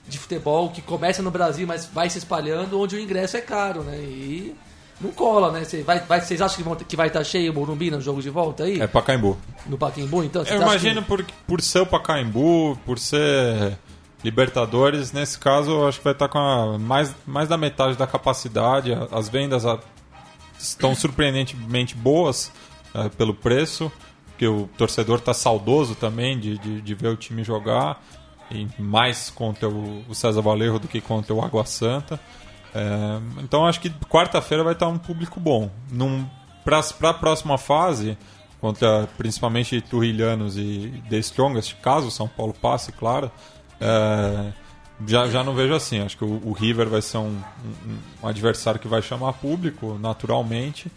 de 0.08 0.18
futebol 0.18 0.70
que 0.70 0.82
começa 0.82 1.22
no 1.22 1.30
Brasil, 1.30 1.66
mas 1.66 1.86
vai 1.86 2.10
se 2.10 2.18
espalhando, 2.18 2.80
onde 2.80 2.96
o 2.96 3.00
ingresso 3.00 3.36
é 3.36 3.40
caro, 3.40 3.82
né? 3.82 3.96
E 3.98 4.54
não 5.00 5.10
cola, 5.10 5.50
né? 5.50 5.64
Cê 5.64 5.82
vai, 5.82 6.00
vai, 6.00 6.20
vocês 6.20 6.40
acham 6.40 6.56
que, 6.56 6.62
vão, 6.62 6.76
que 6.76 6.96
vai 6.96 7.06
estar 7.08 7.20
tá 7.20 7.24
cheio 7.24 7.52
o 7.52 7.54
Morumbi 7.54 7.90
no 7.90 8.00
jogo 8.00 8.20
de 8.20 8.30
volta 8.30 8.64
aí? 8.64 8.80
É 8.80 8.86
Pacaembu. 8.86 9.38
No 9.66 9.78
Pacaembu, 9.78 10.24
então? 10.24 10.42
Eu 10.42 10.60
imagino 10.60 11.02
que... 11.02 11.08
por, 11.08 11.24
por 11.46 11.60
ser 11.60 11.80
o 11.80 11.86
Pacaembu, 11.86 12.78
por 12.84 12.98
ser 12.98 13.78
Libertadores, 14.22 15.12
nesse 15.12 15.38
caso 15.38 15.70
eu 15.70 15.88
acho 15.88 15.98
que 15.98 16.04
vai 16.04 16.12
estar 16.12 16.28
tá 16.28 16.32
com 16.32 16.38
a, 16.38 16.78
mais, 16.78 17.14
mais 17.26 17.48
da 17.48 17.56
metade 17.56 17.96
da 17.96 18.06
capacidade. 18.06 18.92
As 19.10 19.28
vendas 19.28 19.64
a, 19.64 19.78
estão 20.58 20.94
surpreendentemente 20.94 21.94
boas 21.94 22.52
é, 22.94 23.08
pelo 23.08 23.32
preço 23.32 23.90
porque 24.40 24.48
o 24.48 24.66
torcedor 24.78 25.18
está 25.18 25.34
saudoso 25.34 25.94
também 25.94 26.40
de, 26.40 26.56
de, 26.56 26.80
de, 26.80 26.94
ver 26.94 27.08
o 27.08 27.16
time 27.16 27.44
jogar, 27.44 28.02
e 28.50 28.66
mais 28.78 29.28
contra 29.28 29.68
o, 29.68 30.02
o 30.08 30.14
César 30.14 30.40
Valerro 30.40 30.78
do 30.78 30.88
que 30.88 30.98
contra 30.98 31.34
o 31.34 31.44
Água 31.44 31.66
Santa. 31.66 32.18
É, 32.74 33.42
então 33.42 33.66
acho 33.66 33.80
que 33.80 33.90
quarta-feira 34.08 34.62
vai 34.62 34.72
estar 34.72 34.88
um 34.88 34.98
público 34.98 35.40
bom. 35.40 35.70
Para 36.64 37.10
a 37.10 37.14
próxima 37.14 37.58
fase, 37.58 38.16
contra 38.60 39.08
principalmente 39.16 39.80
Turrilhanos 39.80 40.56
e 40.56 41.02
The 41.08 41.18
Strongest, 41.18 41.76
caso 41.76 42.10
São 42.10 42.28
Paulo 42.28 42.54
passe, 42.54 42.92
claro, 42.92 43.30
é, 43.80 44.52
já, 45.06 45.28
já 45.28 45.42
não 45.42 45.54
vejo 45.54 45.74
assim. 45.74 46.00
Acho 46.00 46.16
que 46.16 46.24
o, 46.24 46.40
o 46.44 46.52
River 46.52 46.88
vai 46.88 47.02
ser 47.02 47.18
um, 47.18 47.36
um, 47.64 47.98
um 48.22 48.28
adversário 48.28 48.78
que 48.78 48.88
vai 48.88 49.02
chamar 49.02 49.32
público 49.34 49.98
naturalmente 50.00 50.90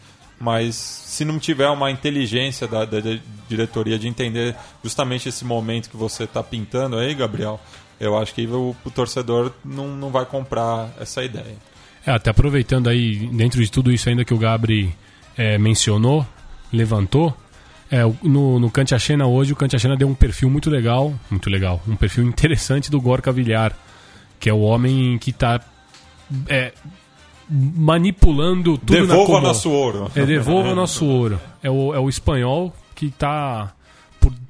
mas 0.43 0.75
se 0.75 1.23
não 1.23 1.39
tiver 1.39 1.69
uma 1.69 1.89
inteligência 1.89 2.67
da, 2.67 2.83
da, 2.83 2.99
diretoria 3.47 3.97
de 3.97 4.09
entender 4.09 4.53
justamente 4.83 5.29
esse 5.29 5.45
momento 5.45 5.89
que 5.89 5.95
você 5.95 6.25
está 6.25 6.43
pintando 6.43 6.97
aí, 6.97 7.13
Gabriel, 7.13 7.61
eu 8.03 8.17
acho 8.17 8.33
que 8.33 8.45
o, 8.45 8.75
o, 8.83 8.91
torcedor 8.91 9.51
não, 9.63 9.95
não 9.95 10.09
vai 10.09 10.25
comprar 10.25 10.89
essa 10.99 11.23
ideia. 11.23 11.55
É, 12.05 12.11
até 12.11 12.29
aproveitando 12.29 12.89
aí, 12.89 13.27
dentro 13.27 13.63
de 13.63 13.71
tudo 13.71 13.91
isso 13.91 14.09
ainda 14.09 14.25
que 14.25 14.33
o 14.33 14.37
Gabri 14.37 14.93
é, 15.37 15.57
mencionou, 15.57 16.25
levantou, 16.71 17.35
é, 17.89 18.01
no, 18.23 18.59
no 18.59 18.71
Cantiachena 18.71 19.25
hoje, 19.25 19.53
o 19.53 19.55
Cantiachena 19.55 19.95
deu 19.95 20.07
um 20.07 20.15
perfil 20.15 20.49
muito 20.49 20.69
legal, 20.69 21.13
muito 21.29 21.49
legal, 21.49 21.81
um 21.87 21.95
perfil 21.95 22.23
interessante 22.23 22.91
do 22.91 22.99
Gorka 22.99 23.31
Villar, 23.31 23.73
que 24.39 24.49
é 24.49 24.53
o 24.53 24.59
homem 24.59 25.17
que 25.17 25.29
está 25.29 25.61
é, 26.47 26.73
manipulando 27.49 28.77
tudo 28.77 29.07
devolva 29.07 29.33
na 29.35 29.47
nosso 29.47 29.69
ouro. 29.69 30.11
É, 30.15 30.25
devolva 30.25 30.73
nosso 30.75 31.05
ouro. 31.05 31.39
É 31.61 31.69
o, 31.69 31.93
é 31.93 31.99
o 31.99 32.09
espanhol 32.09 32.73
que 32.95 33.07
está 33.07 33.73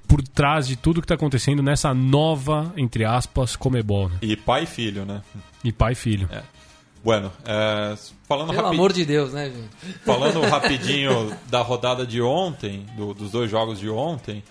por, 0.08 0.22
trás 0.22 0.68
de 0.68 0.76
tudo 0.76 1.02
que 1.02 1.06
está 1.06 1.16
acontecendo 1.16 1.62
nessa 1.62 1.94
nova, 1.94 2.74
entre 2.78 3.06
aspas, 3.06 3.56
Comebol. 3.56 4.10
Né? 4.10 4.18
E 4.22 4.36
pai 4.36 4.64
e 4.64 4.66
filho, 4.66 5.06
né? 5.06 5.22
E 5.64 5.72
pai 5.72 5.94
e 5.94 5.96
filho. 5.96 6.30
É. 6.32 6.42
Bueno, 7.04 7.32
é, 7.46 7.96
falando 8.28 8.52
Pelo 8.52 8.64
rapi... 8.64 8.76
amor 8.76 8.94
de 8.94 9.06
Deus, 9.06 9.34
né, 9.34 9.50
gente? 9.50 9.98
Falando 10.06 10.40
rapidinho 10.48 11.36
da 11.50 11.62
rodada 11.62 12.06
de 12.06 12.22
ontem, 12.22 12.86
do, 12.96 13.14
dos 13.14 13.32
dois 13.32 13.52
jogos 13.52 13.78
de 13.78 13.90
ontem, 13.90 14.42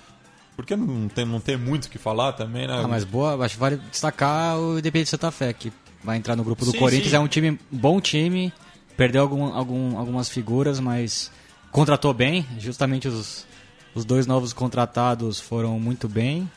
porque 0.54 0.76
não 0.76 1.08
tem, 1.08 1.24
não 1.24 1.40
tem 1.40 1.56
muito 1.56 1.86
o 1.86 1.90
que 1.90 1.96
falar 1.96 2.32
também, 2.32 2.66
né? 2.66 2.82
Ah, 2.84 2.86
mas 2.86 3.04
boa, 3.04 3.42
acho 3.42 3.54
que 3.54 3.60
vale 3.60 3.76
destacar 3.90 4.58
o 4.58 4.78
Independente 4.78 5.08
Santa 5.08 5.30
Fé, 5.30 5.52
que 5.54 5.72
vai 6.04 6.18
entrar 6.18 6.36
no 6.36 6.44
grupo 6.44 6.64
do 6.66 6.72
sim, 6.72 6.78
Corinthians. 6.78 7.10
Sim. 7.10 7.16
É 7.16 7.20
um 7.20 7.28
time 7.28 7.58
bom 7.70 8.00
time, 8.00 8.52
perdeu 8.98 9.22
algum, 9.22 9.44
algum, 9.54 9.96
algumas 9.96 10.28
figuras, 10.28 10.78
mas 10.78 11.32
contratou 11.70 12.12
bem, 12.12 12.46
justamente 12.58 13.08
os, 13.08 13.46
os 13.94 14.04
dois 14.04 14.26
novos 14.26 14.52
contratados 14.52 15.40
foram 15.40 15.78
muito 15.78 16.08
bem. 16.08 16.50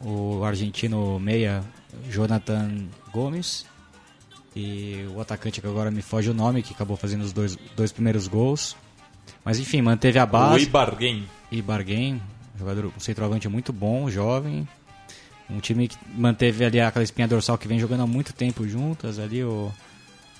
O 0.00 0.44
argentino 0.44 1.18
meia 1.18 1.62
Jonathan 2.10 2.88
Gomes 3.12 3.64
e 4.54 5.06
o 5.14 5.20
atacante 5.20 5.60
que 5.60 5.66
agora 5.66 5.90
me 5.90 6.02
foge 6.02 6.30
o 6.30 6.34
nome, 6.34 6.62
que 6.62 6.72
acabou 6.72 6.96
fazendo 6.96 7.22
os 7.22 7.32
dois, 7.32 7.58
dois 7.76 7.90
primeiros 7.90 8.28
gols. 8.28 8.76
Mas 9.44 9.58
enfim, 9.58 9.82
manteve 9.82 10.18
a 10.18 10.24
O 10.24 10.26
base. 10.26 10.64
Ibarguen. 10.64 11.24
E 11.50 11.60
Bargain, 11.60 12.20
jogador, 12.58 12.86
um 12.86 13.00
centroavante 13.00 13.48
muito 13.48 13.72
bom, 13.72 14.08
jovem. 14.10 14.66
Um 15.50 15.60
time 15.60 15.88
que 15.88 15.96
manteve 16.14 16.64
ali 16.64 16.80
aquela 16.80 17.02
espinha 17.02 17.28
dorsal 17.28 17.58
que 17.58 17.68
vem 17.68 17.78
jogando 17.78 18.02
há 18.02 18.06
muito 18.06 18.32
tempo 18.32 18.66
juntas 18.66 19.18
ali, 19.18 19.44
o, 19.44 19.70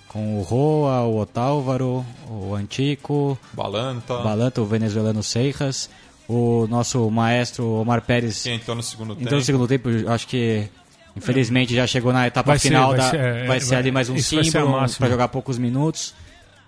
com 0.09 0.39
o 0.39 0.43
Roa, 0.43 1.03
o 1.03 1.19
Otálvaro, 1.19 2.05
o 2.29 2.55
Antico, 2.55 3.39
Balanta. 3.53 4.19
Balanta, 4.19 4.63
o 4.63 4.65
venezuelano 4.65 5.23
Seixas, 5.23 5.91
o 6.29 6.67
nosso 6.69 7.11
maestro 7.11 7.67
Omar 7.67 8.01
Pérez 8.03 8.43
que 8.43 8.51
entrou 8.51 8.77
no 8.77 8.83
segundo 8.83 9.13
entrou 9.13 9.25
tempo. 9.27 9.37
no 9.37 9.43
segundo 9.43 9.69
tempo, 9.69 9.89
acho 10.11 10.27
que 10.27 10.69
infelizmente 11.17 11.75
já 11.75 11.87
chegou 11.87 12.13
na 12.13 12.27
etapa 12.27 12.49
Vai 12.53 12.59
ser, 12.59 12.69
final, 12.69 12.89
vai 12.91 12.97
da, 12.99 13.11
ser, 13.11 13.21
é, 13.21 13.47
vai 13.47 13.61
ser 13.61 13.69
vai- 13.71 13.79
ali 13.79 13.91
mais 13.93 14.09
um 14.09 14.19
ser 14.19 14.45
símbolo 14.45 14.77
para 14.99 15.09
jogar 15.09 15.29
poucos 15.29 15.59
minutos. 15.59 16.15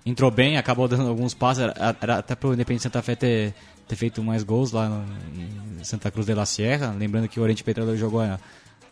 Entrou 0.05 0.31
bem, 0.31 0.57
acabou 0.57 0.87
dando 0.87 1.09
alguns 1.09 1.35
passos, 1.35 1.65
era, 1.65 1.97
era 2.01 2.19
até 2.19 2.35
pro 2.37 2.55
Independente 2.55 2.83
Santa 2.85 3.03
Fé 3.03 3.17
ter, 3.17 3.53
ter 3.89 3.97
feito 3.97 4.23
mais 4.23 4.45
gols 4.45 4.71
lá 4.71 4.89
no, 4.89 5.05
em 5.81 5.83
Santa 5.83 6.11
Cruz 6.13 6.27
de 6.27 6.33
la 6.35 6.47
Sierra. 6.47 6.95
Lembrando 6.97 7.27
que 7.27 7.41
o 7.41 7.43
Oriente 7.43 7.65
Petróleo 7.65 7.97
jogou, 7.97 8.23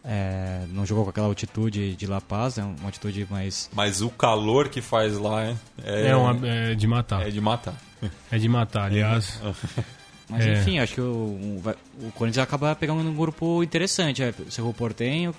é, 0.04 0.64
não 0.72 0.84
jogou 0.84 1.04
com 1.04 1.10
aquela 1.10 1.28
altitude 1.28 1.94
de 1.94 2.06
La 2.08 2.20
Paz, 2.20 2.58
é 2.58 2.64
uma 2.64 2.74
altitude 2.86 3.26
mais 3.30 3.70
Mas 3.72 4.02
o 4.02 4.10
calor 4.10 4.68
que 4.68 4.80
faz 4.80 5.16
lá 5.16 5.44
é, 5.44 5.54
é, 5.84 6.06
É, 6.08 6.16
uma, 6.16 6.36
é 6.48 6.74
de 6.74 6.86
matar. 6.88 7.28
é 7.28 7.30
de 7.30 7.40
matar. 7.40 7.74
É 8.32 8.36
de 8.36 8.48
matar, 8.48 8.86
aliás. 8.86 9.40
Mas 10.28 10.44
É. 10.46 10.54
enfim, 10.54 10.78
acho 10.78 10.94
que 10.94 11.00
o, 11.00 11.04
o, 12.00 12.12
Corinthians 12.14 12.42
acaba 12.42 12.74
pegando 12.74 13.00
um 13.00 13.14
grupo 13.14 13.62
interessante. 13.62 14.22
É, 14.22 14.32
o 14.46 14.50
Cerro 14.50 14.72
Portenho, 14.72 15.34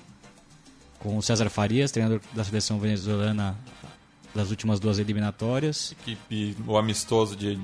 com 0.99 1.17
o 1.17 1.21
César 1.21 1.49
Farias, 1.49 1.91
treinador 1.91 2.19
da 2.33 2.43
seleção 2.43 2.79
venezuelana 2.79 3.57
das 4.33 4.49
últimas 4.51 4.79
duas 4.79 4.99
eliminatórias. 4.99 5.93
Equipe, 6.03 6.55
o 6.67 6.77
amistoso 6.77 7.36
de, 7.36 7.57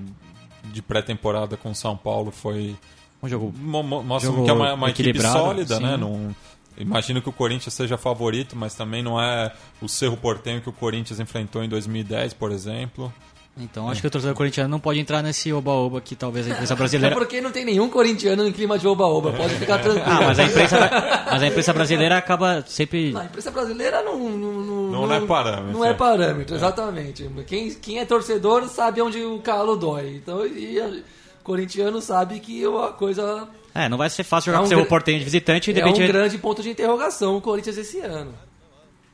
de 0.66 0.82
pré-temporada 0.82 1.56
com 1.58 1.74
São 1.74 1.96
Paulo 1.96 2.32
foi. 2.32 2.76
Um 3.22 3.30
jogo 3.30 3.54
mo- 3.56 3.84
mo- 3.84 4.02
Mostra 4.02 4.32
Jogo 4.32 4.44
que 4.46 4.50
é 4.50 4.54
uma, 4.54 4.74
uma 4.74 4.90
equipe 4.90 5.22
sólida, 5.22 5.76
sim. 5.78 5.84
né? 5.84 5.96
Não, 5.96 6.36
imagino 6.76 7.22
que 7.22 7.30
o 7.30 7.32
Corinthians 7.32 7.74
seja 7.76 7.98
favorito, 7.98 8.56
mas 8.56 8.74
também 8.74 9.04
não 9.04 9.22
é 9.22 9.52
o 9.80 9.88
Cerro 9.88 10.18
Portenho 10.18 10.60
que 10.60 10.70
o 10.70 10.74
Corinthians 10.74 11.20
enfrentou 11.20 11.64
em 11.64 11.70
2010, 11.70 12.34
por 12.34 12.52
exemplo. 12.52 13.14
Então 13.58 13.90
acho 13.90 14.00
que 14.00 14.08
o 14.08 14.10
torcedor 14.10 14.34
corintiano 14.36 14.70
não 14.70 14.80
pode 14.80 14.98
entrar 15.00 15.22
nesse 15.22 15.52
oba-oba 15.52 16.00
que 16.00 16.16
talvez 16.16 16.48
a 16.48 16.52
imprensa 16.52 16.74
É 16.74 16.76
brasileira. 16.78 17.16
porque 17.16 17.42
não 17.42 17.52
tem 17.52 17.66
nenhum 17.66 17.90
corintiano 17.90 18.48
em 18.48 18.52
clima 18.52 18.80
de 18.80 18.88
oba-oba, 18.88 19.34
pode 19.34 19.56
ficar 19.56 19.78
tranquilo. 19.80 20.06
Ah, 20.08 20.22
mas 20.28 20.40
a 20.40 20.44
imprensa, 20.46 20.78
mas 21.30 21.44
a 21.44 21.48
imprensa 21.48 21.74
brasileira 21.74 22.18
acaba 22.18 22.64
sempre. 22.66 23.14
A 23.16 23.26
imprensa 23.26 23.52
brasileira 23.52 24.02
não... 24.04 24.18
Não, 24.18 25.02
Não 25.08 25.14
é 25.14 25.20
parâmetro. 25.22 25.74
Não 25.74 25.86
é 25.86 25.94
parâmetro, 25.94 26.56
exatamente. 26.56 27.30
Quem, 27.46 27.74
quem 27.76 28.00
é 28.00 28.06
torcedor 28.06 28.68
sabe 28.70 29.02
onde 29.02 29.22
o 29.24 29.40
calo 29.40 29.76
dói. 29.76 30.16
Então, 30.16 30.46
e 30.48 30.80
a- 30.80 31.00
corintiano 31.44 32.02
sabe 32.02 32.40
que 32.40 32.66
uma 32.66 32.94
coisa... 32.94 33.48
É, 33.76 33.88
não 33.90 33.98
vai 33.98 34.10
ser 34.10 34.24
fácil 34.24 34.52
jogar 34.54 34.58
É 34.58 34.60
com 34.60 34.64
um 34.64 34.66
o 34.66 34.70
Cerro 34.70 34.82
gra- 34.82 34.90
Portenho 34.90 35.20
de 35.20 35.26
visitante, 35.26 35.78
É 35.78 35.86
um 35.86 35.94
grande 35.94 36.38
ponto 36.38 36.62
de 36.64 36.70
interrogação 36.70 37.36
o 37.38 37.42
Corinthians 37.42 37.78
esse 37.78 38.00
ano. 38.00 38.34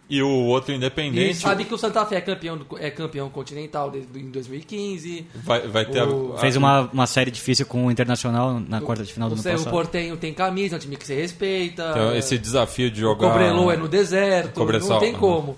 E 0.09 0.21
o 0.21 0.29
outro 0.45 0.71
E 0.71 0.75
Independente 0.77 1.35
sabe 1.35 1.65
que 1.65 1.73
o 1.73 1.77
Santa 1.77 2.05
Fé 2.05 2.15
é 2.15 2.21
campeão, 2.21 2.59
é 2.79 2.89
campeão 2.89 3.29
continental 3.29 3.91
desde, 3.91 4.17
em 4.17 4.31
2015. 4.31 5.27
vai, 5.43 5.67
vai 5.67 5.85
ter 5.85 6.01
o- 6.03 6.33
a, 6.33 6.37
Fez 6.37 6.55
uma, 6.55 6.89
uma 6.93 7.05
série 7.05 7.29
difícil 7.29 7.65
com 7.65 7.85
o 7.87 7.91
Internacional 7.91 8.57
na 8.57 8.79
quarta 8.79 9.03
de 9.03 9.11
final 9.11 9.27
do 9.29 9.35
O 9.35 9.39
ano 9.39 9.43
passado. 9.43 9.69
Portenho 9.69 10.15
tem 10.15 10.33
camisa, 10.33 10.75
é 10.75 10.77
um 10.77 10.79
time 10.79 10.95
que 10.95 11.05
se 11.05 11.13
respeita. 11.13 11.89
então, 11.91 12.15
esse 12.15 12.37
desafio 12.37 12.89
de 12.89 13.01
o 13.03 13.09
jogar. 13.09 13.31
Cobrelô 13.31 13.69
é 13.69 13.75
no 13.75 13.87
deserto, 13.89 14.59
Cobressal, 14.61 14.91
não 14.91 14.99
tem 14.99 15.13
como. 15.13 15.57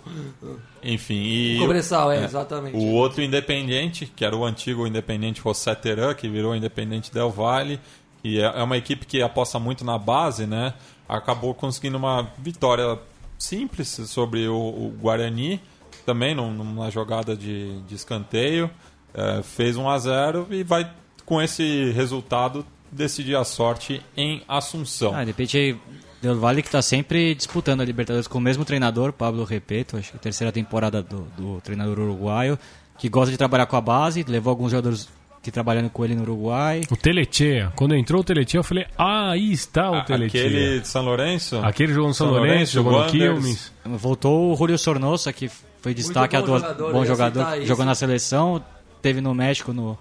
Enfim, 0.81 1.15
e 1.21 1.57
O 1.57 1.59
Cobressal, 1.59 2.11
é, 2.11 2.23
exatamente. 2.23 2.75
O 2.75 2.85
outro 2.93 3.21
Independente, 3.21 4.11
que 4.15 4.23
era 4.25 4.35
o 4.35 4.45
antigo 4.45 4.87
Independente 4.87 5.41
José 5.43 5.75
Teran, 5.75 6.13
que 6.13 6.27
virou 6.27 6.55
Independente 6.55 7.13
Del 7.13 7.29
Valle, 7.29 7.79
e 8.23 8.39
é 8.39 8.45
é 8.45 8.63
uma 8.63 8.77
equipe 8.77 9.05
que 9.05 9.21
aposta 9.21 9.59
muito 9.59 9.83
na 9.85 9.97
base, 9.97 10.47
né? 10.47 10.73
Acabou 11.07 11.53
conseguindo 11.53 11.97
uma 11.97 12.27
vitória 12.37 12.97
simples 13.39 13.87
sobre 13.87 14.47
o, 14.47 14.55
o 14.55 14.93
Guarani, 15.01 15.59
também 16.05 16.35
num- 16.35 16.51
numa 16.53 16.91
jogada 16.91 17.35
de, 17.35 17.81
de 17.83 17.95
escanteio. 17.95 18.69
É, 19.13 19.41
fez 19.41 19.75
1 19.75 19.89
a 19.89 19.97
0 19.97 20.47
e 20.51 20.63
vai, 20.63 20.87
com 21.25 21.41
esse 21.41 21.89
resultado, 21.93 22.63
decidir 22.91 23.35
a 23.35 23.43
sorte 23.43 24.01
em 24.15 24.43
Assunção. 24.47 25.15
Ah, 25.15 25.21
de 25.23 25.31
repente, 25.31 25.75
Del 26.21 26.37
Valle 26.39 26.61
que 26.61 26.67
está 26.67 26.81
sempre 26.81 27.33
disputando 27.33 27.81
a 27.81 27.85
Libertadores 27.85 28.27
com 28.27 28.37
o 28.37 28.41
mesmo 28.41 28.63
treinador, 28.65 29.11
Pablo 29.13 29.43
Repeto, 29.45 29.97
acho 29.97 30.11
que 30.11 30.17
a 30.17 30.19
terceira 30.19 30.51
temporada 30.51 31.01
do, 31.01 31.21
do 31.37 31.61
treinador 31.61 31.97
uruguaio, 31.99 32.59
que 32.99 33.07
gosta 33.09 33.31
de 33.31 33.37
trabalhar 33.37 33.65
com 33.65 33.77
a 33.77 33.81
base, 33.81 34.23
levou 34.27 34.51
alguns 34.51 34.71
jogadores 34.71 35.07
que 35.41 35.51
trabalhando 35.51 35.89
com 35.89 36.03
ele 36.03 36.15
no 36.15 36.21
Uruguai. 36.23 36.81
O 36.91 36.97
Telechea. 36.97 37.71
Quando 37.75 37.95
entrou 37.95 38.21
o 38.21 38.23
Telechea, 38.23 38.59
eu 38.59 38.63
falei, 38.63 38.85
ah, 38.97 39.31
aí 39.31 39.51
está 39.51 39.89
o 39.89 39.95
A- 39.95 40.01
Telechea. 40.03 40.41
Aquele 40.45 40.79
de 40.81 40.87
São 40.87 41.03
Lourenço? 41.03 41.57
Aquele 41.63 41.93
jogou 41.93 42.07
no 42.09 42.13
São, 42.13 42.27
São 42.27 42.33
Lourenço, 42.35 42.53
Lourenço, 42.53 42.73
jogou 42.73 42.91
no. 43.03 43.09
Quilmes. 43.09 43.71
Voltou 43.85 44.51
o 44.51 44.55
Julio 44.55 44.77
Sornosa, 44.77 45.31
que 45.31 45.49
foi 45.81 45.93
destaque 45.93 46.35
bom 46.37 46.43
a 46.43 46.45
duas, 46.45 46.61
jogador, 46.61 46.91
bom 46.93 47.05
jogador, 47.05 47.43
jogou 47.65 47.83
isso. 47.83 47.85
na 47.85 47.95
seleção, 47.95 48.63
teve 49.01 49.21
no 49.21 49.33
México 49.33 49.71
no, 49.71 49.97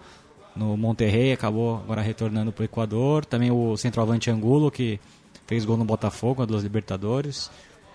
no 0.56 0.76
Monterrey, 0.76 1.32
acabou 1.32 1.76
agora 1.84 2.02
retornando 2.02 2.50
para 2.50 2.62
o 2.62 2.64
Equador. 2.64 3.24
Também 3.24 3.50
o 3.52 3.76
centroavante 3.76 4.28
Angulo, 4.30 4.70
que 4.72 4.98
fez 5.46 5.64
gol 5.64 5.76
no 5.76 5.84
Botafogo, 5.84 6.40
nas 6.40 6.48
duas 6.48 6.62
Libertadores. 6.64 7.48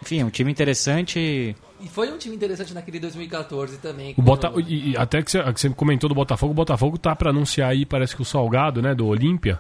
Enfim, 0.04 0.20
é 0.20 0.26
um 0.26 0.30
time 0.30 0.51
interessante. 0.51 1.56
E 1.82 1.88
foi 1.89 2.12
um 2.12 2.18
time 2.18 2.36
interessante 2.36 2.74
naquele 2.74 2.99
2014 2.99 3.78
também. 3.78 4.14
O 4.18 4.22
Bota... 4.22 4.51
e, 4.68 4.91
e 4.91 4.97
até 4.97 5.22
que 5.22 5.32
você, 5.32 5.41
que 5.54 5.60
você 5.62 5.70
comentou 5.70 6.08
do 6.10 6.16
Botafogo, 6.16 6.51
o 6.51 6.56
Botafogo 6.56 6.97
tá 6.97 7.16
para 7.16 7.30
anunciar 7.30 7.70
aí, 7.72 7.86
parece 7.86 8.16
que 8.16 8.22
o 8.22 8.26
Salgado, 8.26 8.82
né, 8.82 8.93
do 8.93 9.06
Olímpia, 9.08 9.60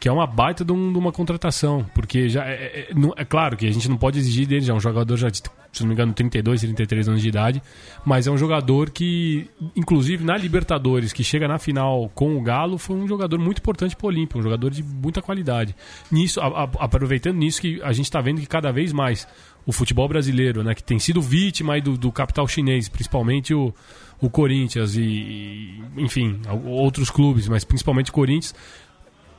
que 0.00 0.08
é 0.08 0.12
uma 0.12 0.26
baita 0.26 0.64
de, 0.64 0.72
um- 0.72 0.92
de 0.92 0.98
uma 0.98 1.12
contratação, 1.12 1.86
porque 1.94 2.28
já 2.28 2.44
é, 2.44 2.52
é- 2.54 2.88
é- 2.90 2.94
não- 2.94 3.14
é 3.16 3.24
claro 3.24 3.56
que 3.56 3.66
a 3.66 3.72
gente 3.72 3.88
não 3.88 3.96
pode 3.96 4.18
exigir 4.18 4.46
dele, 4.46 4.62
já 4.62 4.72
é 4.72 4.76
um 4.76 4.80
jogador 4.80 5.16
já 5.16 5.28
de, 5.30 5.38
se 5.38 5.80
não 5.80 5.86
me 5.88 5.94
engano, 5.94 6.12
32, 6.12 6.60
33 6.60 7.08
anos 7.08 7.22
de 7.22 7.28
idade, 7.28 7.62
mas 8.04 8.26
é 8.26 8.30
um 8.30 8.36
jogador 8.36 8.90
que, 8.90 9.48
inclusive 9.76 10.24
na 10.24 10.36
Libertadores, 10.36 11.12
que 11.12 11.22
chega 11.22 11.46
na 11.48 11.56
final 11.58 12.10
com 12.16 12.36
o 12.36 12.42
Galo, 12.42 12.76
foi 12.78 12.96
um 12.96 13.06
jogador 13.06 13.38
muito 13.38 13.58
importante 13.58 13.94
pro 13.96 14.08
Olímpia, 14.08 14.38
um 14.38 14.42
jogador 14.42 14.70
de 14.70 14.82
muita 14.82 15.22
qualidade. 15.22 15.74
Nisso, 16.10 16.40
a- 16.40 16.64
a- 16.64 16.70
aproveitando 16.80 17.36
nisso 17.36 17.60
que 17.60 17.80
a 17.82 17.92
gente 17.92 18.06
está 18.06 18.20
vendo 18.20 18.40
que 18.40 18.46
cada 18.48 18.72
vez 18.72 18.92
mais 18.92 19.26
o 19.66 19.72
futebol 19.72 20.08
brasileiro, 20.08 20.62
né, 20.62 20.74
que 20.74 20.82
tem 20.82 20.98
sido 20.98 21.20
vítima 21.22 21.80
do, 21.80 21.96
do 21.96 22.10
capital 22.10 22.46
chinês, 22.48 22.88
principalmente 22.88 23.54
o, 23.54 23.72
o 24.20 24.28
Corinthians 24.28 24.96
e, 24.96 25.02
e, 25.02 25.82
enfim, 25.96 26.40
outros 26.64 27.10
clubes, 27.10 27.48
mas 27.48 27.64
principalmente 27.64 28.10
o 28.10 28.12
Corinthians, 28.12 28.54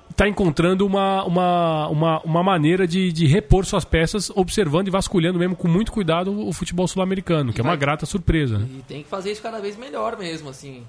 está 0.09 0.27
encontrando 0.27 0.85
uma, 0.85 1.23
uma, 1.25 1.87
uma, 1.87 2.21
uma 2.21 2.43
maneira 2.43 2.87
de, 2.87 3.11
de 3.11 3.25
repor 3.25 3.65
suas 3.65 3.83
peças, 3.83 4.29
observando 4.35 4.87
e 4.87 4.91
vasculhando 4.91 5.39
mesmo 5.39 5.55
com 5.55 5.67
muito 5.67 5.91
cuidado 5.91 6.47
o 6.47 6.53
futebol 6.53 6.87
sul-americano, 6.87 7.51
que 7.51 7.59
é 7.59 7.63
uma 7.63 7.71
vai- 7.71 7.77
grata 7.77 8.05
surpresa. 8.05 8.59
Né? 8.59 8.67
E 8.77 8.81
tem 8.83 9.03
que 9.03 9.09
fazer 9.09 9.31
isso 9.31 9.41
cada 9.41 9.59
vez 9.59 9.75
melhor 9.75 10.17
mesmo, 10.17 10.49
assim. 10.49 10.83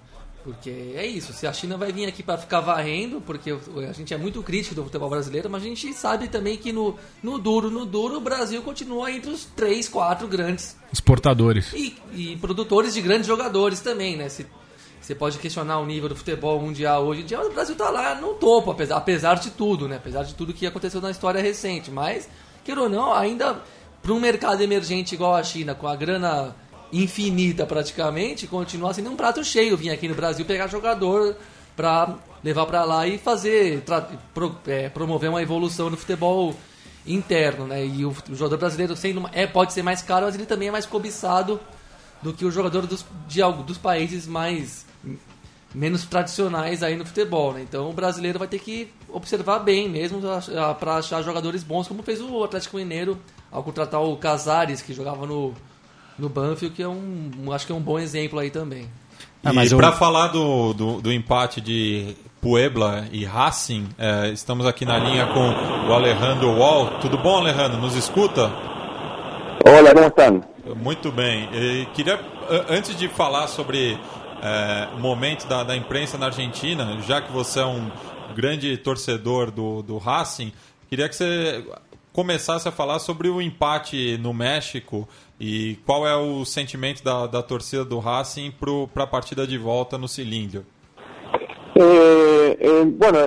Porque 0.45 0.93
é 0.95 1.07
isso, 1.07 1.33
se 1.33 1.47
a 1.47 1.53
China 1.55 1.79
vai 1.79 1.91
vir 1.91 2.05
aqui 2.05 2.23
para 2.23 2.37
ficar 2.37 2.61
varrendo, 2.61 3.19
porque 3.19 3.51
a 3.51 3.93
gente 3.93 4.13
é 4.13 4.19
muito 4.19 4.43
crítico 4.43 4.75
do 4.75 4.85
futebol 4.85 5.09
brasileiro, 5.09 5.49
mas 5.49 5.63
a 5.63 5.67
gente 5.67 5.91
sabe 5.95 6.29
também 6.29 6.59
que 6.59 6.71
no, 6.71 6.99
no 7.23 7.39
duro, 7.39 7.71
no 7.71 7.87
duro, 7.87 8.19
o 8.19 8.21
Brasil 8.21 8.61
continua 8.61 9.11
entre 9.11 9.31
os 9.31 9.47
três, 9.47 9.89
quatro 9.89 10.29
grandes 10.29 10.77
Exportadores. 10.93 11.73
e, 11.73 11.97
e 12.13 12.37
produtores 12.37 12.93
de 12.93 13.01
grandes 13.01 13.27
jogadores 13.27 13.81
também, 13.81 14.19
né? 14.19 14.29
Se, 14.29 14.47
você 15.01 15.15
pode 15.15 15.39
questionar 15.39 15.79
o 15.81 15.87
nível 15.87 16.09
do 16.09 16.17
futebol 16.17 16.59
mundial 16.61 17.05
hoje 17.05 17.23
em 17.23 17.25
dia, 17.25 17.37
mas 17.39 17.47
o 17.49 17.53
Brasil 17.53 17.77
tá 17.77 17.91
lá 17.91 18.15
no 18.15 18.35
topo, 18.35 18.71
apesar, 18.71 18.97
apesar 18.97 19.35
de 19.35 19.51
tudo, 19.51 19.87
né? 19.87 19.97
Apesar 19.97 20.25
de 20.25 20.35
tudo 20.35 20.55
que 20.55 20.67
aconteceu 20.67 20.99
na 20.99 21.11
história 21.11 21.43
recente. 21.43 21.91
Mas, 21.91 22.27
queira 22.65 22.81
ou 22.81 22.89
não, 22.89 23.13
ainda 23.13 23.63
para 24.03 24.13
um 24.13 24.21
mercado 24.21 24.63
emergente 24.63 25.15
igual 25.15 25.35
a 25.35 25.43
China, 25.43 25.75
com 25.75 25.87
a 25.87 25.95
grana 25.95 26.57
infinita 26.93 27.67
praticamente, 27.67 28.47
continua 28.47 28.93
sendo 28.95 29.11
um 29.11 29.17
prato 29.17 29.43
cheio 29.45 29.77
vir 29.77 29.91
aqui 29.91 30.07
no 30.09 30.15
Brasil 30.15 30.45
pegar 30.45 30.67
jogador 30.69 31.37
para 31.77 32.15
levar 32.43 32.67
para 32.67 32.85
lá 32.85 33.07
e 33.07 33.19
fazer, 33.19 33.83
pro- 34.33 34.57
é, 34.67 34.89
promover 34.89 35.29
uma 35.31 35.43
evolução 35.43 35.91
no 35.91 35.97
futebol 35.97 36.55
interno, 37.07 37.67
né? 37.67 37.85
E 37.85 38.05
o, 38.05 38.15
o 38.31 38.35
jogador 38.35 38.59
brasileiro 38.59 38.95
sendo, 38.97 39.29
é, 39.33 39.47
pode 39.47 39.73
ser 39.73 39.83
mais 39.83 40.01
caro, 40.03 40.27
mas 40.27 40.35
ele 40.35 40.47
também 40.47 40.69
é 40.69 40.71
mais 40.71 40.87
cobiçado 40.87 41.59
do 42.23 42.33
que 42.33 42.45
o 42.45 42.51
jogador 42.51 42.87
dos, 42.87 43.05
de, 43.27 43.43
algo- 43.43 43.63
dos 43.63 43.77
países 43.77 44.27
mais 44.27 44.87
menos 45.75 46.05
tradicionais 46.05 46.83
aí 46.83 46.97
no 46.97 47.05
futebol, 47.05 47.53
né? 47.53 47.63
Então 47.63 47.91
o 47.91 47.93
brasileiro 47.93 48.39
vai 48.39 48.47
ter 48.47 48.61
que 48.61 48.89
observar 49.09 49.59
bem 49.59 49.89
mesmo 49.89 50.21
para 50.79 50.97
achar 50.97 51.21
jogadores 51.23 51.65
bons, 51.65 51.89
como 51.89 52.03
fez 52.03 52.21
o 52.21 52.45
Atlético 52.45 52.77
Mineiro 52.77 53.19
ao 53.51 53.63
contratar 53.65 54.01
o 54.01 54.17
Casares, 54.17 54.81
que 54.81 54.95
jogava 54.95 55.27
no, 55.27 55.53
no 56.19 56.29
Banfield, 56.29 56.75
que 56.75 56.83
é 56.83 56.89
um, 56.89 57.31
acho 57.53 57.67
que 57.67 57.73
é 57.73 57.75
um 57.75 57.81
bom 57.81 57.99
exemplo 57.99 58.39
aí 58.39 58.51
também. 58.51 58.89
Ah, 59.45 59.65
e 59.65 59.69
para 59.69 59.93
falar 59.93 60.29
do, 60.29 60.73
do, 60.73 61.01
do, 61.03 61.13
empate 61.13 61.61
de 61.61 62.17
Puebla 62.41 63.07
e 63.13 63.27
Racing, 63.27 63.89
é, 63.99 64.31
estamos 64.31 64.65
aqui 64.65 64.87
na 64.87 64.99
linha 64.99 65.27
com 65.27 65.91
o 65.91 65.93
Alejandro 65.93 66.51
Wall. 66.57 66.99
Tudo 67.01 67.19
bom, 67.19 67.39
Alejandro? 67.39 67.79
Nos 67.79 67.95
escuta? 67.95 68.51
Olá, 69.67 69.93
como 69.93 70.07
estão? 70.07 70.45
Muito 70.83 71.13
bem. 71.13 71.49
E 71.53 71.87
queria, 71.95 72.19
antes 72.71 72.97
de 72.97 73.07
falar 73.07 73.49
sobre 73.49 73.99
é, 74.43 74.89
o 74.95 74.99
momento 74.99 75.47
da, 75.47 75.63
da 75.63 75.77
imprensa 75.77 76.17
na 76.17 76.27
Argentina, 76.27 76.99
já 77.07 77.21
que 77.21 77.31
você 77.31 77.61
é 77.61 77.67
um 77.67 77.91
grande 78.35 78.79
torcedor 78.79 79.51
do, 79.51 79.83
do 79.83 79.99
Racing, 79.99 80.53
queria 80.89 81.07
que 81.07 81.15
você 81.15 81.63
começasse 82.15 82.69
a 82.69 82.73
falar 82.73 83.01
sobre 83.01 83.29
o 83.29 83.43
empate 83.43 84.17
no 84.19 84.33
México 84.33 85.07
e 85.41 85.79
qual 85.85 86.07
é 86.07 86.17
o 86.17 86.45
sentimento 86.45 87.03
da, 87.03 87.27
da 87.27 87.43
torcida 87.43 87.85
do 87.85 87.99
Racing 87.99 88.53
para 88.93 89.05
a 89.05 89.07
partida 89.07 89.47
de 89.47 89.59
volta 89.59 89.99
no 89.99 90.09
cilindro. 90.09 90.65
Eh, 91.77 92.57
eh, 92.61 92.85
bueno, 92.87 93.19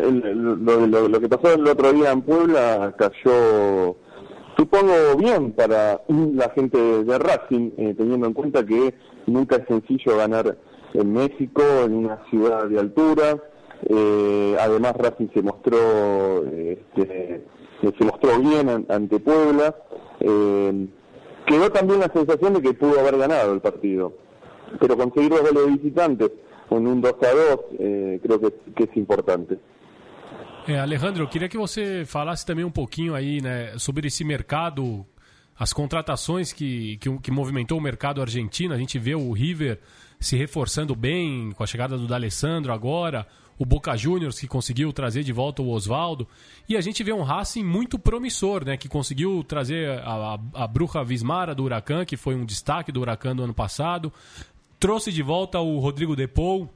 lo, 1.09 1.19
que 1.19 1.27
pasó 1.27 1.53
el 1.53 1.67
otro 1.67 1.91
día 1.91 2.11
en 2.11 2.21
Puebla 2.21 2.95
cayó, 2.97 3.97
supongo, 4.57 5.17
bien 5.17 5.51
para 5.51 6.01
la 6.07 6.49
gente 6.51 6.77
de 6.77 7.19
Racing, 7.19 7.71
eh, 7.77 7.93
teniendo 7.97 8.25
en 8.25 8.33
cuenta 8.33 8.65
que 8.65 8.95
nunca 9.25 9.57
es 9.57 9.67
sencillo 9.67 10.15
ganar 10.15 10.57
en 10.93 11.11
México, 11.11 11.61
en 11.83 11.93
una 11.93 12.23
ciudad 12.29 12.67
de 12.67 12.79
altura. 12.79 13.37
Además, 14.59 14.93
Racing 14.95 15.27
se 15.33 15.41
mostró 15.41 16.45
este, 16.45 17.43
se 17.81 18.05
mostró 18.05 18.39
bien 18.39 18.85
ante 18.87 19.19
Puebla. 19.19 19.75
Quedó 21.47 21.71
también 21.71 22.01
la 22.01 22.09
sensación 22.09 22.53
de 22.53 22.61
que 22.61 22.73
pudo 22.73 22.99
haber 22.99 23.17
ganado 23.17 23.53
el 23.53 23.61
partido, 23.61 24.13
pero 24.79 24.95
conseguir 24.97 25.31
los 25.31 25.41
goles 25.41 25.81
visitantes 25.81 26.31
con 26.69 26.85
un 26.85 27.01
2 27.01 27.13
a 27.13 27.33
2 27.33 27.59
eh, 27.79 28.19
creo 28.21 28.39
que, 28.39 28.51
que 28.75 28.83
es 28.83 28.97
importante. 28.97 29.57
É, 30.67 30.77
Alejandro, 30.79 31.27
queria 31.29 31.47
que 31.47 31.57
você 31.57 32.03
falasse 32.05 32.45
também 32.45 32.65
um 32.65 32.71
pouquinho 32.71 33.15
aí 33.15 33.41
né, 33.41 33.77
sobre 33.77 34.07
esse 34.07 34.25
mercado, 34.25 35.05
as 35.57 35.71
contratações 35.71 36.51
que, 36.51 36.97
que, 36.97 37.17
que 37.19 37.31
movimentou 37.31 37.77
o 37.77 37.81
mercado 37.81 38.21
argentino. 38.21 38.73
A 38.73 38.77
gente 38.77 38.99
vê 38.99 39.15
o 39.15 39.31
River 39.31 39.79
se 40.19 40.35
reforçando 40.35 40.93
bem 40.93 41.53
com 41.53 41.63
a 41.63 41.67
chegada 41.67 41.97
do 41.97 42.05
D'Alessandro 42.05 42.73
agora, 42.73 43.25
o 43.57 43.65
Boca 43.65 43.95
Juniors 43.95 44.39
que 44.39 44.47
conseguiu 44.47 44.93
trazer 44.93 45.23
de 45.23 45.33
volta 45.33 45.61
o 45.61 45.69
Oswaldo. 45.69 46.27
E 46.69 46.77
a 46.77 46.81
gente 46.81 47.03
vê 47.03 47.11
um 47.11 47.23
Racing 47.23 47.63
muito 47.63 47.97
promissor, 47.97 48.63
né? 48.63 48.77
Que 48.77 48.87
conseguiu 48.87 49.43
trazer 49.43 49.89
a, 49.99 50.37
a, 50.53 50.63
a 50.63 50.67
Bruja 50.67 51.03
Vismara 51.03 51.55
do 51.55 51.63
Huracan, 51.63 52.05
que 52.05 52.15
foi 52.15 52.35
um 52.35 52.45
destaque 52.45 52.91
do 52.91 53.01
Huracan 53.01 53.35
do 53.35 53.43
ano 53.43 53.53
passado. 53.53 54.13
Trouxe 54.79 55.11
de 55.11 55.23
volta 55.23 55.59
o 55.59 55.79
Rodrigo 55.79 56.15
Depou. 56.15 56.69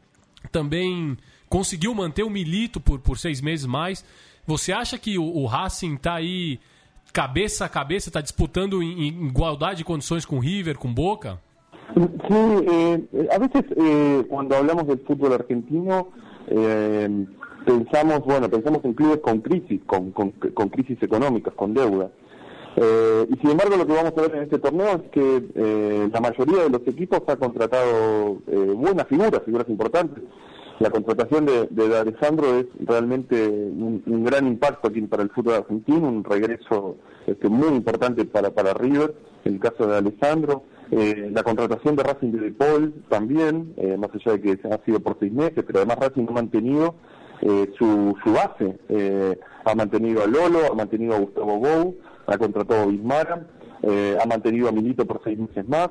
Também 0.51 1.17
conseguiu 1.47 1.93
manter 1.93 2.23
o 2.23 2.29
Milito 2.29 2.79
por, 2.79 2.99
por 2.99 3.17
seis 3.17 3.41
meses 3.41 3.65
mais. 3.65 4.03
Você 4.47 4.71
acha 4.73 4.97
que 4.97 5.19
o, 5.19 5.23
o 5.23 5.45
Racing 5.45 5.95
está 5.95 6.15
aí 6.15 6.59
cabeça 7.13 7.65
a 7.65 7.69
cabeça, 7.69 8.09
está 8.09 8.21
disputando 8.21 8.81
em, 8.81 9.09
em, 9.09 9.27
igualdade 9.27 9.79
de 9.79 9.83
condições 9.83 10.25
com 10.25 10.37
o 10.37 10.39
River, 10.39 10.77
com 10.77 10.91
Boca? 10.91 11.39
Sí, 11.95 12.35
eh, 12.71 13.27
a 13.31 13.37
veces 13.37 13.65
eh, 13.75 14.25
cuando 14.29 14.55
hablamos 14.55 14.87
del 14.87 14.99
fútbol 14.99 15.33
argentino 15.33 16.09
eh, 16.47 17.25
pensamos, 17.65 18.21
bueno, 18.21 18.49
pensamos 18.49 18.83
en 18.83 18.93
clubes 18.93 19.19
con 19.19 19.41
crisis, 19.41 19.81
con, 19.85 20.11
con, 20.11 20.31
crisis 20.69 21.01
económicas, 21.01 21.53
con 21.53 21.73
deuda. 21.73 22.09
Eh, 22.75 23.27
y 23.29 23.35
sin 23.39 23.51
embargo 23.51 23.75
lo 23.75 23.85
que 23.85 23.93
vamos 23.93 24.13
a 24.15 24.21
ver 24.21 24.35
en 24.35 24.43
este 24.43 24.57
torneo 24.57 24.95
es 24.95 25.11
que 25.11 25.43
eh, 25.55 26.09
la 26.11 26.21
mayoría 26.21 26.63
de 26.63 26.69
los 26.69 26.87
equipos 26.87 27.21
ha 27.27 27.35
contratado 27.35 28.37
eh, 28.47 28.73
buenas 28.75 29.07
figuras, 29.07 29.41
figuras 29.45 29.67
importantes. 29.67 30.23
La 30.79 30.89
contratación 30.89 31.45
de, 31.45 31.67
de 31.69 31.97
Alessandro 31.97 32.57
es 32.57 32.65
realmente 32.79 33.47
un, 33.47 34.23
gran 34.23 34.47
impacto 34.47 34.87
aquí 34.87 35.01
para 35.01 35.21
el 35.21 35.29
fútbol 35.29 35.55
argentino, 35.55 36.07
un 36.07 36.23
regreso 36.23 36.95
este, 37.27 37.49
muy 37.49 37.67
importante 37.67 38.25
para, 38.25 38.49
para 38.49 38.73
River, 38.73 39.13
el 39.43 39.59
caso 39.59 39.85
de 39.85 39.97
Alessandro. 39.97 40.63
Eh, 40.91 41.29
la 41.31 41.41
contratación 41.41 41.95
de 41.95 42.03
Racing 42.03 42.31
de 42.31 42.51
Paul 42.51 42.93
también, 43.07 43.73
eh, 43.77 43.95
más 43.97 44.09
allá 44.13 44.33
de 44.33 44.41
que 44.41 44.67
ha 44.67 44.83
sido 44.83 44.99
por 44.99 45.17
seis 45.19 45.31
meses, 45.31 45.63
pero 45.65 45.79
además 45.79 45.99
Racing 45.99 46.25
ha 46.27 46.33
mantenido 46.33 46.95
eh, 47.41 47.71
su, 47.77 48.13
su 48.21 48.33
base. 48.33 48.77
ha 49.63 49.73
mantenido 49.73 50.21
a 50.21 50.27
Lolo, 50.27 50.69
ha 50.69 50.75
mantenido 50.75 51.15
a 51.15 51.19
Gustavo 51.19 51.57
Bou, 51.59 51.97
ha 52.27 52.37
contratado 52.37 52.83
a 52.83 52.85
Bismara, 52.87 53.47
ha 54.21 54.25
mantenido 54.27 54.67
a 54.67 54.71
Milito 54.73 55.05
por 55.05 55.21
seis 55.23 55.39
meses 55.39 55.65
más. 55.67 55.89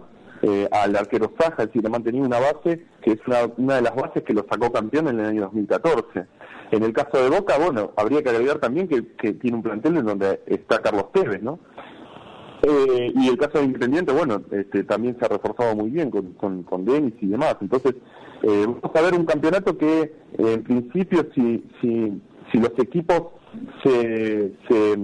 al 0.70 0.94
arquero 0.94 1.32
Saja, 1.38 1.62
es 1.62 1.68
decir, 1.68 1.86
ha 1.86 1.90
mantenido 1.90 2.26
una 2.26 2.38
base 2.38 2.84
que 3.02 3.12
es 3.12 3.20
una, 3.26 3.38
una 3.56 3.76
de 3.76 3.82
las 3.82 3.94
bases 3.94 4.22
que 4.22 4.34
lo 4.34 4.44
sacó 4.50 4.70
campeón 4.70 5.08
en 5.08 5.18
el 5.18 5.26
año 5.26 5.42
2014. 5.42 6.26
En 6.72 6.82
el 6.82 6.92
caso 6.92 7.22
de 7.22 7.30
Boca, 7.30 7.58
bueno, 7.58 7.92
habría 7.96 8.22
que 8.22 8.30
agregar 8.30 8.58
también 8.58 8.86
que 8.86 9.32
tiene 9.32 9.56
un 9.56 9.62
plantel 9.62 9.96
en 9.96 10.04
donde 10.04 10.42
está 10.46 10.80
Carlos 10.80 11.10
Tevez, 11.12 11.42
¿no? 11.42 11.58
Eh, 12.62 13.12
y 13.14 13.28
el 13.28 13.38
caso 13.38 13.58
de 13.58 13.64
Independiente, 13.64 14.12
bueno, 14.12 14.42
este, 14.50 14.84
también 14.84 15.16
se 15.18 15.24
ha 15.24 15.28
reforzado 15.28 15.74
muy 15.74 15.90
bien 15.90 16.10
con, 16.10 16.32
con, 16.34 16.62
con 16.62 16.84
Denis 16.84 17.14
y 17.20 17.28
demás. 17.28 17.56
Entonces, 17.60 17.94
eh, 18.42 18.66
vamos 18.66 18.96
a 18.96 19.00
ver 19.02 19.14
un 19.14 19.24
campeonato 19.24 19.76
que, 19.76 20.02
eh, 20.02 20.12
en 20.38 20.62
principio, 20.62 21.26
si, 21.34 21.64
si, 21.80 22.20
si 22.50 22.58
los 22.58 22.72
equipos 22.78 23.22
se, 23.82 24.52
se, 24.68 24.96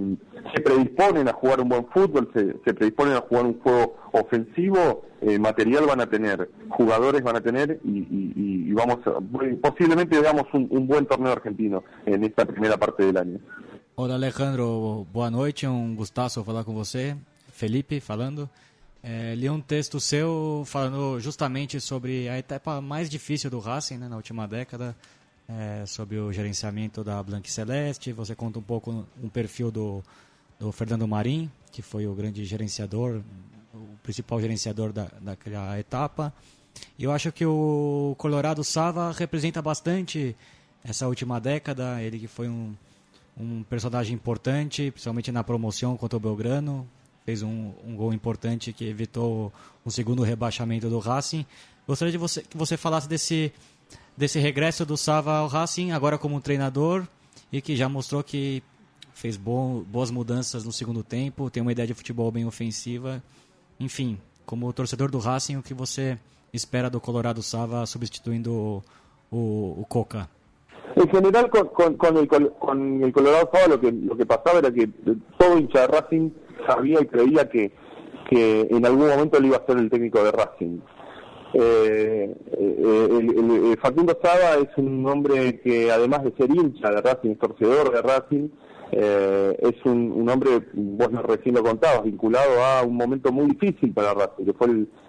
se, 0.53 0.61
predisponen 0.61 1.27
a 1.27 1.33
jugar 1.33 1.61
un 1.61 1.69
buen 1.69 1.87
fútbol, 1.87 2.29
se, 2.33 2.55
se 2.65 2.73
predisponen 2.73 3.15
a 3.15 3.21
jugar 3.21 3.45
un 3.45 3.59
juego 3.59 3.95
ofensivo, 4.13 5.03
eh, 5.21 5.37
material 5.37 5.85
van 5.85 6.01
a 6.01 6.09
tener, 6.09 6.49
jugadores 6.69 7.21
van 7.23 7.35
a 7.35 7.41
tener 7.41 7.79
y, 7.83 8.71
vamos 8.73 8.99
a, 9.07 9.19
posiblemente 9.61 10.19
veamos 10.19 10.43
un, 10.53 10.67
un 10.69 10.87
buen 10.87 11.05
torneo 11.07 11.31
argentino 11.31 11.83
en 12.05 12.23
esta 12.23 12.45
primera 12.45 12.77
parte 12.77 13.05
del 13.05 13.17
año. 13.17 13.39
Hola 13.95 14.13
Alejandro, 14.13 15.07
boa 15.11 15.31
noite, 15.31 15.65
um 15.65 15.95
gostaço 15.95 16.43
falar 16.43 16.63
com 16.63 16.73
você. 16.73 17.15
Felipe 17.57 17.99
falando. 17.99 18.47
É, 19.01 19.33
li 19.35 19.49
um 19.49 19.59
texto 19.59 19.99
seu 19.99 20.63
falando 20.65 21.19
justamente 21.19 21.79
sobre 21.81 22.29
a 22.29 22.37
etapa 22.37 22.79
mais 22.79 23.09
difícil 23.09 23.49
do 23.49 23.59
Racing 23.59 23.97
né, 23.97 24.07
na 24.07 24.15
última 24.15 24.47
década, 24.47 24.95
é, 25.49 25.83
sobre 25.87 26.17
o 26.19 26.31
gerenciamento 26.31 27.03
da 27.03 27.21
Blanque 27.23 27.51
Celeste. 27.51 28.13
Você 28.13 28.35
conta 28.35 28.59
um 28.59 28.61
pouco 28.61 29.07
um 29.23 29.27
perfil 29.29 29.71
do, 29.71 30.03
do 30.59 30.71
Fernando 30.71 31.07
Marim, 31.07 31.49
que 31.71 31.81
foi 31.81 32.05
o 32.05 32.13
grande 32.13 32.45
gerenciador, 32.45 33.21
o 33.73 33.97
principal 34.03 34.39
gerenciador 34.39 34.93
da, 34.93 35.07
daquela 35.19 35.79
etapa. 35.79 36.31
E 36.97 37.05
eu 37.05 37.11
acho 37.11 37.31
que 37.31 37.45
o 37.45 38.13
Colorado 38.19 38.63
Sava 38.63 39.11
representa 39.11 39.63
bastante 39.63 40.35
essa 40.83 41.07
última 41.07 41.39
década. 41.39 42.03
Ele 42.03 42.19
que 42.19 42.27
foi 42.27 42.47
um, 42.47 42.75
um 43.35 43.63
personagem 43.63 44.13
importante, 44.13 44.91
principalmente 44.91 45.31
na 45.31 45.43
promoção 45.43 45.97
contra 45.97 46.17
o 46.17 46.19
Belgrano, 46.19 46.87
fez 47.27 47.43
um, 47.43 47.73
um 47.85 47.93
gol 47.93 48.13
importante 48.13 48.71
que 48.71 48.87
evitou 48.87 49.51
um 49.85 49.89
segundo 49.89 50.23
rebaixamento 50.23 50.89
do 50.89 50.97
Racing. 50.97 51.45
Gostaria 51.85 52.09
de 52.13 52.17
você, 52.17 52.41
que 52.41 52.55
você 52.55 52.77
falasse 52.77 53.09
desse, 53.09 53.51
desse 54.15 54.39
regresso 54.39 54.85
do 54.85 54.95
Sava 54.95 55.39
ao 55.39 55.47
Racing, 55.49 55.91
agora 55.91 56.17
como 56.17 56.39
treinador, 56.39 57.05
e 57.51 57.59
que 57.61 57.75
já 57.75 57.89
mostrou 57.89 58.23
que 58.23 58.63
fez 59.13 59.35
bo 59.35 59.83
boas 59.89 60.09
mudanças 60.09 60.63
no 60.63 60.71
segundo 60.71 61.03
tempo, 61.03 61.49
tem 61.49 61.61
uma 61.61 61.73
ideia 61.73 61.85
de 61.85 61.93
futebol 61.93 62.31
bem 62.31 62.45
ofensiva. 62.45 63.21
Enfim, 63.77 64.17
como 64.45 64.71
torcedor 64.71 65.11
do 65.11 65.19
Racing, 65.19 65.57
o 65.57 65.61
que 65.61 65.73
você 65.73 66.17
espera 66.53 66.89
do 66.89 67.01
Colorado 67.01 67.43
Sava 67.43 67.85
substituindo 67.85 68.53
o, 68.53 68.83
o, 69.29 69.81
o 69.81 69.85
Coca? 69.89 70.29
En 70.95 71.09
general, 71.11 71.49
con, 71.49 71.67
con, 71.67 71.97
con, 71.97 72.15
el, 72.15 72.27
con 72.27 73.03
el 73.03 73.11
Colorado 73.11 73.49
Sava 73.51 73.67
lo 73.67 73.79
que, 73.81 73.91
lo 73.91 74.15
que 74.15 74.25
pasaba 74.25 74.59
era 74.59 74.71
que 74.71 74.87
todo 75.37 75.57
hincha 75.57 75.81
de 75.81 75.87
Racing 75.87 76.46
sabía 76.65 77.01
y 77.01 77.05
creía 77.05 77.49
que, 77.49 77.71
que 78.29 78.67
en 78.69 78.85
algún 78.85 79.07
momento 79.07 79.37
él 79.37 79.45
iba 79.45 79.57
a 79.57 79.65
ser 79.65 79.77
el 79.77 79.89
técnico 79.89 80.23
de 80.23 80.31
Racing. 80.31 80.79
Eh, 81.53 82.35
eh 82.51 83.07
el, 83.09 83.77
Facundo 83.81 84.17
Saba 84.21 84.55
es 84.61 84.77
un 84.77 85.05
hombre 85.07 85.59
que 85.61 85.91
además 85.91 86.23
de 86.23 86.33
ser 86.37 86.49
hincha 86.49 86.89
de 86.89 87.01
Racing, 87.01 87.35
torcedor 87.35 87.93
de 87.93 88.01
Racing, 88.01 88.49
eh, 88.91 89.57
es 89.59 89.85
un, 89.85 90.11
un, 90.13 90.29
hombre, 90.29 90.61
vos 90.73 91.11
recién 91.23 91.55
lo 91.55 91.63
contabas, 91.63 92.03
vinculado 92.03 92.63
a 92.63 92.83
un 92.83 92.95
momento 92.95 93.31
muy 93.31 93.47
difícil 93.47 93.93
para 93.93 94.13
Racing, 94.13 94.45
que 94.45 94.53
fue 94.53 94.67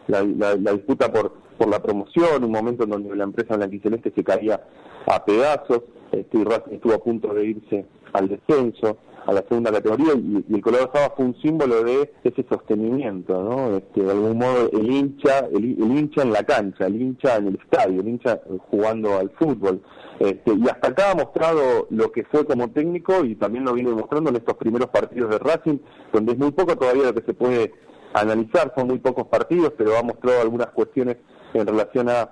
la, 0.08 0.22
la, 0.22 0.72
disputa 0.72 1.10
por, 1.12 1.32
por 1.56 1.68
la 1.68 1.80
promoción, 1.80 2.42
un 2.42 2.50
momento 2.50 2.84
en 2.84 2.90
donde 2.90 3.14
la 3.16 3.24
empresa 3.24 3.56
blanquiceleste 3.56 4.12
se 4.14 4.24
caía 4.24 4.60
a 5.06 5.24
pedazos, 5.24 5.82
este, 6.12 6.38
y 6.38 6.44
Racing 6.44 6.72
estuvo 6.72 6.94
a 6.94 6.98
punto 6.98 7.32
de 7.34 7.46
irse 7.46 7.86
al 8.12 8.28
descenso 8.28 8.98
a 9.28 9.32
la 9.34 9.42
segunda 9.42 9.70
categoría 9.70 10.14
y, 10.14 10.54
el 10.54 10.62
Colorado 10.62 10.90
Saba 10.94 11.12
fue 11.14 11.26
un 11.26 11.36
símbolo 11.42 11.84
de 11.84 12.10
ese 12.24 12.46
sostenimiento, 12.48 13.42
¿no? 13.42 13.76
Este, 13.76 14.02
de 14.02 14.10
algún 14.10 14.38
modo 14.38 14.70
el 14.72 14.90
hincha, 14.90 15.40
el, 15.52 15.78
hincha 15.78 16.22
en 16.22 16.32
la 16.32 16.42
cancha, 16.42 16.86
el 16.86 17.00
hincha 17.00 17.36
en 17.36 17.48
el 17.48 17.58
estadio, 17.62 18.00
el 18.00 18.08
hincha 18.08 18.40
jugando 18.70 19.18
al 19.18 19.28
fútbol. 19.38 19.82
Este, 20.18 20.54
y 20.54 20.66
hasta 20.66 20.88
acá 20.88 21.10
ha 21.10 21.14
mostrado 21.14 21.86
lo 21.90 22.10
que 22.10 22.24
fue 22.24 22.46
como 22.46 22.70
técnico 22.70 23.22
y 23.22 23.34
también 23.34 23.66
lo 23.66 23.74
viene 23.74 23.90
demostrando 23.90 24.30
en 24.30 24.36
estos 24.36 24.56
primeros 24.56 24.88
partidos 24.88 25.28
de 25.28 25.38
Racing, 25.38 25.78
donde 26.10 26.32
es 26.32 26.38
muy 26.38 26.50
poco 26.52 26.76
todavía 26.76 27.04
lo 27.04 27.14
que 27.14 27.26
se 27.26 27.34
puede 27.34 27.74
analizar, 28.14 28.72
son 28.74 28.88
muy 28.88 28.98
pocos 28.98 29.26
partidos, 29.26 29.74
pero 29.76 29.98
ha 29.98 30.02
mostrado 30.02 30.40
algunas 30.40 30.68
cuestiones 30.68 31.18
en 31.52 31.66
relación 31.66 32.08
a 32.08 32.30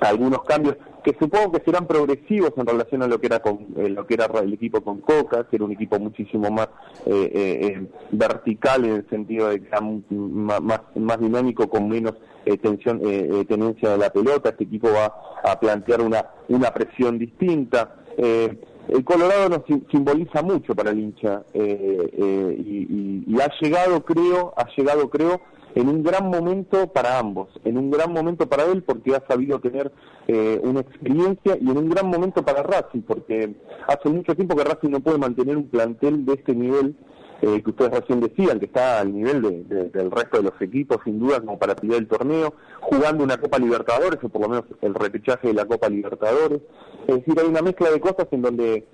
algunos 0.00 0.44
cambios 0.44 0.76
que 1.08 1.18
supongo 1.18 1.52
que 1.52 1.64
serán 1.64 1.86
progresivos 1.86 2.52
en 2.56 2.66
relación 2.66 3.02
a 3.02 3.06
lo 3.06 3.18
que 3.18 3.28
era 3.28 3.40
con 3.40 3.66
eh, 3.76 3.88
lo 3.88 4.06
que 4.06 4.12
era 4.14 4.26
el 4.42 4.52
equipo 4.52 4.82
con 4.82 5.00
Coca, 5.00 5.46
que 5.48 5.56
era 5.56 5.64
un 5.64 5.72
equipo 5.72 5.98
muchísimo 5.98 6.50
más 6.50 6.68
eh, 7.06 7.30
eh, 7.34 7.86
vertical 8.10 8.84
en 8.84 8.96
el 8.96 9.08
sentido 9.08 9.48
de 9.48 9.60
que 9.60 9.68
era 9.68 9.80
más, 9.80 10.82
más 10.94 11.20
dinámico 11.20 11.66
con 11.68 11.88
menos 11.88 12.14
tensión, 12.62 13.00
tenencia 13.46 13.90
de 13.90 13.98
la 13.98 14.10
pelota. 14.10 14.50
Este 14.50 14.64
equipo 14.64 14.88
va 14.90 15.14
a 15.42 15.58
plantear 15.58 16.00
una 16.02 16.26
una 16.48 16.72
presión 16.72 17.18
distinta. 17.18 17.96
el 18.16 19.04
Colorado 19.04 19.48
nos 19.48 19.62
simboliza 19.90 20.42
mucho 20.42 20.74
para 20.74 20.90
el 20.90 20.98
hincha 20.98 21.42
y, 21.54 23.24
y 23.26 23.40
ha 23.40 23.50
llegado, 23.60 24.02
creo, 24.04 24.54
ha 24.56 24.66
llegado, 24.76 25.08
creo, 25.10 25.40
en 25.74 25.88
un 25.88 26.02
gran 26.02 26.28
momento 26.28 26.92
para 26.92 27.18
ambos, 27.18 27.48
en 27.64 27.78
un 27.78 27.90
gran 27.90 28.12
momento 28.12 28.48
para 28.48 28.64
él 28.64 28.82
porque 28.82 29.14
ha 29.14 29.22
sabido 29.26 29.60
tener 29.60 29.92
eh, 30.26 30.60
una 30.62 30.80
experiencia 30.80 31.56
y 31.60 31.70
en 31.70 31.78
un 31.78 31.88
gran 31.88 32.06
momento 32.06 32.44
para 32.44 32.62
Racing 32.62 33.02
porque 33.02 33.54
hace 33.86 34.08
mucho 34.08 34.34
tiempo 34.34 34.56
que 34.56 34.64
Racing 34.64 34.90
no 34.90 35.00
puede 35.00 35.18
mantener 35.18 35.56
un 35.56 35.68
plantel 35.68 36.24
de 36.24 36.34
este 36.34 36.54
nivel 36.54 36.96
eh, 37.40 37.62
que 37.62 37.70
ustedes 37.70 37.92
recién 37.92 38.20
decían, 38.20 38.58
que 38.58 38.66
está 38.66 38.98
al 38.98 39.14
nivel 39.14 39.40
del 39.68 40.10
resto 40.10 40.38
de 40.38 40.42
los 40.42 40.60
equipos, 40.60 40.98
sin 41.04 41.20
duda, 41.20 41.38
como 41.38 41.56
para 41.56 41.76
pelear 41.76 42.00
el 42.00 42.08
torneo, 42.08 42.54
jugando 42.80 43.22
una 43.22 43.36
Copa 43.36 43.60
Libertadores, 43.60 44.18
o 44.24 44.28
por 44.28 44.42
lo 44.42 44.48
menos 44.48 44.64
el 44.80 44.92
repechaje 44.92 45.48
de 45.48 45.54
la 45.54 45.64
Copa 45.64 45.88
Libertadores. 45.88 46.60
Es 47.06 47.14
decir, 47.14 47.38
hay 47.38 47.46
una 47.46 47.62
mezcla 47.62 47.90
de 47.90 48.00
cosas 48.00 48.26
en 48.32 48.42
donde 48.42 48.84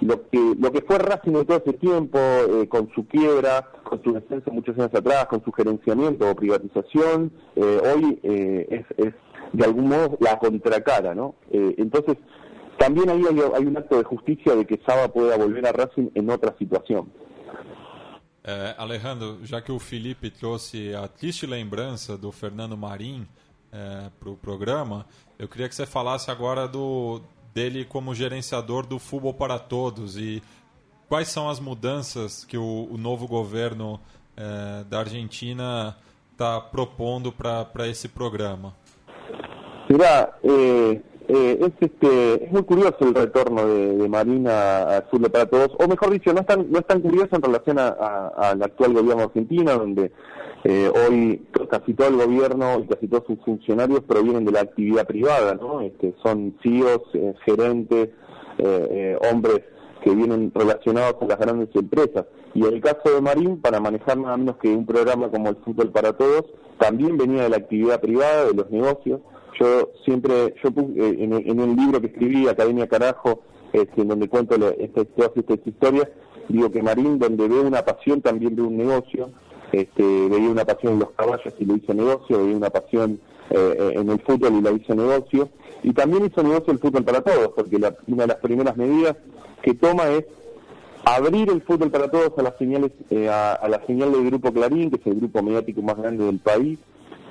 lo 0.00 0.28
que 0.28 0.54
lo 0.58 0.72
que 0.72 0.82
fue 0.82 0.98
Racing 0.98 1.32
de 1.32 1.44
todo 1.44 1.58
ese 1.58 1.72
tiempo, 1.74 2.18
eh, 2.18 2.68
con 2.68 2.90
su 2.94 3.06
quiebra, 3.06 3.70
con 3.84 4.02
su 4.02 4.12
descenso 4.12 4.50
muchos 4.50 4.76
años 4.78 4.94
atrás, 4.94 5.26
con 5.26 5.42
su 5.44 5.52
gerenciamiento 5.52 6.28
o 6.28 6.34
privatización, 6.34 7.32
eh, 7.56 7.80
hoy 7.94 8.18
eh, 8.22 8.66
es, 8.70 9.06
es, 9.06 9.14
de 9.52 9.64
algún 9.64 9.88
modo 9.88 10.16
la 10.20 10.38
contracara, 10.38 11.14
¿no? 11.14 11.36
entonces, 11.50 12.16
también 12.76 13.08
ahí 13.08 13.22
hay, 13.54 13.64
un 13.64 13.76
acto 13.76 13.98
de 13.98 14.04
justicia 14.04 14.56
de 14.56 14.66
que 14.66 14.80
Saba 14.84 15.06
pueda 15.08 15.36
volver 15.36 15.64
a 15.66 15.72
Racing 15.72 16.10
en 16.14 16.28
otra 16.28 16.56
situación. 16.58 17.12
Alejandro, 18.76 19.38
já 19.42 19.62
que 19.62 19.72
o 19.72 19.78
Felipe 19.78 20.28
trouxe 20.28 20.92
a 20.94 21.08
triste 21.08 21.46
lembrança 21.46 22.18
do 22.18 22.30
Fernando 22.32 22.76
Marim 22.76 23.26
para 24.18 24.28
o 24.28 24.36
programa, 24.36 25.06
eu 25.38 25.48
queria 25.48 25.68
que 25.68 25.74
você 25.74 25.86
falasse 25.86 26.30
agora 26.30 26.66
do, 26.66 27.22
dele 27.54 27.84
como 27.84 28.14
gerenciador 28.14 28.86
do 28.86 28.98
Futebol 28.98 29.32
para 29.32 29.58
Todos 29.58 30.18
e 30.18 30.42
quais 31.08 31.28
são 31.28 31.48
as 31.48 31.60
mudanças 31.60 32.44
que 32.44 32.58
o, 32.58 32.88
o 32.90 32.98
novo 32.98 33.28
governo 33.28 34.00
eh, 34.36 34.84
da 34.90 35.00
Argentina 35.00 35.96
está 36.32 36.60
propondo 36.60 37.30
para 37.30 37.86
esse 37.86 38.08
programa? 38.08 38.74
Mira, 39.88 40.36
eh, 40.42 41.00
eh, 41.28 41.70
es, 41.80 42.62
curioso 42.66 42.96
el 43.00 43.14
retorno 43.14 43.64
de, 43.66 43.96
de 43.98 44.08
Marina 44.08 44.98
a 44.98 45.02
Fútbol 45.02 45.30
para 45.30 45.46
Todos, 45.46 45.76
o 45.78 45.86
mejor 45.86 46.10
dicho, 46.10 46.32
no 46.32 46.40
es 46.40 46.46
tan, 46.46 46.70
no 46.70 46.78
es 46.80 46.86
tan 46.86 47.00
curioso 47.00 47.36
en 47.36 47.42
relación 47.42 47.78
al 47.78 48.62
actual 48.62 48.94
gobierno 48.94 49.22
argentino, 49.22 49.78
donde 49.78 50.10
eh, 50.66 50.90
hoy 50.90 51.42
casi 51.68 51.92
todo 51.92 52.08
el 52.08 52.16
gobierno 52.16 52.80
y 52.80 52.86
casi 52.86 53.06
todos 53.06 53.24
sus 53.26 53.38
funcionarios 53.44 54.00
provienen 54.00 54.46
de 54.46 54.52
la 54.52 54.62
actividad 54.62 55.06
privada, 55.06 55.54
¿no? 55.54 55.82
Este, 55.82 56.14
son 56.22 56.56
CEOs, 56.62 57.02
eh, 57.12 57.34
gerentes, 57.44 58.08
eh, 58.56 59.18
hombres 59.30 59.60
que 60.02 60.14
vienen 60.14 60.50
relacionados 60.54 61.14
con 61.14 61.28
las 61.28 61.38
grandes 61.38 61.68
empresas. 61.74 62.24
Y 62.54 62.64
en 62.64 62.74
el 62.74 62.80
caso 62.80 63.14
de 63.14 63.20
Marín, 63.20 63.60
para 63.60 63.78
manejar 63.78 64.16
nada 64.16 64.38
menos 64.38 64.56
que 64.56 64.68
un 64.68 64.86
programa 64.86 65.30
como 65.30 65.50
el 65.50 65.56
Fútbol 65.56 65.90
para 65.90 66.14
Todos, 66.14 66.46
también 66.78 67.18
venía 67.18 67.42
de 67.42 67.50
la 67.50 67.56
actividad 67.56 68.00
privada, 68.00 68.46
de 68.46 68.54
los 68.54 68.70
negocios. 68.70 69.20
Yo 69.60 69.90
siempre, 70.04 70.54
yo 70.62 70.70
en, 70.76 71.32
en 71.32 71.60
el 71.60 71.76
libro 71.76 72.00
que 72.00 72.06
escribí, 72.06 72.48
Academia 72.48 72.88
Carajo, 72.88 73.42
este, 73.72 74.00
en 74.00 74.08
donde 74.08 74.28
cuento 74.28 74.56
todas 74.56 75.32
estas 75.36 75.58
historias, 75.66 76.08
digo 76.48 76.70
que 76.70 76.82
Marín, 76.82 77.18
donde 77.18 77.48
ve 77.48 77.60
una 77.60 77.82
pasión, 77.84 78.22
también 78.22 78.56
ve 78.56 78.62
un 78.62 78.76
negocio, 78.76 79.30
este, 79.74 80.28
veía 80.28 80.50
una 80.50 80.64
pasión 80.64 80.94
en 80.94 80.98
los 81.00 81.10
caballos 81.10 81.52
y 81.58 81.64
lo 81.64 81.76
hizo 81.76 81.92
negocio, 81.94 82.38
veía 82.38 82.56
una 82.56 82.70
pasión 82.70 83.18
eh, 83.50 83.92
en 83.96 84.08
el 84.08 84.20
fútbol 84.20 84.54
y 84.54 84.62
lo 84.62 84.76
hizo 84.76 84.94
negocio, 84.94 85.48
y 85.82 85.92
también 85.92 86.26
hizo 86.26 86.42
negocio 86.42 86.72
el 86.72 86.78
fútbol 86.78 87.04
para 87.04 87.22
todos, 87.22 87.48
porque 87.56 87.76
una 87.76 87.92
de 88.22 88.26
las 88.26 88.36
primeras 88.36 88.76
medidas 88.76 89.16
que 89.62 89.74
toma 89.74 90.08
es 90.10 90.24
abrir 91.04 91.50
el 91.50 91.62
fútbol 91.62 91.90
para 91.90 92.08
todos 92.08 92.32
a 92.38 92.42
las 92.42 92.56
señales, 92.56 92.92
eh, 93.10 93.28
a, 93.28 93.66
la 93.68 93.84
señal 93.86 94.12
del 94.12 94.26
grupo 94.26 94.52
Clarín, 94.52 94.90
que 94.90 94.96
es 94.96 95.06
el 95.06 95.16
grupo 95.16 95.42
mediático 95.42 95.82
más 95.82 95.96
grande 95.96 96.24
del 96.24 96.38
país, 96.38 96.78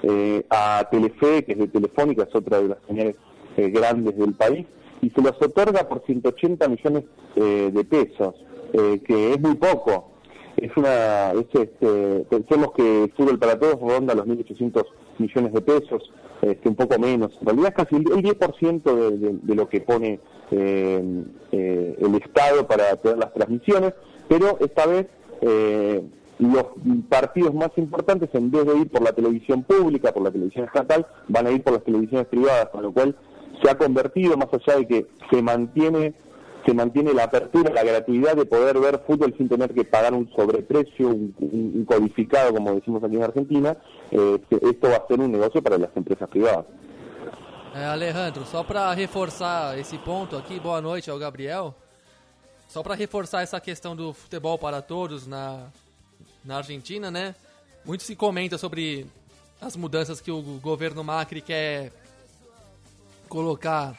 eh, 0.03 0.45
a 0.49 0.85
Telefe, 0.91 1.45
que 1.45 1.53
es 1.53 1.59
de 1.59 1.67
Telefónica, 1.67 2.23
es 2.23 2.35
otra 2.35 2.61
de 2.61 2.67
las 2.69 2.77
señales 2.87 3.15
grandes 3.55 4.17
del 4.17 4.33
país, 4.33 4.65
y 5.01 5.09
se 5.11 5.21
los 5.21 5.39
otorga 5.41 5.87
por 5.87 6.03
180 6.05 6.67
millones 6.67 7.03
de 7.35 7.83
pesos, 7.83 8.33
que 8.71 9.33
es 9.33 9.39
muy 9.39 9.55
poco 9.55 10.12
es 10.58 10.72
una 10.78 11.32
es 11.32 11.45
este, 11.54 12.26
pensemos 12.30 12.72
que 12.74 13.12
fútbol 13.16 13.39
para 13.39 13.60
todos 13.60 13.80
ronda 13.80 14.14
los 14.16 14.26
1.800 14.26 14.86
millones 15.18 15.54
de 15.54 15.62
pesos 15.62 16.12
este, 16.41 16.70
un 16.70 16.76
poco 16.76 16.99
menos. 16.99 17.32
En 17.39 17.47
realidad 17.47 17.70
es 17.70 17.86
casi 17.86 17.95
el 17.95 18.04
10% 18.04 18.84
de, 18.84 19.39
de, 19.41 19.56
lo 19.56 19.70
que 19.70 19.82
pone 19.82 20.20
eh, 20.51 21.24
eh, 21.51 21.97
el 21.99 22.16
Estado 22.16 22.68
para 22.68 22.95
tener 22.97 23.18
las 23.18 23.34
transmisiones 23.34 23.93
pero 24.28 24.58
esta 24.60 24.86
vez 24.86 25.08
eh, 25.41 26.04
los 26.39 26.66
partidos 27.10 27.54
más 27.54 27.70
importantes 27.78 28.30
en 28.34 28.51
vez 28.51 28.66
de 28.66 28.78
ir 28.78 28.89
por 28.89 29.01
la 29.01 29.14
televisión 29.14 29.64
pública 29.64 30.12
por 30.12 30.24
la 30.24 30.32
televisión 30.32 30.66
estatal 30.66 31.06
van 31.28 31.47
a 31.47 31.51
ir 31.51 31.64
por 31.64 31.74
las 31.74 31.84
televisiones 31.84 32.28
privadas 32.28 32.70
con 32.70 32.84
lo 32.84 32.91
cual 32.91 33.16
se 33.62 33.70
ha 33.70 33.78
convertido 33.78 34.36
más 34.38 34.49
allá 34.51 34.80
de 34.80 34.88
que 34.88 35.08
se 35.30 35.41
mantiene 35.41 36.14
se 36.66 36.74
mantiene 36.74 37.14
la 37.14 37.24
apertura, 37.24 37.74
la 37.74 37.84
gratuidad 37.84 38.36
de 38.36 38.45
poder 38.45 38.80
ver 38.80 39.03
fútbol 39.05 39.34
sin 39.38 39.49
tener 39.49 39.74
que 39.74 39.84
pagar 39.84 40.14
un 40.14 40.30
sobreprecio, 40.36 41.09
un, 41.09 41.86
codificado, 41.88 42.53
como 42.53 42.76
decimos 42.76 43.03
aquí 43.03 43.16
en 43.16 43.24
Argentina, 43.24 43.78
eh, 44.11 44.39
esto 44.49 44.89
va 44.89 44.97
a 44.97 45.07
ser 45.07 45.20
un 45.20 45.32
negocio 45.32 45.61
para 45.61 45.78
las 45.78 45.95
empresas 45.95 46.30
privadas. 46.30 46.66
É, 47.76 47.86
Alejandro, 47.86 48.45
só 48.45 48.64
para 48.64 48.93
reforçar 48.93 49.80
esse 49.80 49.97
ponto 49.97 50.38
aqui, 50.38 50.59
boa 50.59 50.80
noite 50.80 51.09
ao 51.09 51.18
Gabriel. 51.18 51.74
Só 52.68 52.84
para 52.84 52.93
reforçar 52.93 53.41
essa 53.41 53.59
questão 53.59 53.95
do 53.95 54.14
futebol 54.14 54.59
para 54.59 54.80
todos 54.82 55.26
na, 55.26 55.68
na 56.45 56.57
Argentina, 56.57 57.09
né? 57.09 57.34
Muito 57.84 58.03
se 58.03 58.16
comenta 58.16 58.57
sobre 58.59 59.07
as 59.59 59.76
mudanças 59.76 60.22
que 60.22 60.32
o 60.32 60.41
governo 60.61 61.03
Macri 61.03 61.41
quer 61.41 61.91
colocar 63.28 63.95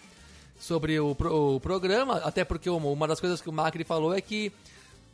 sobre 0.59 0.99
o, 0.99 1.11
o 1.11 1.61
programa, 1.61 2.19
até 2.19 2.45
porque 2.45 2.71
uma 2.71 3.07
das 3.07 3.21
coisas 3.21 3.41
que 3.41 3.49
o 3.49 3.53
Macri 3.53 3.85
falou 3.85 4.15
é 4.15 4.21
que 4.21 4.53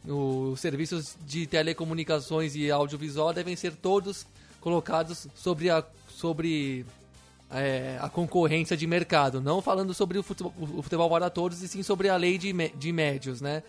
os 0.07 0.59
serviços 0.61 1.17
de 1.27 1.47
telecomunicações 1.47 2.55
e 2.57 2.71
audiovisual 2.71 3.33
devem 3.33 3.57
ser 3.57 3.75
todos 3.75 4.27
colocados 4.61 5.27
sobre 5.35 5.71
a, 5.71 5.85
sobre, 6.09 6.85
é, 7.51 7.99
a 8.01 8.09
concorrência 8.09 8.77
de 8.77 8.87
mercado, 8.87 9.41
não 9.41 9.61
falando 9.61 9.93
sobre 9.93 10.19
o 10.19 10.23
futebol, 10.23 10.55
o 10.59 10.83
futebol 10.83 11.09
para 11.09 11.31
todos, 11.31 11.63
e 11.63 11.69
sim 11.69 11.83
sobre 11.83 12.09
a 12.09 12.17
lei 12.17 12.39
de, 12.39 12.53
de 12.53 12.93
médios, 12.93 13.41
né? 13.41 13.63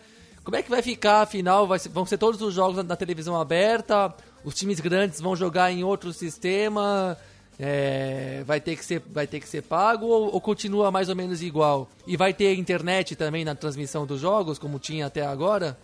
Como 0.44 0.56
é 0.56 0.62
que 0.62 0.70
vai 0.70 0.82
ficar, 0.82 1.22
afinal? 1.22 1.66
Vai 1.68 1.78
ser, 1.78 1.88
vão 1.88 2.04
ser 2.04 2.18
todos 2.18 2.42
os 2.42 2.52
jogos 2.52 2.84
na 2.84 2.96
televisão 2.96 3.40
aberta? 3.40 4.12
Os 4.44 4.54
times 4.54 4.80
grandes 4.80 5.20
vão 5.20 5.36
jogar 5.36 5.70
em 5.70 5.84
outro 5.84 6.12
sistema? 6.12 7.16
É, 7.64 8.42
vai, 8.44 8.60
ter 8.60 8.74
que 8.74 8.84
ser, 8.84 9.00
vai 9.14 9.24
ter 9.24 9.38
que 9.38 9.48
ser 9.48 9.62
pago 9.62 10.06
ou, 10.06 10.34
ou, 10.34 10.40
continua 10.40 10.90
mais 10.90 11.08
ou 11.08 11.14
menos 11.14 11.44
igual? 11.44 11.88
E 12.08 12.16
vai 12.16 12.34
ter 12.34 12.58
internet 12.58 13.14
também 13.14 13.44
na 13.44 13.54
transmissão 13.54 14.04
dos 14.04 14.20
jogos, 14.20 14.58
como 14.58 14.80
tinha 14.80 15.06
até 15.06 15.24
agora? 15.24 15.78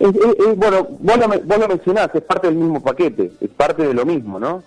Es, 0.00 0.08
es, 0.08 0.56
bueno, 0.56 0.88
vos 0.98 1.16
lo, 1.16 1.28
vos 1.28 1.58
lo 1.58 1.68
mencionaste, 1.68 2.18
es 2.18 2.24
parte 2.24 2.48
del 2.48 2.56
mismo 2.56 2.82
paquete, 2.82 3.30
es 3.40 3.50
parte 3.50 3.86
de 3.86 3.94
lo 3.94 4.04
mismo, 4.04 4.40
¿no? 4.40 4.64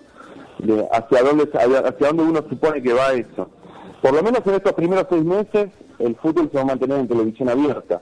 De 0.58 0.88
hacia 0.90 1.22
dónde 1.22 1.50
hacia 1.52 2.06
dónde 2.08 2.22
uno 2.22 2.42
supone 2.48 2.80
que 2.80 2.94
va 2.94 3.12
eso. 3.12 3.50
Por 4.00 4.14
lo 4.14 4.22
menos 4.22 4.40
en 4.46 4.54
estos 4.54 4.72
primeros 4.72 5.06
seis 5.10 5.24
meses, 5.24 5.68
el 5.98 6.16
fútbol 6.16 6.48
se 6.50 6.56
va 6.56 6.62
a 6.62 6.66
mantener 6.66 7.00
en 7.00 7.08
televisión 7.08 7.50
abierta. 7.50 8.00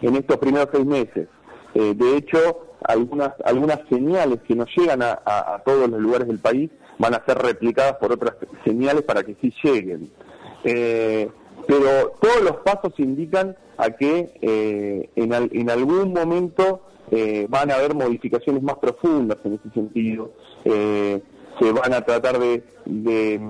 En 0.00 0.16
estos 0.16 0.38
primeros 0.38 0.68
seis 0.72 0.86
meses. 0.86 1.28
Eh, 1.74 1.92
de 1.94 2.16
hecho, 2.16 2.38
algunas 2.82 3.34
algunas 3.44 3.80
señales 3.90 4.40
que 4.48 4.54
nos 4.54 4.74
llegan 4.74 5.02
a, 5.02 5.20
a, 5.22 5.56
a 5.56 5.58
todos 5.58 5.90
los 5.90 6.00
lugares 6.00 6.28
del 6.28 6.38
país 6.38 6.70
van 6.98 7.14
a 7.14 7.24
ser 7.24 7.38
replicadas 7.38 7.94
por 7.94 8.12
otras 8.12 8.36
señales 8.64 9.02
para 9.02 9.22
que 9.22 9.36
sí 9.40 9.52
lleguen. 9.62 10.10
Eh, 10.64 11.28
pero 11.66 12.12
todos 12.20 12.42
los 12.42 12.56
pasos 12.58 12.92
indican 12.98 13.56
a 13.76 13.90
que 13.90 14.32
eh, 14.40 15.10
en, 15.16 15.32
en, 15.32 15.70
algún 15.70 16.12
momento 16.12 16.82
eh, 17.10 17.46
van 17.48 17.70
a 17.70 17.74
haber 17.74 17.94
modificaciones 17.94 18.62
más 18.62 18.76
profundas 18.76 19.38
en 19.44 19.54
ese 19.54 19.70
sentido. 19.74 20.32
se 20.64 21.72
van 21.72 21.94
a 21.94 22.02
tratar 22.02 22.38
de, 22.38 22.62
de, 22.84 23.40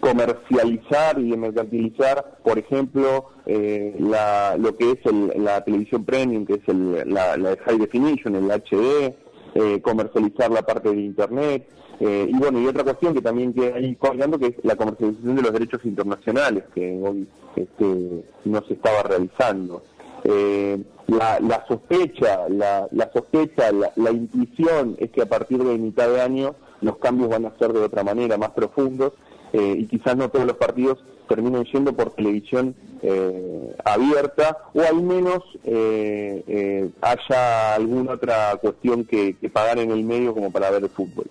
comercializar 0.00 1.18
y 1.18 1.30
de 1.30 1.36
mercantilizar, 1.36 2.38
por 2.42 2.58
ejemplo, 2.58 3.30
la, 3.46 4.56
lo 4.58 4.76
que 4.76 4.92
es 4.92 4.98
la 5.36 5.64
televisión 5.64 6.04
premium, 6.04 6.44
que 6.46 6.54
es 6.54 6.68
el, 6.68 7.10
la, 7.12 7.36
la 7.36 7.56
high 7.64 7.78
definition, 7.78 8.36
el 8.36 8.50
HD, 8.50 9.14
eh, 9.54 9.80
comercializar 9.82 10.50
la 10.50 10.62
parte 10.62 10.90
de 10.90 11.00
Internet. 11.00 11.68
Eh, 12.00 12.28
y 12.28 12.36
bueno, 12.36 12.60
y 12.60 12.66
otra 12.66 12.82
cuestión 12.82 13.14
que 13.14 13.22
también 13.22 13.52
queda 13.52 13.76
ahí 13.76 13.94
colgando, 13.94 14.38
que 14.38 14.46
es 14.46 14.54
la 14.64 14.76
comercialización 14.76 15.36
de 15.36 15.42
los 15.42 15.52
derechos 15.52 15.84
internacionales, 15.84 16.64
que 16.74 17.00
hoy 17.00 17.28
este, 17.54 18.24
no 18.44 18.64
se 18.66 18.74
estaba 18.74 19.02
realizando. 19.04 19.82
Eh, 20.24 20.82
la, 21.06 21.64
sospecha, 21.68 22.48
la, 22.48 22.88
sospecha, 23.12 23.70
la, 23.72 24.10
intuición 24.10 24.96
es 24.98 25.10
que 25.10 25.22
a 25.22 25.26
partir 25.26 25.62
de 25.62 25.76
mitad 25.76 26.08
de 26.08 26.20
año 26.20 26.54
los 26.80 26.96
cambios 26.96 27.28
van 27.28 27.44
a 27.44 27.56
ser 27.58 27.72
de 27.72 27.80
otra 27.80 28.02
manera, 28.02 28.38
más 28.38 28.50
profundos, 28.50 29.12
eh, 29.54 29.76
y 29.78 29.86
quizás 29.86 30.16
no 30.16 30.28
todos 30.28 30.46
los 30.46 30.56
partidos 30.56 30.98
terminen 31.28 31.64
yendo 31.64 31.92
por 31.92 32.10
televisión 32.10 32.74
eh, 33.02 33.76
abierta, 33.84 34.58
o 34.74 34.80
al 34.82 35.00
menos 35.00 35.42
eh, 35.62 36.42
eh, 36.46 36.90
haya 37.00 37.74
alguna 37.76 38.12
otra 38.14 38.56
cuestión 38.56 39.04
que, 39.04 39.34
que 39.34 39.48
pagar 39.48 39.78
en 39.78 39.92
el 39.92 40.02
medio 40.02 40.34
como 40.34 40.50
para 40.50 40.70
ver 40.70 40.82
el 40.82 40.90
fútbol. 40.90 41.26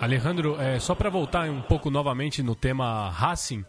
Alejandro, 0.00 0.56
é, 0.60 0.78
só 0.78 0.94
para 0.94 1.10
voltar 1.10 1.50
um 1.50 1.60
pouco 1.60 1.90
novamente 1.90 2.40
no 2.40 2.54
tema 2.54 3.10
Racing, 3.10 3.64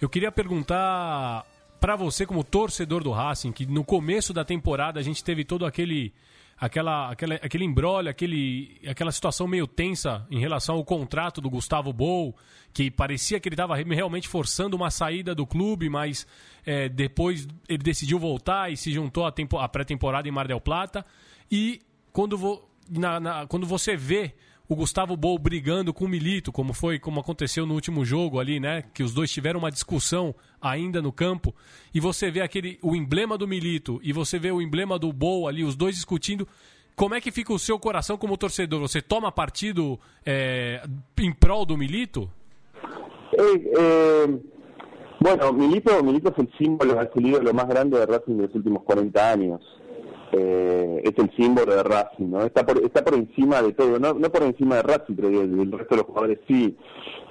eu 0.00 0.08
queria 0.08 0.32
perguntar 0.32 1.44
para 1.78 1.94
você 1.94 2.24
como 2.24 2.42
torcedor 2.42 3.02
do 3.04 3.10
Racing, 3.10 3.52
que 3.52 3.66
no 3.66 3.84
começo 3.84 4.32
da 4.32 4.42
temporada 4.42 4.98
a 4.98 5.02
gente 5.02 5.22
teve 5.22 5.44
todo 5.44 5.66
aquele 5.66 6.14
aquela, 6.58 7.10
aquela 7.10 7.34
aquele 7.34 7.64
embrolho, 7.64 8.08
aquele 8.08 8.80
aquela 8.86 9.12
situação 9.12 9.46
meio 9.46 9.66
tensa 9.66 10.26
em 10.30 10.40
relação 10.40 10.76
ao 10.76 10.84
contrato 10.84 11.40
do 11.40 11.50
Gustavo 11.50 11.92
Bou, 11.92 12.34
que 12.72 12.90
parecia 12.90 13.38
que 13.38 13.48
ele 13.48 13.54
estava 13.54 13.76
realmente 13.76 14.28
forçando 14.28 14.76
uma 14.76 14.90
saída 14.90 15.34
do 15.34 15.46
clube, 15.46 15.88
mas 15.88 16.26
é, 16.64 16.88
depois 16.88 17.46
ele 17.68 17.82
decidiu 17.82 18.18
voltar 18.18 18.72
e 18.72 18.76
se 18.76 18.92
juntou 18.92 19.26
à 19.26 19.68
pré-temporada 19.68 20.28
em 20.28 20.32
Mar 20.32 20.48
del 20.48 20.60
Plata. 20.60 21.04
E 21.50 21.80
quando, 22.12 22.36
vo, 22.36 22.68
na, 22.90 23.20
na, 23.20 23.46
quando 23.46 23.66
você 23.66 23.96
vê 23.96 24.34
o 24.68 24.74
Gustavo 24.74 25.16
Bol 25.16 25.38
brigando 25.38 25.94
com 25.94 26.04
o 26.04 26.08
Milito, 26.08 26.50
como 26.50 26.72
foi, 26.72 26.98
como 26.98 27.20
aconteceu 27.20 27.64
no 27.64 27.74
último 27.74 28.04
jogo 28.04 28.40
ali, 28.40 28.58
né? 28.58 28.84
Que 28.92 29.02
os 29.02 29.12
dois 29.12 29.30
tiveram 29.30 29.60
uma 29.60 29.70
discussão 29.70 30.34
ainda 30.60 31.00
no 31.00 31.12
campo, 31.12 31.54
e 31.94 32.00
você 32.00 32.30
vê 32.30 32.40
aquele 32.40 32.78
o 32.82 32.96
emblema 32.96 33.38
do 33.38 33.46
Milito 33.46 34.00
e 34.02 34.12
você 34.12 34.38
vê 34.38 34.50
o 34.50 34.60
emblema 34.60 34.98
do 34.98 35.12
Bol 35.12 35.46
ali, 35.46 35.62
os 35.62 35.76
dois 35.76 35.94
discutindo. 35.94 36.46
Como 36.96 37.14
é 37.14 37.20
que 37.20 37.30
fica 37.30 37.52
o 37.52 37.58
seu 37.58 37.78
coração 37.78 38.16
como 38.16 38.38
torcedor? 38.38 38.80
Você 38.80 39.02
toma 39.02 39.30
partido 39.30 40.00
é, 40.24 40.82
em 41.18 41.32
prol 41.32 41.66
do 41.66 41.76
Milito? 41.76 42.30
Eh, 43.32 43.70
eh, 43.78 44.38
bueno, 45.20 45.52
Milito, 45.52 46.02
Milito 46.02 46.30
es 46.30 46.38
el 46.38 46.50
símbolo, 46.56 47.00
es 47.00 47.08
el 47.14 47.26
ídolo 47.26 47.52
más 47.52 47.68
grande 47.68 47.98
de 47.98 48.06
Racing 48.06 48.36
de 48.38 48.46
los 48.46 48.54
últimos 48.54 48.82
40 48.84 49.30
años. 49.30 49.60
Eh, 50.32 51.02
es 51.04 51.12
el 51.18 51.30
símbolo 51.36 51.74
de 51.74 51.82
Racing, 51.82 52.30
¿no? 52.30 52.42
Está 52.42 52.64
por, 52.66 52.82
está 52.84 53.04
por 53.04 53.14
encima 53.14 53.62
de 53.62 53.72
todo, 53.72 53.98
no, 53.98 54.14
no 54.14 54.30
por 54.30 54.42
encima 54.42 54.76
de 54.76 54.82
Racing, 54.82 55.14
pero 55.14 55.30
del, 55.30 55.72
resto 55.72 55.94
de 55.94 55.96
los 55.96 56.06
jugadores 56.06 56.38
sí. 56.48 56.76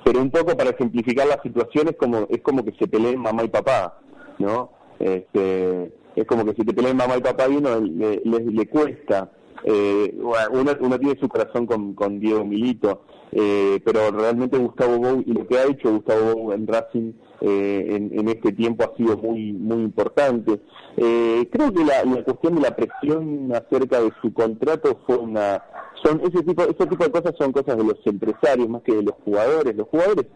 Pero 0.03 0.21
un 0.21 0.31
poco 0.31 0.55
para 0.55 0.69
ejemplificar 0.69 1.27
la 1.27 1.41
situación 1.41 1.87
es 1.89 1.97
como, 1.97 2.27
es 2.29 2.41
como 2.41 2.63
que 2.63 2.73
se 2.73 2.87
peleen 2.87 3.19
mamá 3.19 3.43
y 3.43 3.49
papá, 3.49 3.99
¿no? 4.39 4.71
Este, 4.99 5.91
es 6.15 6.25
como 6.25 6.45
que 6.45 6.53
si 6.53 6.63
te 6.63 6.73
peleen 6.73 6.97
mamá 6.97 7.17
y 7.17 7.21
papá 7.21 7.47
y 7.49 7.57
uno 7.57 7.79
le, 7.79 8.21
le, 8.23 8.39
le 8.39 8.67
cuesta. 8.67 9.31
Eh, 9.63 10.13
uno, 10.19 10.71
uno, 10.79 10.99
tiene 10.99 11.19
su 11.19 11.27
corazón 11.27 11.65
con, 11.65 11.93
con 11.95 12.19
Diego 12.19 12.45
Milito, 12.45 13.03
eh, 13.31 13.79
pero 13.83 14.11
realmente 14.11 14.57
Gustavo 14.57 14.97
Bou 14.97 15.23
y 15.25 15.33
lo 15.33 15.47
que 15.47 15.57
ha 15.57 15.65
hecho 15.65 15.91
Gustavo 15.91 16.35
Bou 16.35 16.51
en 16.51 16.67
Racing 16.67 17.13
eh, 17.41 17.87
en, 17.95 18.19
en, 18.19 18.29
este 18.29 18.51
tiempo 18.51 18.83
ha 18.83 18.95
sido 18.95 19.17
muy 19.17 19.53
muy 19.53 19.83
importante. 19.83 20.61
Eh, 20.97 21.49
creo 21.51 21.73
que 21.73 21.83
la, 21.83 22.03
la, 22.03 22.23
cuestión 22.23 22.55
de 22.55 22.61
la 22.61 22.75
presión 22.75 23.51
acerca 23.53 24.01
de 24.01 24.11
su 24.21 24.33
contrato 24.33 24.99
fue 25.05 25.17
una 25.17 25.63
son 26.03 26.21
ese 26.21 26.43
tipo 26.43 26.63
ese 26.63 26.85
tipo 26.87 27.03
de 27.03 27.11
cosas 27.11 27.33
son 27.37 27.51
cosas 27.51 27.77
de 27.77 27.83
los 27.83 27.97
empresarios 28.05 28.69
más 28.69 28.83
que 28.83 28.95
de 28.95 29.03
los 29.03 29.15
jugadores. 29.23 29.75
Los 29.75 29.87
jugadores 29.87 30.27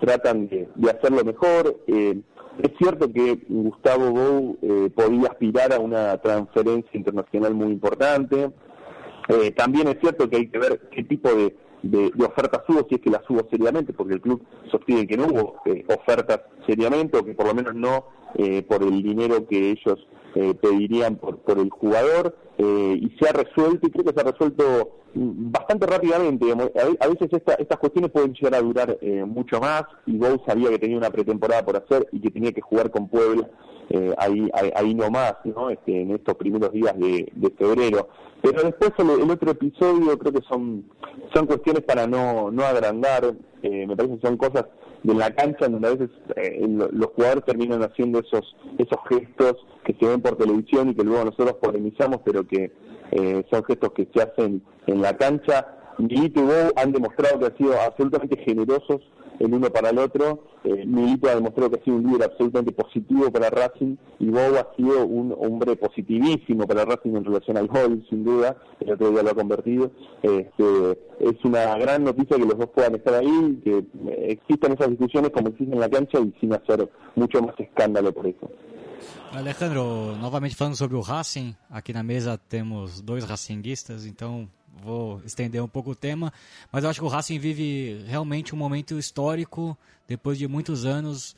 tratan 0.00 0.48
de, 0.48 0.68
de 0.74 0.90
hacerlo 0.90 1.24
mejor. 1.24 1.80
Eh, 1.86 2.20
es 2.62 2.70
cierto 2.78 3.12
que 3.12 3.44
Gustavo 3.48 4.10
Bou 4.10 4.58
eh, 4.62 4.90
podía 4.94 5.28
aspirar 5.28 5.72
a 5.72 5.80
una 5.80 6.16
transferencia 6.18 6.90
internacional 6.92 7.54
muy 7.54 7.68
importante. 7.68 8.50
Eh, 9.28 9.50
también 9.52 9.88
es 9.88 9.96
cierto 10.00 10.28
que 10.28 10.36
hay 10.36 10.48
que 10.48 10.58
ver 10.58 10.80
qué 10.90 11.02
tipo 11.02 11.30
de, 11.30 11.56
de, 11.82 12.10
de, 12.14 12.24
ofertas 12.24 12.62
hubo, 12.68 12.86
si 12.88 12.96
es 12.96 13.00
que 13.00 13.10
las 13.10 13.28
hubo 13.28 13.46
seriamente, 13.50 13.92
porque 13.92 14.14
el 14.14 14.20
club 14.20 14.42
sostiene 14.70 15.06
que 15.06 15.16
no 15.16 15.26
hubo 15.26 15.56
eh, 15.66 15.84
ofertas 15.88 16.42
seriamente, 16.66 17.18
o 17.18 17.24
que 17.24 17.34
por 17.34 17.46
lo 17.46 17.54
menos 17.54 17.74
no 17.74 18.06
eh, 18.34 18.62
por 18.62 18.82
el 18.82 19.02
dinero 19.02 19.46
que 19.46 19.70
ellos 19.70 20.06
eh, 20.34 20.54
pedirían 20.54 21.16
por, 21.16 21.38
por 21.38 21.58
el 21.58 21.70
jugador, 21.70 22.36
y 22.56 23.10
se 23.18 23.28
ha 23.28 23.32
resuelto, 23.32 23.84
y 23.84 23.90
creo 23.90 24.04
que 24.04 24.12
se 24.12 24.20
ha 24.20 24.30
resuelto 24.30 25.00
bastante 25.14 25.86
rápidamente. 25.86 26.46
A, 26.52 27.08
veces 27.08 27.28
esta, 27.32 27.54
estas 27.54 27.78
cuestiones 27.78 28.12
pueden 28.12 28.32
llegar 28.32 28.54
a 28.54 28.62
durar 28.62 28.96
mucho 29.26 29.58
más, 29.60 29.82
y 30.06 30.18
Gou 30.18 30.40
sabía 30.46 30.70
que 30.70 30.78
tenía 30.78 30.96
una 30.96 31.10
pretemporada 31.10 31.64
por 31.64 31.76
hacer 31.76 32.06
y 32.12 32.20
que 32.20 32.30
tenía 32.30 32.52
que 32.52 32.60
jugar 32.60 32.92
con 32.92 33.08
Puebla 33.08 33.50
eh, 33.90 34.14
ahí, 34.16 34.48
ahí, 34.54 34.72
ahí 34.74 34.94
nomás, 34.94 35.34
¿no? 35.44 35.68
Este, 35.70 36.00
en 36.00 36.12
estos 36.12 36.34
primeros 36.36 36.72
días 36.72 36.98
de, 36.98 37.30
de 37.34 37.50
febrero. 37.50 38.08
Pero 38.42 38.62
después 38.62 38.92
el, 38.98 39.22
el, 39.22 39.30
otro 39.30 39.50
episodio 39.50 40.18
creo 40.18 40.32
que 40.32 40.42
son, 40.48 40.84
son 41.34 41.46
cuestiones 41.46 41.82
para 41.82 42.06
no, 42.06 42.50
no 42.50 42.64
agrandar, 42.64 43.34
eh, 43.62 43.86
me 43.86 43.96
parece 43.96 44.16
que 44.16 44.26
son 44.26 44.36
cosas 44.36 44.66
de 45.04 45.14
la 45.14 45.30
cancha 45.34 45.68
donde 45.68 45.86
a 45.86 45.90
veces 45.92 46.10
eh, 46.36 46.66
los 46.66 47.10
jugadores 47.10 47.44
terminan 47.44 47.82
haciendo 47.82 48.20
esos, 48.20 48.56
esos 48.78 48.98
gestos 49.08 49.54
que 49.84 49.94
se 49.94 50.06
ven 50.06 50.22
por 50.22 50.36
televisión 50.36 50.88
y 50.88 50.94
que 50.94 51.04
luego 51.04 51.26
nosotros 51.26 51.56
polemizamos, 51.60 52.20
pero 52.24 52.46
que 52.46 52.72
eh, 53.12 53.44
son 53.50 53.64
gestos 53.64 53.92
que 53.92 54.08
se 54.12 54.22
hacen 54.22 54.62
en 54.86 55.02
la 55.02 55.16
cancha. 55.16 55.76
Milito 55.98 56.40
y 56.40 56.44
Bow 56.44 56.72
han 56.76 56.90
demostrado 56.90 57.38
que 57.38 57.46
han 57.46 57.56
sido 57.58 57.80
absolutamente 57.80 58.36
generosos 58.44 59.02
el 59.38 59.54
uno 59.54 59.70
para 59.70 59.90
el 59.90 59.98
otro. 59.98 60.44
Eh, 60.64 60.84
Milito 60.86 61.28
ha 61.28 61.34
demostrado 61.34 61.70
que 61.70 61.80
ha 61.80 61.84
sido 61.84 61.96
un 61.96 62.04
líder 62.04 62.30
absolutamente 62.30 62.72
positivo 62.72 63.30
para 63.30 63.50
Racing 63.50 63.96
y 64.18 64.30
Bow 64.30 64.56
ha 64.56 64.74
sido 64.76 65.04
un 65.04 65.34
hombre 65.38 65.76
positivísimo 65.76 66.66
para 66.66 66.84
Racing 66.84 67.16
en 67.16 67.24
relación 67.24 67.56
al 67.56 67.68
gol, 67.68 68.04
sin 68.08 68.24
duda. 68.24 68.56
El 68.80 68.92
otro 68.92 69.10
día 69.10 69.22
lo 69.22 69.30
ha 69.30 69.34
convertido. 69.34 69.90
Este, 70.22 70.98
es 71.20 71.44
una 71.44 71.76
gran 71.76 72.04
noticia 72.04 72.36
que 72.36 72.44
los 72.44 72.58
dos 72.58 72.68
puedan 72.70 72.94
estar 72.94 73.14
ahí, 73.14 73.60
que 73.62 73.78
eh, 73.78 74.26
existan 74.30 74.72
esas 74.72 74.90
discusiones 74.90 75.30
como 75.30 75.48
existen 75.48 75.74
en 75.74 75.80
la 75.80 75.88
cancha 75.88 76.18
y 76.20 76.34
sin 76.40 76.52
hacer 76.54 76.88
mucho 77.14 77.42
más 77.42 77.54
escándalo 77.58 78.12
por 78.12 78.26
eso. 78.26 78.50
Alejandro, 79.32 80.16
novamente 80.16 80.56
falando 80.56 80.76
sobre 80.76 80.96
o 80.96 81.02
Racing, 81.02 81.52
aqui 81.68 81.92
na 81.92 82.02
mesa 82.02 82.38
temos 82.38 83.02
dois 83.02 83.24
racinguistas, 83.24 84.06
então 84.06 84.48
vou 84.82 85.20
estender 85.24 85.62
um 85.62 85.68
pouco 85.68 85.90
o 85.90 85.94
tema, 85.94 86.32
mas 86.70 86.84
eu 86.84 86.90
acho 86.90 87.00
que 87.00 87.04
o 87.04 87.08
Racing 87.08 87.38
vive 87.38 88.04
realmente 88.06 88.54
um 88.54 88.58
momento 88.58 88.98
histórico, 88.98 89.76
depois 90.06 90.38
de 90.38 90.46
muitos 90.46 90.84
anos, 90.84 91.34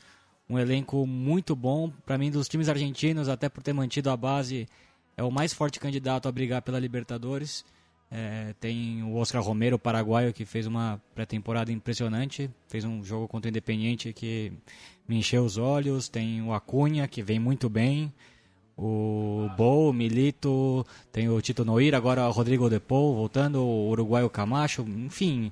um 0.49 0.57
elenco 0.57 1.05
muito 1.05 1.55
bom. 1.55 1.91
Para 2.05 2.17
mim, 2.17 2.31
dos 2.31 2.47
times 2.47 2.69
argentinos, 2.69 3.29
até 3.29 3.49
por 3.49 3.61
ter 3.61 3.73
mantido 3.73 4.09
a 4.09 4.17
base, 4.17 4.67
é 5.15 5.23
o 5.23 5.31
mais 5.31 5.53
forte 5.53 5.79
candidato 5.79 6.27
a 6.27 6.31
brigar 6.31 6.61
pela 6.61 6.79
Libertadores. 6.79 7.65
É, 8.09 8.53
tem 8.59 9.03
o 9.03 9.15
Oscar 9.15 9.41
Romero, 9.41 9.77
paraguaio, 9.77 10.33
que 10.33 10.45
fez 10.45 10.65
uma 10.65 11.01
pré-temporada 11.13 11.71
impressionante, 11.71 12.49
fez 12.67 12.85
um 12.85 13.03
jogo 13.03 13.27
contra 13.27 13.49
o 13.49 13.51
Independiente 13.51 14.13
que 14.13 14.53
me 15.07 15.17
encheu 15.17 15.43
os 15.43 15.57
olhos. 15.57 16.07
Tem 16.07 16.41
o 16.41 16.53
Acunha, 16.53 17.07
que 17.07 17.21
vem 17.21 17.39
muito 17.39 17.69
bem 17.69 18.13
o 18.77 19.49
Bo, 19.57 19.89
o 19.89 19.93
Milito, 19.93 20.85
tem 21.11 21.27
o 21.27 21.41
Tito 21.41 21.65
Noir, 21.65 21.95
agora 21.95 22.27
o 22.27 22.31
Rodrigo 22.31 22.69
Depou 22.69 23.15
voltando, 23.15 23.59
o 23.61 23.89
uruguaio 23.89 24.29
Camacho, 24.29 24.83
enfim, 24.83 25.51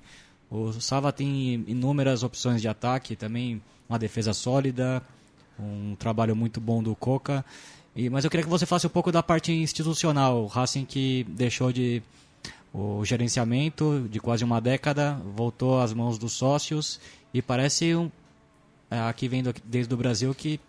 o 0.50 0.72
Sava 0.74 1.12
tem 1.12 1.64
inúmeras 1.68 2.22
opções 2.22 2.62
de 2.62 2.68
ataque, 2.68 3.16
também 3.16 3.62
uma 3.90 3.98
defesa 3.98 4.34
sólida, 4.34 5.02
um 5.60 5.96
trabalho 5.96 6.36
muito 6.36 6.62
bom 6.62 6.84
do 6.84 6.96
Coca. 6.96 7.44
E, 7.96 8.10
mas 8.10 8.24
eu 8.24 8.30
queria 8.30 8.44
que 8.44 8.50
você 8.50 8.66
falasse 8.66 8.86
um 8.86 8.92
pouco 8.92 9.12
da 9.12 9.24
parte 9.24 9.52
institucional, 9.52 10.44
o 10.44 10.48
Racing 10.48 10.86
que 10.86 11.26
deixou 11.30 11.72
de 11.72 12.04
o 12.74 13.06
gerenciamento 13.06 14.06
de 14.10 14.20
quase 14.20 14.44
uma 14.44 14.60
década, 14.60 15.14
voltou 15.34 15.80
às 15.80 15.94
mãos 15.94 16.18
dos 16.18 16.34
sócios 16.34 17.00
e 17.34 17.42
parece 17.42 17.96
um, 17.96 18.12
é, 18.92 19.00
aqui 19.00 19.30
vendo 19.30 19.54
desde 19.64 19.94
o 19.94 19.98
Brasil 19.98 20.36
que 20.36 20.60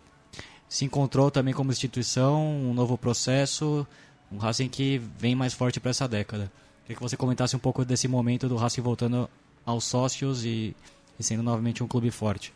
se 0.69 0.85
encontrou 0.85 1.31
também 1.31 1.53
como 1.53 1.71
instituição, 1.71 2.45
um 2.45 2.73
novo 2.73 2.97
processo, 2.97 3.87
um 4.31 4.37
Racing 4.37 4.69
que 4.69 5.01
vem 5.17 5.35
mais 5.35 5.53
forte 5.53 5.79
para 5.79 5.91
essa 5.91 6.07
década. 6.07 6.51
Queria 6.83 6.97
que 6.97 7.01
você 7.01 7.15
comentasse 7.17 7.55
um 7.55 7.59
pouco 7.59 7.85
desse 7.85 8.07
momento 8.07 8.47
do 8.49 8.55
Racing 8.55 8.81
voltando 8.81 9.29
aos 9.65 9.83
sócios 9.83 10.45
e, 10.45 10.75
e 11.19 11.23
sendo 11.23 11.43
novamente 11.43 11.83
um 11.83 11.87
clube 11.87 12.11
forte. 12.11 12.53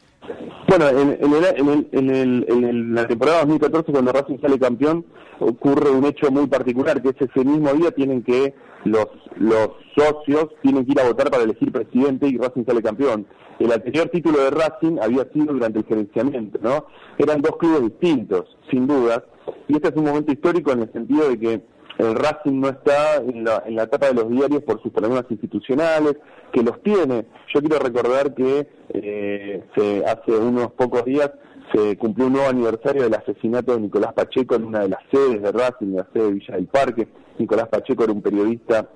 Bueno, 0.67 0.87
en, 0.87 1.17
en, 1.19 1.33
el, 1.33 1.45
en, 1.45 1.69
el, 1.69 1.87
en, 1.91 2.09
el, 2.09 2.45
en 2.49 2.95
la 2.95 3.07
temporada 3.07 3.39
2014, 3.39 3.91
cuando 3.91 4.11
Racing 4.11 4.39
sale 4.39 4.59
campeón, 4.59 5.05
ocurre 5.39 5.89
un 5.89 6.05
hecho 6.05 6.31
muy 6.31 6.47
particular, 6.47 7.01
que 7.01 7.09
es 7.09 7.15
ese 7.19 7.43
mismo 7.43 7.73
día 7.73 7.91
tienen 7.91 8.23
que 8.23 8.53
los, 8.85 9.07
los 9.37 9.69
socios 9.95 10.49
tienen 10.61 10.85
que 10.85 10.91
ir 10.93 10.99
a 10.99 11.07
votar 11.07 11.29
para 11.29 11.43
elegir 11.43 11.71
presidente 11.71 12.27
y 12.27 12.37
Racing 12.37 12.65
sale 12.65 12.81
campeón. 12.81 13.25
El 13.59 13.71
anterior 13.71 14.09
título 14.09 14.39
de 14.39 14.51
Racing 14.51 14.97
había 15.01 15.25
sido 15.31 15.53
durante 15.53 15.79
el 15.79 15.85
gerenciamiento, 15.85 16.59
¿no? 16.61 16.85
Eran 17.17 17.41
dos 17.41 17.57
clubes 17.57 17.81
distintos, 17.81 18.57
sin 18.69 18.87
dudas, 18.87 19.23
y 19.67 19.75
este 19.75 19.89
es 19.89 19.95
un 19.95 20.05
momento 20.05 20.31
histórico 20.31 20.71
en 20.71 20.83
el 20.83 20.91
sentido 20.91 21.29
de 21.29 21.39
que 21.39 21.61
el 22.01 22.15
Racing 22.15 22.59
no 22.59 22.69
está 22.69 23.17
en 23.17 23.43
la, 23.43 23.61
en 23.63 23.75
la 23.75 23.83
etapa 23.83 24.07
de 24.07 24.15
los 24.15 24.29
diarios 24.29 24.63
por 24.63 24.81
sus 24.81 24.91
problemas 24.91 25.25
institucionales, 25.29 26.17
que 26.51 26.63
los 26.63 26.81
tiene. 26.81 27.27
Yo 27.53 27.59
quiero 27.59 27.77
recordar 27.77 28.33
que 28.33 28.67
eh, 28.89 29.63
se, 29.75 30.03
hace 30.05 30.31
unos 30.31 30.71
pocos 30.71 31.05
días 31.05 31.29
se 31.71 31.95
cumplió 31.97 32.25
un 32.25 32.33
nuevo 32.33 32.49
aniversario 32.49 33.03
del 33.03 33.13
asesinato 33.13 33.73
de 33.73 33.81
Nicolás 33.81 34.13
Pacheco 34.13 34.55
en 34.55 34.65
una 34.65 34.79
de 34.79 34.89
las 34.89 34.99
sedes 35.11 35.43
de 35.43 35.51
Racing, 35.51 35.95
la 35.95 36.07
sede 36.11 36.23
de 36.23 36.31
Villa 36.33 36.55
del 36.55 36.67
Parque. 36.67 37.07
Nicolás 37.37 37.67
Pacheco 37.69 38.03
era 38.03 38.13
un 38.13 38.21
periodista 38.21 38.89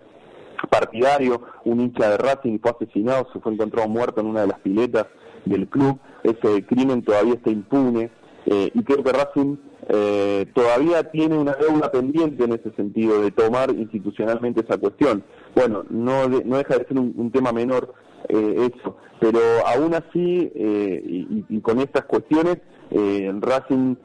partidario, 0.69 1.41
un 1.63 1.81
hincha 1.81 2.09
de 2.09 2.17
Racing, 2.17 2.57
fue 2.59 2.71
asesinado, 2.71 3.27
se 3.31 3.39
fue 3.39 3.53
encontrado 3.53 3.87
muerto 3.87 4.21
en 4.21 4.27
una 4.27 4.41
de 4.41 4.47
las 4.47 4.59
piletas 4.61 5.05
del 5.45 5.67
club. 5.67 5.99
Ese 6.23 6.65
crimen 6.65 7.03
todavía 7.03 7.35
está 7.35 7.51
impune 7.51 8.09
eh, 8.45 8.71
y 8.73 8.83
creo 8.83 9.03
que 9.03 9.11
Racing 9.11 9.57
eh, 9.89 10.45
todavía 10.53 11.03
tiene 11.11 11.37
una 11.37 11.53
deuda 11.53 11.91
pendiente 11.91 12.43
en 12.43 12.53
ese 12.53 12.71
sentido 12.75 13.21
de 13.21 13.31
tomar 13.31 13.71
institucionalmente 13.71 14.61
esa 14.61 14.77
cuestión. 14.77 15.23
Bueno, 15.55 15.83
no, 15.89 16.27
no 16.27 16.57
deja 16.57 16.77
de 16.77 16.85
ser 16.85 16.99
un, 16.99 17.31
tema 17.31 17.51
menor 17.51 17.93
eh, 18.29 18.69
eso, 18.73 18.97
pero 19.19 19.39
aún 19.65 19.93
así, 19.95 20.51
y, 20.53 21.45
y, 21.49 21.61
con 21.61 21.79
estas 21.79 22.05
cuestiones, 22.05 22.57
Racing 22.91 23.95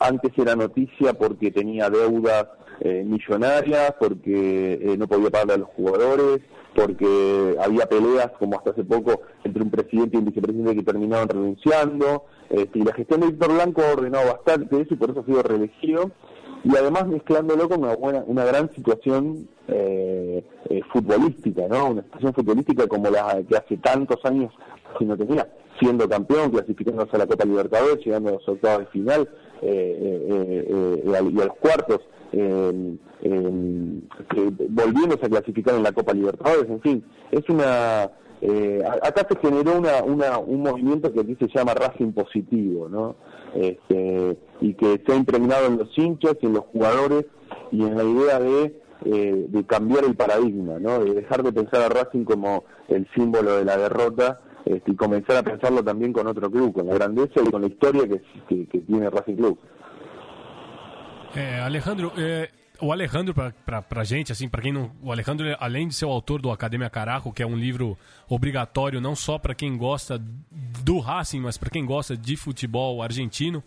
antes 0.00 0.32
era 0.36 0.56
noticia 0.56 1.12
porque 1.14 1.50
tenía 1.50 1.90
deudas 1.90 2.46
millonarias, 2.82 3.94
porque 3.98 4.96
no 4.98 5.06
podía 5.06 5.30
pagarle 5.30 5.54
a 5.54 5.58
los 5.58 5.68
jugadores, 5.70 6.40
porque 6.74 7.56
había 7.60 7.86
peleas, 7.86 8.30
como 8.38 8.56
hasta 8.56 8.70
hace 8.70 8.84
poco, 8.84 9.22
entre 9.44 9.62
un 9.62 9.70
presidente 9.70 10.16
y 10.16 10.18
un 10.18 10.26
vicepresidente 10.26 10.76
que 10.76 10.82
terminaban 10.82 11.28
renunciando, 11.28 12.26
este, 12.50 12.78
y 12.78 12.82
la 12.82 12.92
gestión 12.94 13.20
de 13.20 13.26
Víctor 13.28 13.52
Blanco 13.54 13.82
ha 13.82 13.92
ordenado 13.92 14.32
bastante 14.32 14.80
eso 14.80 14.94
y 14.94 14.96
por 14.96 15.10
eso 15.10 15.20
ha 15.20 15.24
sido 15.24 15.42
reelegido, 15.42 16.10
y 16.64 16.76
además 16.76 17.06
mezclándolo 17.06 17.68
con 17.68 17.84
una, 17.84 17.94
buena, 17.96 18.24
una 18.26 18.44
gran 18.44 18.72
situación 18.74 19.48
eh, 19.68 20.44
eh, 20.68 20.80
futbolística, 20.92 21.68
¿no? 21.68 21.90
Una 21.90 22.02
situación 22.02 22.34
futbolística 22.34 22.86
como 22.86 23.10
la 23.10 23.42
que 23.48 23.56
hace 23.56 23.76
tantos 23.76 24.18
años 24.24 24.52
que 24.98 25.04
no 25.04 25.16
tenía, 25.16 25.48
siendo 25.78 26.08
campeón, 26.08 26.50
clasificándose 26.50 27.14
a 27.16 27.18
la 27.20 27.26
Copa 27.26 27.44
Libertadores, 27.44 28.04
llegando 28.04 28.30
a 28.30 28.32
los 28.32 28.48
octavos 28.48 28.80
de 28.80 28.86
final 28.86 29.28
eh, 29.62 31.02
y 31.04 31.40
a 31.40 31.44
los 31.44 31.56
cuartos 31.56 32.00
eh, 32.32 32.96
volviéndose 34.68 35.26
a 35.26 35.28
clasificar 35.28 35.74
en 35.74 35.82
la 35.82 35.92
Copa 35.92 36.12
Libertadores, 36.12 36.68
en 36.70 36.80
fin, 36.80 37.04
es 37.30 37.48
una... 37.48 38.10
Eh, 38.42 38.82
acá 39.02 39.26
se 39.28 39.36
generó 39.38 39.78
una, 39.78 40.02
una, 40.02 40.38
un 40.38 40.62
movimiento 40.62 41.12
que 41.12 41.20
aquí 41.20 41.36
se 41.36 41.48
llama 41.48 41.74
Racing 41.74 42.12
Positivo, 42.12 42.88
¿no? 42.88 43.16
Este, 43.54 44.36
y 44.60 44.74
que 44.74 45.00
se 45.04 45.12
ha 45.12 45.16
impregnado 45.16 45.66
en 45.66 45.78
los 45.78 45.96
hinchas 45.96 46.36
en 46.42 46.52
los 46.52 46.64
jugadores 46.66 47.24
y 47.72 47.82
en 47.82 47.96
la 47.96 48.04
idea 48.04 48.38
de, 48.38 48.80
eh, 49.04 49.46
de 49.48 49.64
cambiar 49.64 50.04
el 50.04 50.14
paradigma, 50.14 50.78
¿no? 50.78 51.02
De 51.02 51.14
dejar 51.14 51.42
de 51.42 51.52
pensar 51.52 51.82
a 51.82 51.88
Racing 51.88 52.24
como 52.24 52.64
el 52.88 53.08
símbolo 53.14 53.56
de 53.56 53.64
la 53.64 53.76
derrota 53.78 54.40
este, 54.66 54.90
y 54.90 54.96
comenzar 54.96 55.36
a 55.36 55.42
pensarlo 55.42 55.82
también 55.82 56.12
con 56.12 56.26
otro 56.26 56.50
club, 56.50 56.72
con 56.72 56.86
la 56.86 56.94
grandeza 56.94 57.40
y 57.40 57.50
con 57.50 57.62
la 57.62 57.68
historia 57.68 58.02
que, 58.06 58.20
tiene 58.80 59.10
Racing 59.10 59.36
Club. 59.36 59.58
É, 61.34 61.60
Alejandro, 61.60 62.12
é, 62.16 62.48
o 62.80 62.92
Alejandro, 62.92 63.34
para 63.34 63.84
a 63.90 64.04
gente, 64.04 64.32
assim, 64.32 64.48
para 64.48 64.62
quem 64.62 64.72
não. 64.72 64.90
O 65.02 65.10
Alejandro, 65.10 65.46
além 65.58 65.88
de 65.88 65.94
ser 65.94 66.04
o 66.04 66.10
autor 66.10 66.40
do 66.40 66.50
Academia 66.50 66.90
Carajo, 66.90 67.32
que 67.32 67.42
é 67.42 67.46
um 67.46 67.56
livro 67.56 67.98
obrigatório 68.28 69.00
não 69.00 69.14
só 69.14 69.38
para 69.38 69.54
quem 69.54 69.76
gosta 69.76 70.20
do 70.82 70.98
Racing, 70.98 71.40
mas 71.40 71.56
para 71.56 71.70
quem 71.70 71.84
gosta 71.84 72.16
de 72.16 72.36
futebol 72.36 73.02
argentino. 73.02 73.62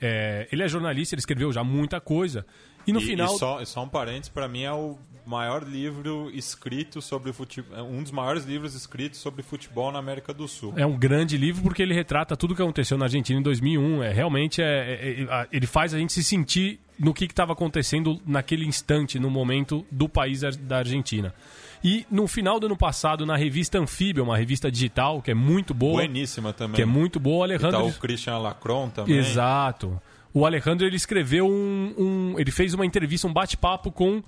É, 0.00 0.48
ele 0.50 0.62
é 0.62 0.68
jornalista, 0.68 1.14
ele 1.14 1.20
escreveu 1.20 1.52
já 1.52 1.62
muita 1.62 2.00
coisa. 2.00 2.46
E 2.86 2.92
no 2.92 3.00
e, 3.00 3.04
final. 3.04 3.34
E 3.34 3.38
só, 3.38 3.64
só 3.64 3.84
um 3.84 3.88
parênteses, 3.88 4.28
para 4.28 4.48
mim 4.48 4.62
é 4.62 4.72
o 4.72 4.98
maior 5.26 5.62
livro 5.62 6.30
escrito 6.32 7.00
sobre 7.00 7.32
futebol. 7.32 7.84
Um 7.84 8.02
dos 8.02 8.12
maiores 8.12 8.44
livros 8.44 8.74
escritos 8.74 9.20
sobre 9.20 9.42
futebol 9.42 9.90
na 9.92 9.98
América 9.98 10.32
do 10.32 10.46
Sul. 10.46 10.74
É 10.76 10.86
um 10.86 10.98
grande 10.98 11.36
livro 11.36 11.62
porque 11.62 11.82
ele 11.82 11.94
retrata 11.94 12.36
tudo 12.36 12.52
o 12.52 12.56
que 12.56 12.62
aconteceu 12.62 12.98
na 12.98 13.06
Argentina 13.06 13.38
em 13.38 13.42
2001. 13.42 14.02
É, 14.02 14.12
realmente 14.12 14.62
é, 14.62 14.66
é, 14.66 15.22
é 15.22 15.48
ele 15.52 15.66
faz 15.66 15.94
a 15.94 15.98
gente 15.98 16.12
se 16.12 16.22
sentir 16.22 16.80
no 16.98 17.14
que 17.14 17.24
estava 17.24 17.54
acontecendo 17.54 18.20
naquele 18.26 18.66
instante, 18.66 19.18
no 19.18 19.30
momento 19.30 19.86
do 19.90 20.08
país 20.08 20.40
da 20.40 20.78
Argentina. 20.78 21.34
E 21.82 22.06
no 22.10 22.26
final 22.26 22.60
do 22.60 22.66
ano 22.66 22.76
passado, 22.76 23.24
na 23.24 23.36
revista 23.36 23.78
Anfíbia, 23.78 24.22
uma 24.22 24.36
revista 24.36 24.70
digital 24.70 25.22
que 25.22 25.30
é 25.30 25.34
muito 25.34 25.72
boa. 25.72 25.94
Bueníssima 25.94 26.52
também. 26.52 26.76
Que 26.76 26.82
é 26.82 26.86
muito 26.86 27.18
boa, 27.18 27.38
o 27.38 27.42
Alejandro. 27.44 27.88
E 27.88 27.90
tá 27.90 27.96
o 27.96 28.00
Christian 28.00 28.38
Lacron 28.38 28.90
também. 28.90 29.16
Exato. 29.16 30.00
O 30.32 30.44
Alejandro 30.44 30.86
ele 30.86 30.96
escreveu 30.96 31.48
um, 31.48 31.94
um. 31.98 32.34
Ele 32.38 32.50
fez 32.50 32.74
uma 32.74 32.84
entrevista, 32.84 33.26
um 33.26 33.32
bate-papo 33.32 33.90
com 33.90 34.22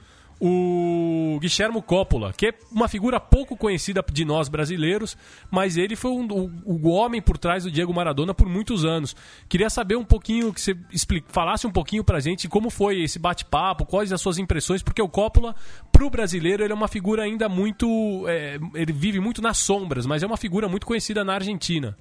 o 0.45 1.39
Guillermo 1.39 1.81
Coppola, 1.81 2.33
que 2.37 2.49
é 2.49 2.55
uma 2.73 2.89
figura 2.89 3.21
pouco 3.21 3.57
conhecida 3.57 4.05
de 4.11 4.25
nós 4.25 4.49
brasileiros, 4.49 5.17
mas 5.49 5.77
ele 5.77 5.95
foi 5.95 6.11
um, 6.11 6.27
o, 6.27 6.51
o, 6.65 6.89
homem 6.91 7.23
por 7.23 7.39
trás 7.39 7.63
do 7.63 7.71
Diego 7.71 7.95
Maradona 7.95 8.35
por 8.35 8.49
muitos 8.49 8.85
anos. 8.85 9.15
Queria 9.49 9.71
saber 9.71 9.95
um 9.95 10.05
pouquinho, 10.05 10.53
que 10.53 10.61
você 10.61 10.77
explique, 10.91 11.31
falasse 11.31 11.65
um 11.65 11.71
pouquinho 11.71 12.03
pra 12.03 12.19
gente 12.19 12.49
como 12.49 12.71
foi 12.71 13.05
esse 13.05 13.21
bate-papo, 13.21 13.87
quais 13.87 14.13
as 14.13 14.21
suas 14.21 14.37
impressões, 14.37 14.83
porque 14.83 15.01
o 15.01 15.09
Coppola, 15.09 15.55
pro 15.93 16.11
brasileiro, 16.11 16.65
ele 16.65 16.73
é 16.73 16.75
uma 16.75 16.89
figura 16.89 17.23
ainda 17.23 17.49
muito. 17.49 17.87
É, 18.27 18.59
ele 18.75 18.93
vive 18.93 19.21
muito 19.21 19.41
nas 19.41 19.59
sombras, 19.59 20.07
mas 20.07 20.25
é 20.25 20.27
uma 20.27 20.37
figura 20.37 20.69
muito 20.69 20.85
conhecida 20.85 21.23
na 21.23 21.35
Argentina. 21.35 21.97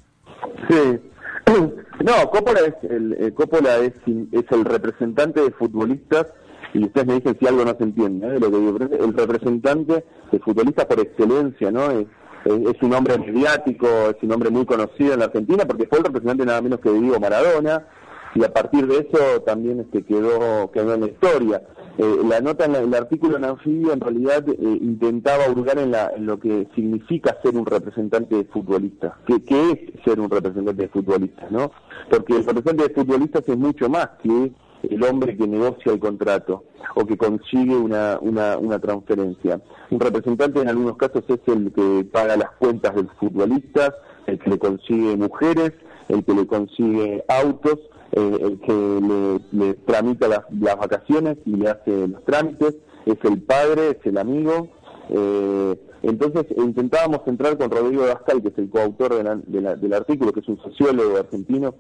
Sim. 0.68 1.00
No, 2.02 2.32
Coppola 2.32 2.62
es 2.62 2.74
el, 2.90 3.14
eh, 3.20 3.32
Coppola 3.32 3.78
es, 3.78 3.94
es 4.32 4.46
el 4.50 4.66
representante 4.66 5.40
de 5.40 5.52
futbolistas 5.52 6.26
y 6.74 6.84
ustedes 6.84 7.08
me 7.08 7.16
dicen 7.16 7.38
si 7.40 7.48
algo 7.48 7.66
no 7.66 7.76
se 7.78 7.84
entiende, 7.84 8.28
¿eh? 8.28 8.40
lo 8.40 8.50
que 8.52 8.96
el 8.98 9.14
representante 9.14 10.06
de 10.32 10.40
futbolista 10.40 10.88
por 10.88 11.00
excelencia, 11.00 11.72
¿no? 11.72 11.92
Es, 11.92 12.08
es, 12.46 12.82
un 12.82 12.94
hombre 12.94 13.18
mediático, 13.20 13.88
es 13.88 14.18
un 14.24 14.32
hombre 14.32 14.50
muy 14.50 14.66
conocido 14.66 15.14
en 15.14 15.20
la 15.20 15.26
Argentina 15.26 15.66
porque 15.66 15.88
fue 15.88 16.00
el 16.00 16.06
representante 16.06 16.46
nada 16.46 16.62
menos 16.62 16.80
que 16.80 16.90
de 16.90 17.00
Diego 17.00 17.20
Maradona 17.20 17.86
y 18.34 18.44
a 18.44 18.54
partir 18.54 18.88
de 18.88 19.00
eso 19.00 19.42
también 19.42 19.82
este 19.82 20.04
quedó 20.04 20.72
quedó 20.72 20.94
en 20.94 21.02
la 21.02 21.08
historia. 21.08 21.62
Eh, 21.98 22.18
la 22.28 22.40
nota 22.40 22.66
en 22.66 22.76
el 22.76 22.94
artículo 22.96 23.38
en 23.38 23.44
anfibio 23.44 23.92
en 23.92 24.00
realidad 24.00 24.48
eh, 24.48 24.56
intentaba 24.60 25.50
hurgar 25.50 25.78
en, 25.78 25.92
la, 25.92 26.14
en 26.16 26.26
lo 26.26 26.40
que 26.40 26.68
significa 26.74 27.38
ser 27.44 27.56
un 27.56 27.66
representante 27.66 28.36
de 28.36 28.46
futbolista, 28.46 29.18
que, 29.28 29.44
que 29.44 29.72
es 29.72 30.04
ser 30.06 30.20
un 30.20 30.30
representante 30.30 30.84
de 30.84 30.88
futbolistas, 30.88 31.52
¿no? 31.52 31.72
Porque 32.10 32.38
el 32.38 32.46
representante 32.46 32.88
de 32.88 32.94
futbolistas 32.94 33.44
es 33.46 33.58
mucho 33.58 33.90
más 33.90 34.10
que 34.24 34.54
el 34.84 35.04
hombre 35.04 35.38
que 35.38 35.48
negocia 35.48 35.92
el 35.92 36.00
contrato 36.00 36.64
o 36.96 37.06
que 37.06 37.18
consigue 37.18 37.76
una, 37.76 38.18
una, 38.22 38.58
una 38.58 38.80
transferencia. 38.80 39.62
Un 39.90 40.00
representante 40.00 40.62
en 40.62 40.70
algunos 40.70 40.98
casos 40.98 41.24
es 41.28 41.40
el 41.48 41.72
que 41.72 42.06
paga 42.12 42.38
las 42.38 42.52
cuentas 42.52 42.96
de 42.96 43.04
los 43.04 43.14
futbolistas, 43.16 43.92
el 44.28 44.40
que 44.40 44.50
le 44.50 44.60
consigue 44.60 45.18
mujeres, 45.18 45.74
el 46.10 46.24
que 46.24 46.34
le 46.34 46.48
consigue 46.48 47.24
autos, 47.28 47.80
eh, 48.12 48.38
el 48.42 48.60
que 48.60 49.40
le, 49.52 49.74
tramita 49.86 50.28
las, 50.28 50.42
vacaciones 50.50 51.38
y 51.46 51.56
le 51.56 51.70
hace 51.70 52.08
los 52.08 52.24
trámites, 52.26 52.76
es 53.06 53.18
el 53.24 53.42
padre, 53.42 53.92
es 53.92 54.06
el 54.06 54.18
amigo. 54.18 54.68
Eh, 55.10 55.76
entonces 56.04 56.46
intentábamos 56.58 57.22
entrar 57.26 57.58
con 57.58 57.70
Rodrigo 57.70 58.06
Dascal, 58.06 58.42
que 58.42 58.50
es 58.50 58.58
el 58.58 58.70
coautor 58.70 59.24
del 59.46 59.94
artículo, 59.94 60.34
que 60.34 60.40
es 60.40 60.48
un 60.48 60.62
sociólogo 60.62 61.18
argentino, 61.18 61.76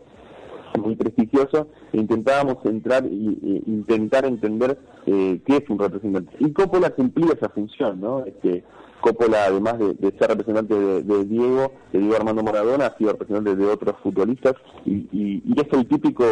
muy 0.79 0.95
prestigioso, 0.95 1.67
e 1.93 1.97
intentábamos 1.97 2.57
entrar 2.65 3.05
y, 3.05 3.63
intentar 3.65 4.25
entender 4.25 4.77
eh, 5.05 5.41
qué 5.45 5.57
es 5.57 5.69
un 5.69 5.79
representante. 5.79 6.35
Y 6.39 6.51
Coppola 6.51 6.89
cumplía 6.91 7.33
esa 7.33 7.49
función, 7.49 7.99
¿no? 7.99 8.25
Este, 8.25 8.63
Coppola, 9.01 9.45
además 9.45 9.79
de, 9.79 9.95
ser 10.17 10.29
representante 10.29 10.75
de, 10.75 11.25
Diego, 11.25 11.73
de 11.91 11.99
Diego 11.99 12.15
Armando 12.15 12.43
Maradona, 12.43 12.85
ha 12.87 12.97
sido 12.97 13.11
representante 13.11 13.55
de 13.55 13.65
otros 13.65 13.95
futbolistas 14.03 14.53
y, 14.85 15.41
es 15.59 15.73
el 15.73 15.87
típico 15.87 16.25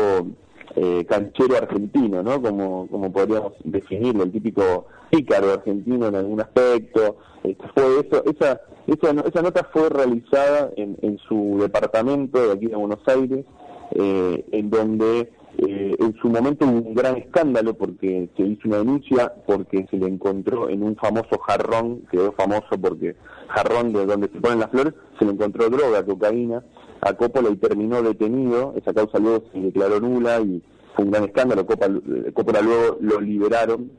eh, 0.76 1.06
canchero 1.08 1.58
argentino, 1.58 2.24
¿no? 2.24 2.42
Como, 2.42 2.88
como 2.88 3.12
podríamos 3.12 3.54
definirlo, 3.64 4.24
el 4.24 4.32
típico 4.32 4.86
pícaro 5.10 5.54
argentino 5.54 6.08
en 6.08 6.16
algún 6.16 6.42
aspecto. 6.42 7.18
Este, 7.44 7.68
fue 7.74 8.00
eso, 8.02 8.24
esa, 8.26 8.62
esa, 8.88 9.28
esa 9.28 9.42
nota 9.42 9.68
fue 9.74 9.90
realizada 9.90 10.72
en, 10.76 10.98
en 11.02 11.18
su 11.28 11.58
departamento 11.60 12.46
de 12.46 12.54
aquí 12.54 12.68
de 12.68 12.76
Buenos 12.76 13.02
Aires, 13.08 13.46
eh, 13.92 14.46
en 14.52 14.70
donde 14.70 15.32
eh, 15.58 15.96
en 16.00 16.16
su 16.22 16.30
momento 16.30 16.66
hubo 16.66 16.90
un 16.90 16.94
gran 16.94 17.18
escándalo 17.18 17.74
porque 17.74 18.30
se 18.38 18.44
hizo 18.44 18.68
una 18.68 18.78
denuncia 18.78 19.34
porque 19.46 19.86
se 19.90 19.98
le 19.98 20.08
encontró 20.08 20.70
en 20.70 20.84
un 20.84 20.96
famoso 20.96 21.38
jarrón, 21.40 22.04
quedó 22.12 22.32
famoso 22.34 22.80
porque 22.82 23.16
jarrón 23.48 23.92
de 23.92 24.06
donde 24.06 24.30
se 24.30 24.40
ponen 24.40 24.60
las 24.60 24.70
flores, 24.70 24.94
se 25.18 25.26
le 25.26 25.32
encontró 25.32 25.70
droga, 25.70 26.06
cocaína, 26.06 26.64
a 27.02 27.14
Coppola 27.14 27.50
y 27.50 27.58
terminó 27.58 28.02
detenido, 28.02 28.74
esa 28.78 28.94
causa 28.94 29.20
luego 29.20 29.44
se 29.52 29.60
declaró 29.60 30.00
nula 30.00 30.40
y 30.40 30.64
fue 30.96 31.06
un 31.06 31.12
gran 31.12 31.26
escándalo, 31.26 31.66
Coppola, 31.66 32.62
luego 32.62 32.98
lo 33.02 33.20
liberaron, 33.20 33.92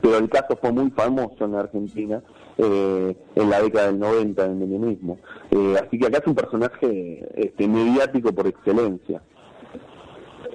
pero 0.00 0.18
el 0.18 0.28
caso 0.28 0.56
fue 0.60 0.72
muy 0.72 0.90
famoso 0.90 1.44
en 1.44 1.54
Argentina 1.56 2.22
eh, 2.58 3.16
en 3.34 3.50
la 3.50 3.62
década 3.62 3.86
del 3.86 3.98
90 3.98 4.44
en 4.44 4.50
el 4.50 4.56
menemismo. 4.56 5.18
Eh, 5.50 5.76
así 5.82 5.98
que 5.98 6.06
acá 6.06 6.18
es 6.18 6.26
un 6.26 6.34
personaje 6.34 7.28
este, 7.36 7.68
mediático 7.68 8.32
por 8.32 8.46
excelencia. 8.46 9.22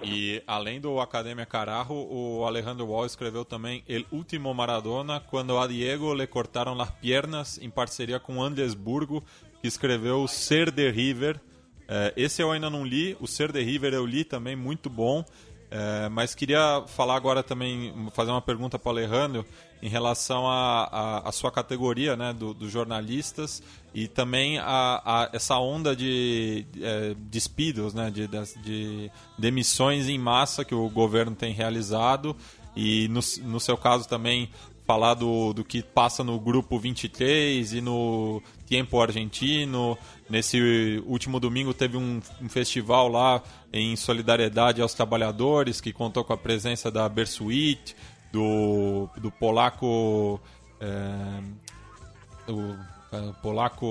E 0.04 0.41
além 0.47 0.82
do 0.82 0.99
Academia 0.99 1.45
Carajo, 1.45 1.93
o 1.93 2.43
Alejandro 2.45 2.88
Wall 2.88 3.06
escreveu 3.06 3.45
também 3.45 3.84
El 3.88 4.08
Último 4.12 4.52
Maradona, 4.52 5.20
quando 5.20 5.60
a 5.60 5.68
Diego 5.68 6.16
le 6.16 6.26
cortaram 6.26 6.74
las 6.74 6.89
piernas, 6.89 7.60
em 7.62 7.70
parceria 7.70 8.20
com 8.20 8.41
Andesburgo, 8.41 9.24
que 9.62 9.68
escreveu 9.68 10.28
Ser 10.28 10.72
de 10.72 10.89
River. 10.89 11.39
É, 11.88 12.14
esse 12.18 12.41
eu 12.41 12.52
ainda 12.52 12.68
não 12.68 12.84
li, 12.84 13.16
o 13.20 13.28
Ser 13.28 13.52
de 13.52 13.62
River 13.62 13.93
eu 13.93 14.04
li 14.04 14.24
também, 14.24 14.56
muito 14.56 14.89
bom. 14.89 15.24
É, 15.70 16.10
mas 16.10 16.34
queria 16.34 16.84
falar 16.88 17.16
agora 17.16 17.43
também, 17.43 17.93
fazer 18.12 18.32
uma 18.32 18.41
pergunta 18.41 18.80
para 18.80 18.89
o 18.89 18.91
Alejandro 18.91 19.45
em 19.82 19.90
relação 19.90 20.46
à 20.48 21.30
sua 21.32 21.52
categoria 21.52 22.16
né, 22.16 22.34
dos 22.34 22.56
do 22.56 22.70
jornalistas 22.70 23.64
e 23.94 24.08
também 24.08 24.60
a, 24.60 25.02
a 25.04 25.30
essa 25.34 25.58
onda 25.58 25.96
de 25.96 26.66
é, 26.80 27.16
despidos, 27.18 27.94
né, 27.94 28.12
de, 28.12 28.28
de 28.64 29.12
demissões 29.38 30.08
em 30.08 30.18
massa 30.18 30.64
que 30.64 30.76
o 30.76 30.88
governo 30.90 31.36
tem 31.36 31.52
realizado 31.54 32.36
e 32.76 33.08
no, 33.10 33.20
no 33.44 33.60
seu 33.60 33.76
caso 33.76 34.08
também 34.08 34.50
falar 34.86 35.14
do, 35.14 35.54
do 35.54 35.64
que 35.64 35.82
passa 35.82 36.24
no 36.24 36.40
grupo 36.40 36.78
23 36.78 37.74
e 37.74 37.82
no 37.82 38.42
Tempo 38.68 39.00
Argentino. 39.00 39.98
Nesse 40.30 41.02
último 41.06 41.40
domingo 41.40 41.74
teve 41.74 41.96
um, 41.96 42.20
um, 42.42 42.50
festival 42.50 43.08
lá 43.08 43.42
em 43.72 43.96
solidariedade 43.96 44.82
aos 44.82 44.94
trabalhadores 44.94 45.80
que 45.80 45.94
contou 45.94 46.24
com 46.24 46.34
a 46.34 46.38
presença 46.38 46.92
da 46.92 47.08
Bersuit, 47.08 47.96
do, 48.32 49.10
do 49.18 49.32
polaco. 49.32 50.40
É, 50.80 52.52
o, 52.52 52.76
o, 53.16 53.34
polaco. 53.42 53.86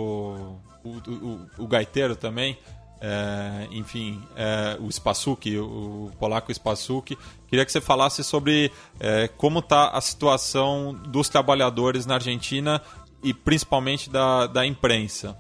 O, 0.83 0.89
o, 0.89 1.47
o 1.59 1.67
gaiteiro 1.67 2.17
também. 2.17 2.59
É, 3.03 3.67
enfim, 3.71 4.23
é, 4.37 4.77
o 4.79 4.93
Spassuki, 4.93 5.59
o, 5.59 6.11
polaco 6.19 6.53
Spassuki. 6.53 7.17
Queria 7.49 7.65
que 7.65 7.73
você 7.73 7.81
falasse 7.81 8.23
sobre 8.23 8.71
é, 8.99 9.29
como 9.29 9.61
está 9.61 9.89
a 9.89 10.01
situação 10.01 10.95
dos 11.09 11.29
trabalhadores 11.29 12.05
na 12.05 12.15
Argentina 12.15 12.83
e 13.23 13.33
principalmente 13.33 14.11
da, 14.11 14.47
da 14.47 14.67
imprensa. 14.67 15.37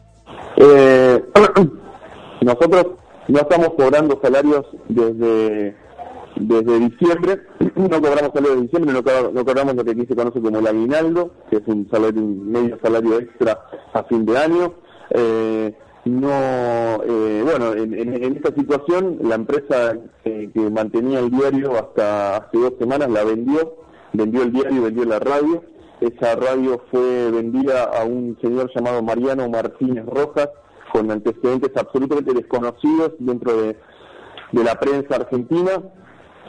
Nosotros 2.42 2.96
no 3.28 3.40
estamos 3.40 3.68
cobrando 3.68 4.18
salarios 4.20 4.66
desde 4.88 5.74
desde 6.48 6.78
diciembre, 6.78 7.42
no 7.76 7.88
cobramos 7.88 8.30
salario 8.32 8.56
de 8.56 8.62
diciembre, 8.62 8.92
no, 8.92 9.30
no, 9.32 9.44
cobramos 9.44 9.74
lo 9.74 9.84
que 9.84 9.90
aquí 9.92 10.06
se 10.06 10.16
conoce 10.16 10.40
como 10.40 10.58
el 10.58 10.66
aguinaldo, 10.66 11.30
que 11.50 11.56
es 11.56 11.62
un 11.66 12.50
medio 12.50 12.78
salario 12.82 13.18
extra 13.18 13.58
a 13.92 14.02
fin 14.04 14.24
de 14.24 14.38
año. 14.38 14.74
Eh, 15.10 15.74
no 16.04 17.02
eh, 17.04 17.42
bueno 17.44 17.74
en, 17.74 18.36
esta 18.36 18.54
situación 18.54 19.18
la 19.22 19.34
empresa 19.34 19.98
que 20.24 20.70
mantenía 20.70 21.18
el 21.18 21.30
diario 21.30 21.72
hasta 21.76 22.38
hace 22.38 22.58
dos 22.58 22.72
semanas 22.78 23.10
la 23.10 23.22
vendió 23.24 23.76
vendió 24.14 24.42
el 24.42 24.52
diario 24.52 24.82
vendió 24.82 25.04
la 25.04 25.18
radio 25.18 25.62
esa 26.00 26.36
radio 26.36 26.82
fue 26.90 27.30
vendida 27.30 27.84
a 27.84 28.04
un 28.04 28.38
señor 28.40 28.70
llamado 28.74 29.02
Mariano 29.02 29.48
Martínez 29.50 30.06
Rojas 30.06 30.48
con 30.90 31.10
antecedentes 31.10 31.70
absolutamente 31.76 32.32
desconocidos 32.32 33.12
dentro 33.18 33.54
de, 33.60 33.76
de 34.52 34.64
la 34.64 34.76
prensa 34.76 35.16
argentina 35.16 35.82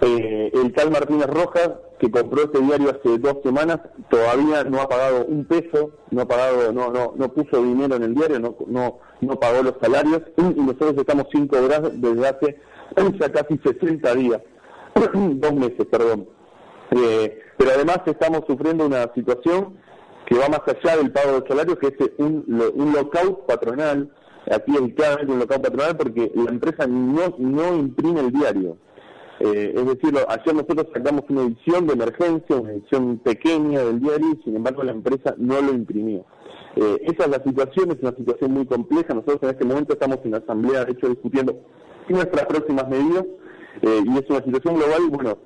eh, 0.01 0.51
el 0.53 0.73
tal 0.73 0.89
Martínez 0.89 1.27
Rojas, 1.27 1.71
que 1.99 2.09
compró 2.09 2.43
este 2.43 2.59
diario 2.59 2.89
hace 2.89 3.19
dos 3.19 3.37
semanas, 3.43 3.79
todavía 4.09 4.63
no 4.63 4.81
ha 4.81 4.89
pagado 4.89 5.25
un 5.25 5.45
peso, 5.45 5.91
no 6.09 6.21
ha 6.21 6.27
pagado, 6.27 6.73
no, 6.73 6.91
no, 6.91 7.13
no 7.15 7.29
puso 7.31 7.61
dinero 7.63 7.95
en 7.95 8.03
el 8.03 8.15
diario, 8.15 8.39
no, 8.39 8.55
no, 8.65 8.99
no 9.21 9.39
pagó 9.39 9.61
los 9.61 9.75
salarios, 9.79 10.23
y 10.37 10.41
nosotros 10.59 10.95
estamos 10.97 11.27
sin 11.31 11.47
cobrar 11.47 11.91
desde 11.91 12.27
hace 12.27 12.59
casi 13.31 13.59
60 13.59 14.15
días, 14.15 14.41
dos 15.13 15.53
meses, 15.53 15.85
perdón. 15.85 16.27
Eh, 16.91 17.39
pero 17.57 17.71
además 17.75 17.99
estamos 18.05 18.41
sufriendo 18.47 18.87
una 18.87 19.13
situación 19.13 19.77
que 20.25 20.37
va 20.37 20.49
más 20.49 20.61
allá 20.65 20.97
del 20.97 21.11
pago 21.11 21.39
de 21.39 21.47
salarios, 21.47 21.77
que 21.77 21.87
es 21.87 21.95
un, 22.17 22.43
un 22.73 22.91
lockout 22.91 23.45
patronal, 23.45 24.11
aquí 24.51 24.73
es 24.73 24.93
claramente 24.95 25.31
un 25.31 25.39
lockout 25.39 25.61
patronal 25.61 25.95
porque 25.95 26.31
la 26.33 26.49
empresa 26.49 26.87
no, 26.87 27.35
no 27.37 27.75
imprime 27.75 28.21
el 28.21 28.31
diario. 28.31 28.77
Eh, 29.43 29.73
es 29.75 29.85
decir, 29.87 30.13
ayer 30.27 30.53
nosotros 30.53 30.85
sacamos 30.93 31.23
una 31.29 31.41
edición 31.41 31.87
de 31.87 31.93
emergencia, 31.93 32.55
una 32.57 32.73
edición 32.73 33.17
pequeña 33.17 33.79
del 33.79 33.99
diario, 33.99 34.37
y 34.39 34.43
sin 34.43 34.55
embargo 34.55 34.83
la 34.83 34.91
empresa 34.91 35.33
no 35.37 35.59
lo 35.59 35.73
imprimió. 35.73 36.23
Eh, 36.75 37.01
esa 37.07 37.23
es 37.23 37.29
la 37.29 37.43
situación, 37.43 37.89
es 37.89 37.97
una 38.01 38.15
situación 38.15 38.51
muy 38.51 38.67
compleja. 38.67 39.15
Nosotros 39.15 39.39
en 39.41 39.49
este 39.49 39.65
momento 39.65 39.93
estamos 39.93 40.19
en 40.23 40.31
la 40.31 40.37
asamblea, 40.37 40.85
de 40.85 40.91
hecho, 40.91 41.09
discutiendo 41.09 41.59
nuestras 42.07 42.45
próximas 42.45 42.87
medidas, 42.87 43.25
eh, 43.81 44.03
y 44.05 44.17
es 44.17 44.29
una 44.29 44.43
situación 44.43 44.75
global, 44.75 45.09
bueno, 45.09 45.37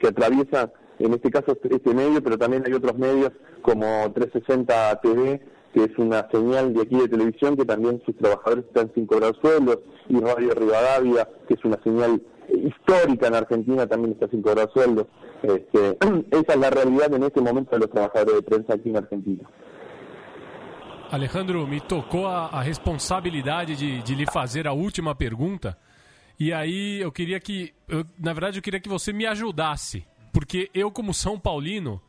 que 0.00 0.08
atraviesa 0.08 0.72
en 0.98 1.12
este 1.12 1.30
caso 1.30 1.58
este 1.68 1.94
medio, 1.94 2.22
pero 2.22 2.38
también 2.38 2.62
hay 2.66 2.72
otros 2.72 2.96
medios 2.96 3.30
como 3.60 4.10
360 4.14 5.00
TV, 5.02 5.40
que 5.74 5.84
es 5.84 5.98
una 5.98 6.26
señal 6.32 6.72
de 6.72 6.80
aquí 6.80 6.96
de 6.96 7.08
televisión, 7.08 7.56
que 7.56 7.66
también 7.66 8.02
sus 8.06 8.16
trabajadores 8.16 8.64
están 8.64 8.90
sin 8.94 9.06
cobrar 9.06 9.34
sueldos, 9.42 9.80
y 10.08 10.18
Radio 10.18 10.54
Rivadavia, 10.54 11.28
que 11.46 11.54
es 11.54 11.64
una 11.64 11.78
señal 11.82 12.22
histórica 12.48 13.28
en 13.28 13.34
Argentina 13.34 13.86
también 13.86 14.12
está 14.12 14.28
sin 14.28 14.42
cobrar 14.42 14.70
sueldo. 14.72 15.08
Este, 15.42 15.96
esa 16.30 16.52
es 16.52 16.58
la 16.58 16.70
realidad 16.70 17.12
en 17.14 17.22
este 17.24 17.40
momento 17.40 17.70
de 17.72 17.80
los 17.80 17.90
trabajadores 17.90 18.36
de 18.36 18.42
prensa 18.42 18.74
aqui 18.74 18.90
na 18.90 19.00
Argentina. 19.00 19.48
Alejandro, 21.10 21.66
me 21.66 21.80
tocou 21.80 22.26
a, 22.26 22.46
a 22.46 22.60
responsabilidade 22.60 23.76
de, 23.76 24.02
de, 24.02 24.14
lhe 24.14 24.26
fazer 24.26 24.66
a 24.66 24.72
última 24.72 25.14
pergunta. 25.14 25.78
E 26.38 26.52
aí 26.52 27.00
eu 27.00 27.12
queria 27.12 27.38
que, 27.38 27.72
eu, 27.88 28.04
na 28.18 28.32
verdade, 28.32 28.58
eu 28.58 28.62
queria 28.62 28.80
que 28.80 28.88
você 28.88 29.12
me 29.12 29.24
ajudasse, 29.24 30.04
porque 30.32 30.68
eu 30.74 30.90
como 30.90 31.14
São 31.14 31.38
Paulino, 31.38 32.00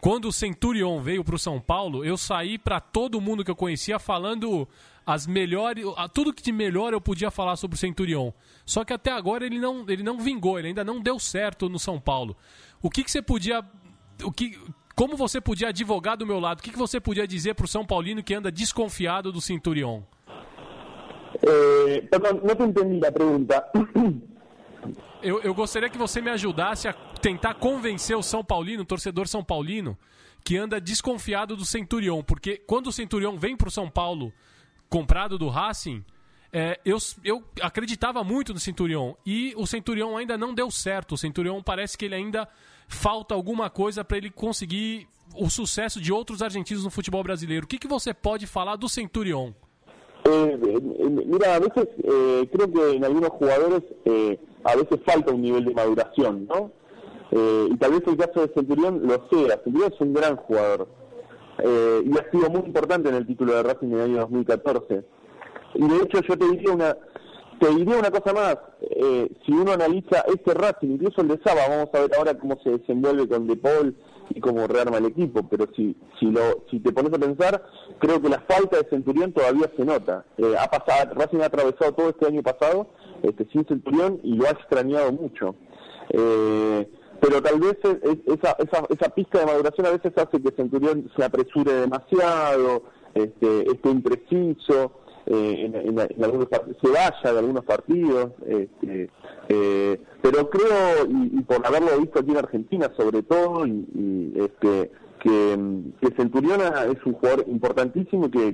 quando 0.00 0.26
o 0.26 0.32
Centurion 0.32 1.00
veio 1.00 1.22
para 1.22 1.34
o 1.34 1.38
São 1.38 1.60
Paulo, 1.60 2.04
eu 2.04 2.16
saí 2.16 2.58
para 2.58 2.80
todo 2.80 3.20
mundo 3.20 3.44
que 3.44 3.50
eu 3.50 3.56
conhecia 3.56 3.98
falando 3.98 4.66
as 5.12 5.26
melhores, 5.26 5.84
tudo 6.14 6.32
que 6.32 6.42
de 6.42 6.52
melhor 6.52 6.92
eu 6.92 7.00
podia 7.00 7.30
falar 7.30 7.56
sobre 7.56 7.74
o 7.74 7.78
Centurion. 7.78 8.30
Só 8.64 8.84
que 8.84 8.92
até 8.92 9.10
agora 9.10 9.44
ele 9.44 9.58
não, 9.58 9.84
ele 9.88 10.02
não 10.02 10.18
vingou, 10.18 10.58
ele 10.58 10.68
ainda 10.68 10.84
não 10.84 11.00
deu 11.00 11.18
certo 11.18 11.68
no 11.68 11.78
São 11.78 12.00
Paulo. 12.00 12.36
O 12.80 12.88
que, 12.88 13.02
que 13.02 13.10
você 13.10 13.20
podia, 13.20 13.64
o 14.22 14.30
que, 14.30 14.58
como 14.94 15.16
você 15.16 15.40
podia 15.40 15.68
advogar 15.68 16.16
do 16.16 16.26
meu 16.26 16.38
lado? 16.38 16.60
O 16.60 16.62
que, 16.62 16.70
que 16.70 16.78
você 16.78 17.00
podia 17.00 17.26
dizer 17.26 17.54
para 17.54 17.64
o 17.64 17.68
São 17.68 17.84
Paulino 17.84 18.22
que 18.22 18.34
anda 18.34 18.52
desconfiado 18.52 19.32
do 19.32 19.40
Centurion? 19.40 20.02
Perdão, 22.10 22.40
não 22.42 22.66
entendi 22.66 23.06
a 23.06 23.12
pergunta. 23.12 23.70
Eu, 25.22 25.38
eu 25.42 25.52
gostaria 25.52 25.90
que 25.90 25.98
você 25.98 26.22
me 26.22 26.30
ajudasse 26.30 26.88
a 26.88 26.94
tentar 26.94 27.52
convencer 27.52 28.16
o 28.16 28.22
São 28.22 28.42
Paulino, 28.42 28.84
o 28.84 28.86
torcedor 28.86 29.28
São 29.28 29.44
Paulino, 29.44 29.94
que 30.42 30.56
anda 30.56 30.80
desconfiado 30.80 31.54
do 31.54 31.66
Centurion, 31.66 32.22
porque 32.22 32.56
quando 32.56 32.86
o 32.86 32.92
Centurion 32.92 33.36
vem 33.36 33.54
para 33.54 33.68
o 33.68 33.70
São 33.70 33.90
Paulo 33.90 34.32
comprado 34.90 35.38
do 35.38 35.48
Racing, 35.48 36.04
é, 36.52 36.80
eu, 36.84 36.98
eu 37.24 37.42
acreditava 37.62 38.24
muito 38.24 38.52
no 38.52 38.58
Centurion 38.58 39.14
e 39.24 39.54
o 39.56 39.66
Centurion 39.66 40.16
ainda 40.16 40.36
não 40.36 40.52
deu 40.52 40.70
certo. 40.70 41.12
O 41.12 41.16
Centurion 41.16 41.62
parece 41.62 41.96
que 41.96 42.04
ele 42.04 42.16
ainda 42.16 42.48
falta 42.88 43.34
alguma 43.34 43.70
coisa 43.70 44.04
para 44.04 44.18
ele 44.18 44.30
conseguir 44.30 45.06
o 45.36 45.48
sucesso 45.48 46.00
de 46.00 46.12
outros 46.12 46.42
argentinos 46.42 46.82
no 46.82 46.90
futebol 46.90 47.22
brasileiro. 47.22 47.64
O 47.64 47.68
que, 47.68 47.78
que 47.78 47.86
você 47.86 48.12
pode 48.12 48.48
falar 48.48 48.74
do 48.74 48.88
Centurion? 48.88 49.52
Eh, 50.24 50.56
mira, 51.24 51.54
a 51.54 51.60
veces 51.60 51.88
eh, 52.02 52.48
creo 52.52 52.70
que 52.70 52.96
en 52.96 53.04
algunos 53.04 53.30
jugadores 53.30 53.82
eh, 54.04 54.38
a 54.64 54.74
veces 54.74 55.00
falta 55.06 55.32
un 55.32 55.40
nivel 55.40 55.64
de 55.64 55.72
maduración, 55.72 56.46
¿no? 56.46 56.72
Eh, 57.30 57.68
y 57.70 57.76
tal 57.76 57.92
vez 57.92 58.02
el 58.08 58.16
caso 58.16 58.40
de 58.40 58.52
Centurión 58.52 59.00
lo 59.06 59.28
sea. 59.30 59.56
Centurión 59.62 59.92
es 59.92 60.00
un 60.00 60.12
gran 60.12 60.36
jugador 60.36 60.88
eh, 61.64 62.02
y 62.04 62.18
ha 62.18 62.30
sido 62.30 62.50
muy 62.50 62.62
importante 62.66 63.08
en 63.08 63.14
el 63.16 63.26
título 63.26 63.54
de 63.54 63.62
Racing 63.62 63.88
en 63.88 63.94
el 63.94 64.00
año 64.02 64.16
2014. 64.20 65.04
Y 65.74 65.88
de 65.88 65.96
hecho 65.96 66.20
yo 66.22 66.36
te 66.38 66.48
diría 66.48 66.72
una 66.72 66.96
te 67.60 67.68
diría 67.74 67.98
una 67.98 68.10
cosa 68.10 68.32
más, 68.32 68.56
eh, 68.80 69.30
si 69.44 69.52
uno 69.52 69.72
analiza 69.72 70.24
este 70.34 70.54
Racing, 70.54 70.92
incluso 70.92 71.20
el 71.20 71.28
de 71.28 71.38
Saba, 71.44 71.68
vamos 71.68 71.90
a 71.92 72.00
ver 72.00 72.10
ahora 72.16 72.38
cómo 72.38 72.58
se 72.64 72.70
desenvuelve 72.70 73.28
con 73.28 73.46
De 73.46 73.56
Paul 73.56 73.94
y 74.30 74.40
cómo 74.40 74.66
rearma 74.66 74.96
el 74.96 75.04
equipo, 75.04 75.46
pero 75.46 75.66
si 75.76 75.94
si 76.18 76.26
lo 76.26 76.64
si 76.70 76.80
te 76.80 76.90
pones 76.90 77.12
a 77.12 77.18
pensar, 77.18 77.62
creo 77.98 78.20
que 78.22 78.30
la 78.30 78.40
falta 78.48 78.78
de 78.78 78.88
Centurión 78.88 79.32
todavía 79.32 79.70
se 79.76 79.84
nota. 79.84 80.24
Eh, 80.38 80.54
ha 80.58 80.68
pasado, 80.68 81.14
Racing 81.14 81.40
ha 81.42 81.46
atravesado 81.46 81.92
todo 81.92 82.08
este 82.08 82.26
año 82.26 82.42
pasado 82.42 82.86
este, 83.22 83.46
sin 83.52 83.66
Centurión 83.66 84.20
y 84.22 84.36
lo 84.36 84.46
ha 84.46 84.50
extrañado 84.50 85.12
mucho. 85.12 85.54
Eh, 86.10 86.88
pero 87.20 87.42
tal 87.42 87.60
vez 87.60 87.78
esa, 88.26 88.52
esa, 88.52 88.86
esa 88.88 89.08
pista 89.10 89.40
de 89.40 89.46
maduración 89.46 89.86
a 89.86 89.90
veces 89.90 90.12
hace 90.16 90.40
que 90.40 90.52
Centurión 90.52 91.10
se 91.16 91.24
apresure 91.24 91.72
demasiado, 91.72 92.84
este, 93.14 93.70
esté 93.70 93.90
impreciso, 93.90 94.92
eh, 95.26 95.70
en, 95.84 96.24
algunos 96.24 96.48
se 96.82 96.90
vaya 96.90 97.32
de 97.32 97.38
algunos 97.38 97.64
partidos, 97.64 98.32
este, 98.46 99.10
eh, 99.48 100.00
pero 100.22 100.48
creo, 100.48 101.06
y, 101.08 101.40
por 101.42 101.64
haberlo 101.66 101.98
visto 102.00 102.20
aquí 102.20 102.30
en 102.30 102.38
Argentina 102.38 102.90
sobre 102.96 103.22
todo, 103.22 103.66
y, 103.66 104.32
este, 104.36 104.90
que, 105.20 105.58
que 106.00 106.16
Centuriona 106.16 106.84
es 106.86 107.04
un 107.04 107.12
jugador 107.12 107.44
importantísimo 107.48 108.30
que, 108.30 108.52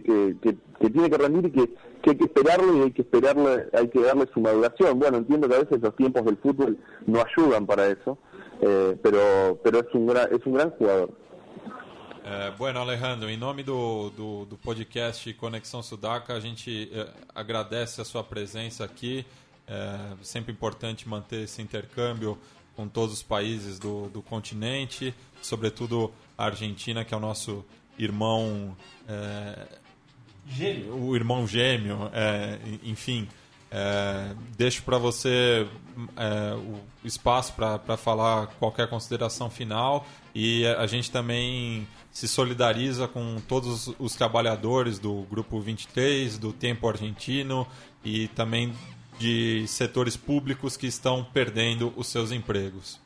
tiene 0.78 1.10
que 1.10 1.18
rendir 1.18 1.46
y 1.46 1.50
que, 1.52 2.10
hay 2.10 2.16
que 2.16 2.24
esperarle 2.24 2.78
y 2.78 2.82
hay 2.82 2.92
que 2.92 3.02
esperarle, 3.02 3.68
hay 3.72 3.88
que 3.88 4.00
darle 4.00 4.26
su 4.32 4.40
maduración. 4.40 4.98
Bueno, 4.98 5.18
entiendo 5.18 5.48
que 5.48 5.54
a 5.54 5.60
veces 5.60 5.80
los 5.80 5.96
tiempos 5.96 6.24
del 6.24 6.36
fútbol 6.36 6.78
no 7.06 7.20
ayudan 7.20 7.66
para 7.66 7.86
eso, 7.86 8.18
eh, 8.60 8.96
pero, 9.02 9.58
pero 9.62 9.80
es 9.80 9.94
un 9.94 10.06
gran, 10.06 10.34
es 10.34 10.44
un 10.46 10.54
gran 10.54 10.70
jugador. 10.70 11.10
É, 12.28 12.50
bueno, 12.58 12.80
Alejandro, 12.80 13.30
em 13.30 13.36
nome 13.36 13.62
do, 13.62 14.10
do, 14.10 14.44
do, 14.46 14.56
podcast 14.56 15.32
Conexão 15.34 15.80
Sudaca, 15.80 16.34
a 16.34 16.40
gente 16.40 16.90
é, 16.92 17.06
agradece 17.32 18.00
a 18.00 18.04
sua 18.04 18.24
presença 18.24 18.84
aqui. 18.84 19.24
É 19.68 19.96
sempre 20.22 20.52
importante 20.52 21.08
manter 21.08 21.44
esse 21.44 21.62
intercâmbio 21.62 22.36
com 22.74 22.88
todos 22.88 23.14
os 23.14 23.22
países 23.22 23.78
do, 23.78 24.08
do 24.08 24.22
continente, 24.22 25.14
sobretudo 25.40 26.12
a 26.36 26.46
Argentina, 26.46 27.04
que 27.04 27.14
é 27.14 27.16
o 27.16 27.20
nosso 27.20 27.64
irmão. 27.96 28.76
É, 29.08 29.66
gêmeo. 30.48 30.96
O 30.96 31.14
irmão 31.14 31.46
gêmeo, 31.46 32.10
é, 32.12 32.58
enfim. 32.82 33.28
É, 33.78 34.30
deixo 34.56 34.82
para 34.84 34.96
você 34.96 35.66
é, 36.16 36.54
o 36.54 36.80
espaço 37.06 37.52
para 37.52 37.96
falar 37.98 38.46
qualquer 38.58 38.88
consideração 38.88 39.50
final 39.50 40.06
e 40.34 40.66
a 40.66 40.86
gente 40.86 41.10
também 41.12 41.86
se 42.10 42.26
solidariza 42.26 43.06
com 43.06 43.36
todos 43.46 43.94
os 43.98 44.14
trabalhadores 44.14 44.98
do 44.98 45.26
Grupo 45.30 45.60
23, 45.60 46.38
do 46.38 46.54
Tempo 46.54 46.88
Argentino 46.88 47.66
e 48.02 48.28
também 48.28 48.72
de 49.18 49.66
setores 49.68 50.16
públicos 50.16 50.78
que 50.78 50.86
estão 50.86 51.22
perdendo 51.34 51.92
os 51.96 52.06
seus 52.06 52.32
empregos. 52.32 52.98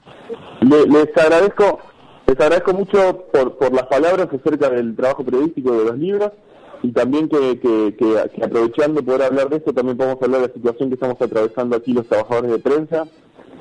Les 0.62 1.16
agradeço 1.16 1.80
Les 2.28 2.38
agradezco 2.38 2.72
mucho 2.72 3.24
por, 3.32 3.56
por 3.56 3.72
las 3.72 3.88
palabras 3.88 4.28
acerca 4.32 4.70
del 4.70 4.94
trabajo 4.94 5.24
periodístico 5.24 5.72
de 5.72 5.84
los 5.84 5.98
libros 5.98 6.30
y 6.82 6.92
también 6.92 7.28
que, 7.28 8.30
aprovechando 8.42 9.02
poder 9.02 9.22
hablar 9.22 9.48
de 9.48 9.56
esto, 9.56 9.72
también 9.72 9.96
podemos 9.96 10.22
hablar 10.22 10.42
de 10.42 10.48
la 10.48 10.54
situación 10.54 10.88
que 10.88 10.94
estamos 10.94 11.20
atravesando 11.20 11.76
aquí 11.76 11.92
los 11.92 12.06
trabajadores 12.06 12.50
de 12.50 12.58
prensa 12.58 13.06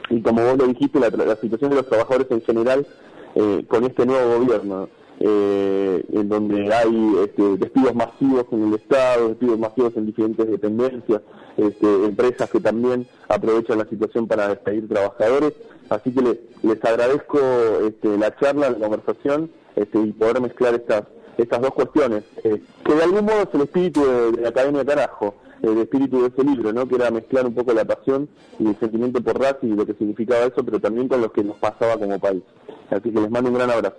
y 0.09 0.21
como 0.21 0.43
vos 0.43 0.57
lo 0.57 0.67
dijiste, 0.67 0.99
la, 0.99 1.35
situación 1.35 1.69
de 1.69 1.75
los 1.77 1.87
trabajadores 1.87 2.27
en 2.31 2.41
general 2.41 2.87
eh, 3.35 3.65
con 3.67 3.83
este 3.83 4.05
nuevo 4.05 4.39
gobierno. 4.39 4.89
Eh, 5.21 6.01
en 6.13 6.29
donde 6.29 6.73
hay 6.73 7.13
este, 7.25 7.57
despidos 7.57 7.93
masivos 7.93 8.45
en 8.53 8.69
el 8.69 8.75
Estado, 8.75 9.27
despidos 9.27 9.59
masivos 9.59 9.97
en 9.97 10.05
diferentes 10.05 10.49
dependencias, 10.49 11.21
este, 11.57 12.05
empresas 12.05 12.49
que 12.49 12.61
también 12.61 13.05
aprovechan 13.27 13.79
la 13.79 13.89
situación 13.89 14.27
para 14.27 14.47
despedir 14.47 14.87
trabajadores 14.87 15.55
Así 15.89 16.11
que 16.11 16.39
les 16.61 16.85
agradezco 16.85 17.39
este, 17.87 18.17
la 18.17 18.35
charla, 18.37 18.69
la 18.69 18.77
conversación 18.77 19.51
este, 19.75 19.99
y 19.99 20.11
poder 20.11 20.39
mezclar 20.39 20.75
estas 20.75 21.03
estas 21.41 21.61
dos 21.61 21.73
cuestiones, 21.73 22.23
eh, 22.43 22.61
que 22.83 22.93
de 22.93 23.03
algún 23.03 23.25
modo 23.25 23.43
es 23.43 23.49
el 23.53 23.61
espíritu 23.61 24.03
de, 24.03 24.41
la 24.41 24.49
Academia 24.49 24.85
Carajo, 24.85 25.35
el 25.61 25.77
espíritu 25.77 26.21
de 26.21 26.27
ese 26.27 26.43
libro, 26.43 26.73
¿no? 26.73 26.87
que 26.87 26.95
era 26.95 27.11
mezclar 27.11 27.45
un 27.45 27.53
poco 27.53 27.73
la 27.73 27.85
pasión 27.85 28.29
y 28.59 28.67
el 28.67 28.79
sentimiento 28.79 29.21
por 29.21 29.39
Racing 29.39 29.73
y 29.73 29.75
lo 29.75 29.85
que 29.85 29.93
significaba 29.93 30.45
eso, 30.45 30.63
pero 30.63 30.79
también 30.79 31.07
con 31.07 31.21
lo 31.21 31.31
que 31.31 31.43
nos 31.43 31.57
pasaba 31.57 31.97
como 31.97 32.19
país. 32.19 32.43
Así 32.89 33.11
que 33.11 33.19
les 33.19 33.29
mando 33.29 33.49
un 33.49 33.55
gran 33.55 33.69
abrazo. 33.69 33.97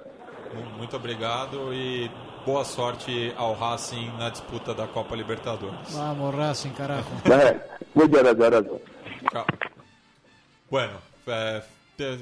Muito 0.77 0.97
obrigado 0.97 1.73
e 1.73 2.11
boa 2.45 2.65
sorte 2.65 3.33
ao 3.37 3.55
Racing 3.55 4.11
na 4.19 4.31
disputa 4.31 4.75
da 4.75 4.89
Copa 4.89 5.15
Libertadores. 5.15 5.95
Vamos, 5.95 6.35
Racing, 6.35 6.73
carajo. 6.73 7.09
Muchas 7.95 8.35
gracias. 8.35 8.65
Bueno, 10.69 10.95
é, 11.27 11.63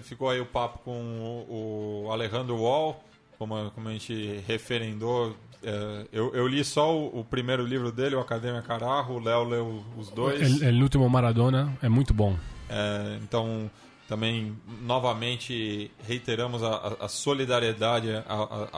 ficou 0.02 0.28
aí 0.28 0.40
o 0.40 0.46
papo 0.46 0.80
com 0.84 1.44
o, 1.48 2.06
o 2.06 2.12
Alejandro 2.12 2.56
Wall, 2.56 3.00
como, 3.38 3.70
como 3.70 3.88
a 3.88 3.92
gente 3.92 4.42
referendou. 4.46 5.36
É, 5.62 6.06
eu, 6.12 6.34
eu, 6.34 6.46
li 6.46 6.64
só 6.64 6.96
o, 6.96 7.20
o, 7.20 7.24
primeiro 7.24 7.64
livro 7.64 7.90
dele, 7.90 8.14
o 8.14 8.20
Academia 8.20 8.62
Carajo, 8.62 9.12
o 9.12 9.20
Léo 9.20 9.44
leu 9.44 9.84
os 9.96 10.10
dois. 10.10 10.62
El, 10.62 10.68
El 10.68 10.82
Último 10.82 11.08
Maradona 11.08 11.76
é 11.82 11.88
muito 11.88 12.14
bom. 12.14 12.36
É, 12.68 13.18
então, 13.22 13.70
também, 14.08 14.56
novamente, 14.82 15.90
reiteramos 16.06 16.62
a, 16.62 16.96
a 17.00 17.08
solidariedade 17.08 18.10
a, 18.10 18.22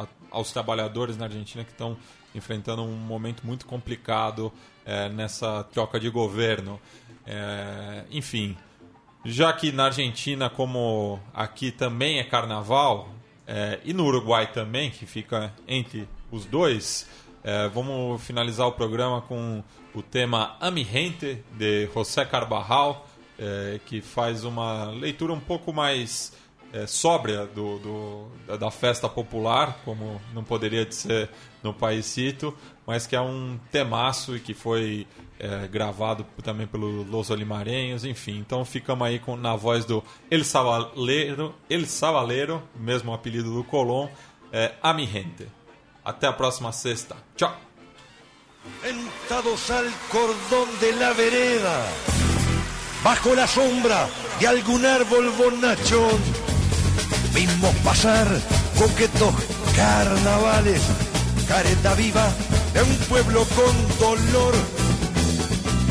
a, 0.03 0.07
aos 0.31 0.53
trabalhadores 0.53 1.17
na 1.17 1.27
Argentina 1.27 1.65
que 1.65 1.71
estão 1.71 1.97
enfrentando 2.35 2.83
um 2.83 2.97
momento 2.97 3.47
muito 3.47 3.67
complicado 3.67 4.53
é, 4.85 5.09
nessa 5.09 5.65
troca 5.65 6.01
de 6.01 6.09
governo. 6.09 6.81
É, 7.27 8.05
enfim, 8.11 8.57
já 9.25 9.53
que 9.53 9.71
na 9.71 9.87
Argentina, 9.87 10.49
como 10.49 11.21
aqui 11.35 11.71
também 11.71 12.19
é 12.19 12.25
carnaval, 12.25 13.09
é, 13.53 13.81
e 13.85 13.93
no 13.93 14.07
Uruguai 14.07 14.53
também, 14.53 14.93
que 14.93 15.05
fica 15.05 15.53
entre 15.67 16.09
os 16.31 16.45
dois, 16.45 17.09
é, 17.43 17.69
vamos 17.69 18.23
finalizar 18.23 18.69
o 18.69 18.73
programa 18.73 19.23
com 19.23 19.65
o 19.93 20.01
tema 20.01 20.57
Amigente, 20.61 21.43
de 21.59 21.91
José 21.93 22.25
Carvajal, 22.25 23.09
é, 23.37 23.81
que 23.85 24.01
faz 24.01 24.45
uma 24.45 24.91
leitura 24.93 25.33
um 25.33 25.41
pouco 25.41 25.73
mais 25.73 26.33
é, 26.73 26.87
sóbria 26.87 27.45
do, 27.45 27.81
do, 27.81 28.57
da 28.57 28.71
festa 28.71 29.09
popular, 29.09 29.81
como 29.85 30.21
não 30.33 30.45
poderia 30.45 30.89
ser 30.93 31.29
no 31.61 31.75
Paisito, 31.75 32.57
mas 32.91 33.07
que 33.07 33.15
é 33.15 33.21
um 33.21 33.57
temaço 33.71 34.35
e 34.35 34.41
que 34.41 34.53
foi 34.53 35.07
é, 35.39 35.69
gravado 35.69 36.27
também 36.43 36.67
pelo 36.67 37.05
Los 37.05 37.31
Olimarenhos, 37.31 38.05
enfim. 38.05 38.39
Então 38.39 38.65
ficamos 38.65 39.07
aí 39.07 39.21
com, 39.21 39.37
na 39.37 39.55
voz 39.55 39.85
do 39.85 40.03
El 40.29 40.43
Savaleiro, 40.43 41.55
El 41.71 41.87
Savaleiro, 41.87 42.61
mesmo 42.75 43.15
apelido 43.15 43.55
do 43.55 43.63
Colón, 43.63 44.09
é, 44.53 44.73
A 44.83 44.93
Mi 44.93 45.07
Gente. 45.07 45.47
Até 46.05 46.27
a 46.27 46.33
próxima 46.33 46.73
sexta. 46.73 47.15
Tchau! 47.37 47.55
Sentados 48.83 49.71
al 49.71 49.89
cordón 50.11 50.69
de 50.81 50.93
la 50.97 51.13
vereda, 51.13 51.87
bajo 53.05 53.37
la 53.37 53.47
sombra 53.47 54.09
de 54.41 54.49
algún 54.49 54.85
árbol 54.85 55.31
bonachón, 55.39 56.21
vimos 57.35 57.73
pasar 57.85 58.27
coquetos 58.77 59.33
carnavales, 59.77 60.83
careta 61.51 61.95
viva 61.95 62.33
de 62.73 62.81
un 62.81 62.97
pueblo 63.09 63.45
con 63.57 63.75
dolor 63.99 64.55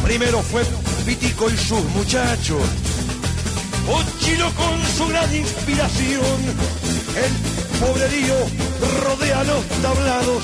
Primero 0.05 0.41
fue 0.41 0.63
Pitico 1.05 1.49
y 1.49 1.57
sus 1.57 1.83
muchachos. 1.95 2.63
Ochilo 3.87 4.49
con 4.55 4.75
su 4.97 5.07
gran 5.07 5.35
inspiración. 5.35 6.39
El 7.25 7.77
pobrerío 7.79 8.35
rodea 9.03 9.43
los 9.43 9.65
tablados. 9.83 10.43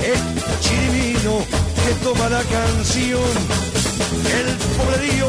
El 0.00 0.60
chirivino 0.60 1.44
que 1.84 1.92
toma 2.04 2.28
la 2.28 2.42
canción. 2.44 3.30
El 4.38 4.56
pobrerío 4.78 5.26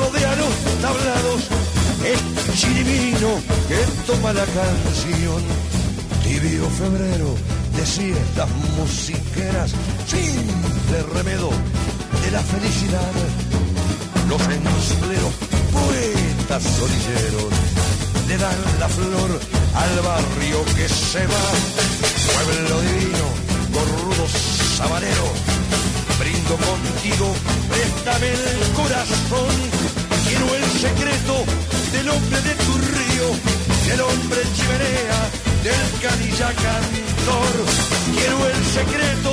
rodea 0.00 0.36
los 0.36 0.54
tablados. 0.80 1.40
El 2.02 2.56
chirivino 2.56 3.30
que 3.68 3.78
toma 4.06 4.32
la 4.32 4.46
canción. 4.46 5.42
Tibio 6.24 6.68
febrero 6.70 7.63
de 7.76 7.86
siestas 7.86 8.48
musiqueras, 8.76 9.72
simple 10.06 11.02
remedo 11.14 11.50
de 12.22 12.30
la 12.30 12.40
felicidad. 12.40 13.12
Los 14.28 14.40
ensambleros, 14.42 15.34
poetas 15.72 16.64
orilleros, 16.80 17.50
le 18.28 18.38
dan 18.38 18.56
la 18.78 18.88
flor 18.88 19.40
al 19.74 20.00
barrio 20.02 20.64
que 20.76 20.88
se 20.88 21.26
va. 21.26 21.46
Pueblo 22.32 22.80
divino, 22.80 23.26
gorrudo 23.72 24.26
sabanero, 24.76 25.26
brindo 26.18 26.56
contigo, 26.56 27.34
préstame 27.70 28.28
el 28.28 28.72
corazón. 28.74 29.54
Quiero 30.28 30.54
el 30.54 30.64
secreto 30.80 31.44
del 31.92 32.08
hombre 32.08 32.40
de 32.40 32.54
tu 32.54 32.72
río, 32.78 33.28
del 33.88 34.00
hombre 34.00 34.40
chimenea, 34.56 35.53
del 35.64 36.00
canilla 36.02 36.52
cantor. 36.52 37.54
Quiero 38.14 38.46
el 38.46 38.64
secreto 38.66 39.32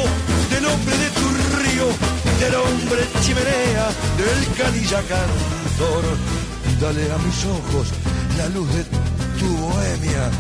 del 0.50 0.66
hombre 0.66 0.98
de 0.98 1.10
tu 1.10 1.28
río 1.60 1.88
del 2.40 2.56
hombre 2.56 3.02
chimenea, 3.22 3.86
del 4.18 4.42
canilla 4.56 5.02
cantor. 5.12 6.04
Dale 6.80 7.12
a 7.12 7.18
mis 7.18 7.46
ojos 7.46 7.88
la 8.38 8.48
luz 8.50 8.68
de 8.74 8.84
tu 9.40 9.58
bohemia, 9.58 10.32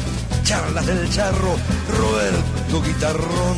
charlas 0.43 0.85
del 0.85 1.09
charro, 1.11 1.57
Roberto 1.99 2.81
Guitarrón, 2.83 3.57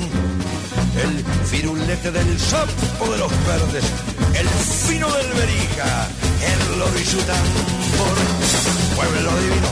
el 1.03 1.45
firulete 1.45 2.11
del 2.11 2.39
sapo 2.39 3.11
de 3.11 3.17
los 3.19 3.31
verdes, 3.45 3.85
el 4.33 4.49
fino 4.87 5.07
del 5.07 5.27
berija, 5.33 6.07
el 6.51 6.79
loro 6.79 6.99
y 6.99 7.05
su 7.05 7.17
tambor, 7.17 8.17
pueblo 8.95 9.31
divino, 9.39 9.69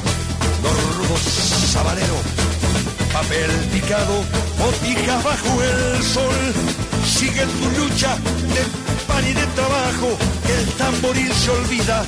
gordo 0.61 1.17
sabanero, 1.71 2.50
papel 3.21 3.51
picado, 3.71 4.23
boticas 4.57 5.23
bajo 5.23 5.63
el 5.63 6.03
sol. 6.03 6.39
Sigue 7.05 7.43
tu 7.45 7.65
lucha 7.79 8.15
de 8.55 8.63
pan 9.07 9.23
y 9.29 9.33
de 9.33 9.45
trabajo, 9.59 10.09
el 10.55 10.65
tamboril 10.81 11.31
se 11.33 11.49
olvida 11.51 12.03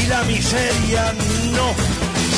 y 0.00 0.06
la 0.06 0.22
miseria 0.24 1.12
no. 1.56 1.68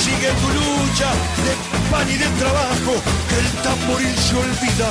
Sigue 0.05 0.31
tu 0.41 0.49
lucha 0.59 1.11
de 1.47 1.53
pan 1.91 2.09
y 2.09 2.17
de 2.25 2.29
trabajo, 2.43 2.93
que 3.29 3.37
el 3.45 3.51
tamboril 3.67 4.17
se 4.27 4.35
olvida 4.47 4.89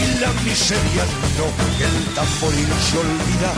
y 0.00 0.20
la 0.20 0.30
miseria 0.44 1.04
no, 1.38 1.46
el 1.88 1.96
tamboril 2.14 2.70
se 2.88 2.98
olvida 2.98 3.50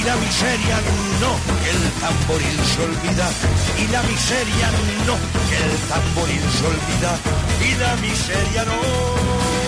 y 0.00 0.04
la 0.04 0.16
miseria 0.16 0.80
no, 1.20 1.32
que 1.62 1.70
el 1.70 1.92
tamboril 2.00 2.58
se 2.64 2.82
olvida 2.82 3.30
y 3.78 3.86
la 3.88 4.02
miseria 4.02 4.70
no, 5.06 5.16
que 5.48 5.56
el 5.56 5.76
tamboril 5.88 6.42
se 6.58 6.66
olvida 6.66 7.18
y 7.60 7.74
la 7.78 7.96
miseria 7.96 8.64
no. 8.64 9.59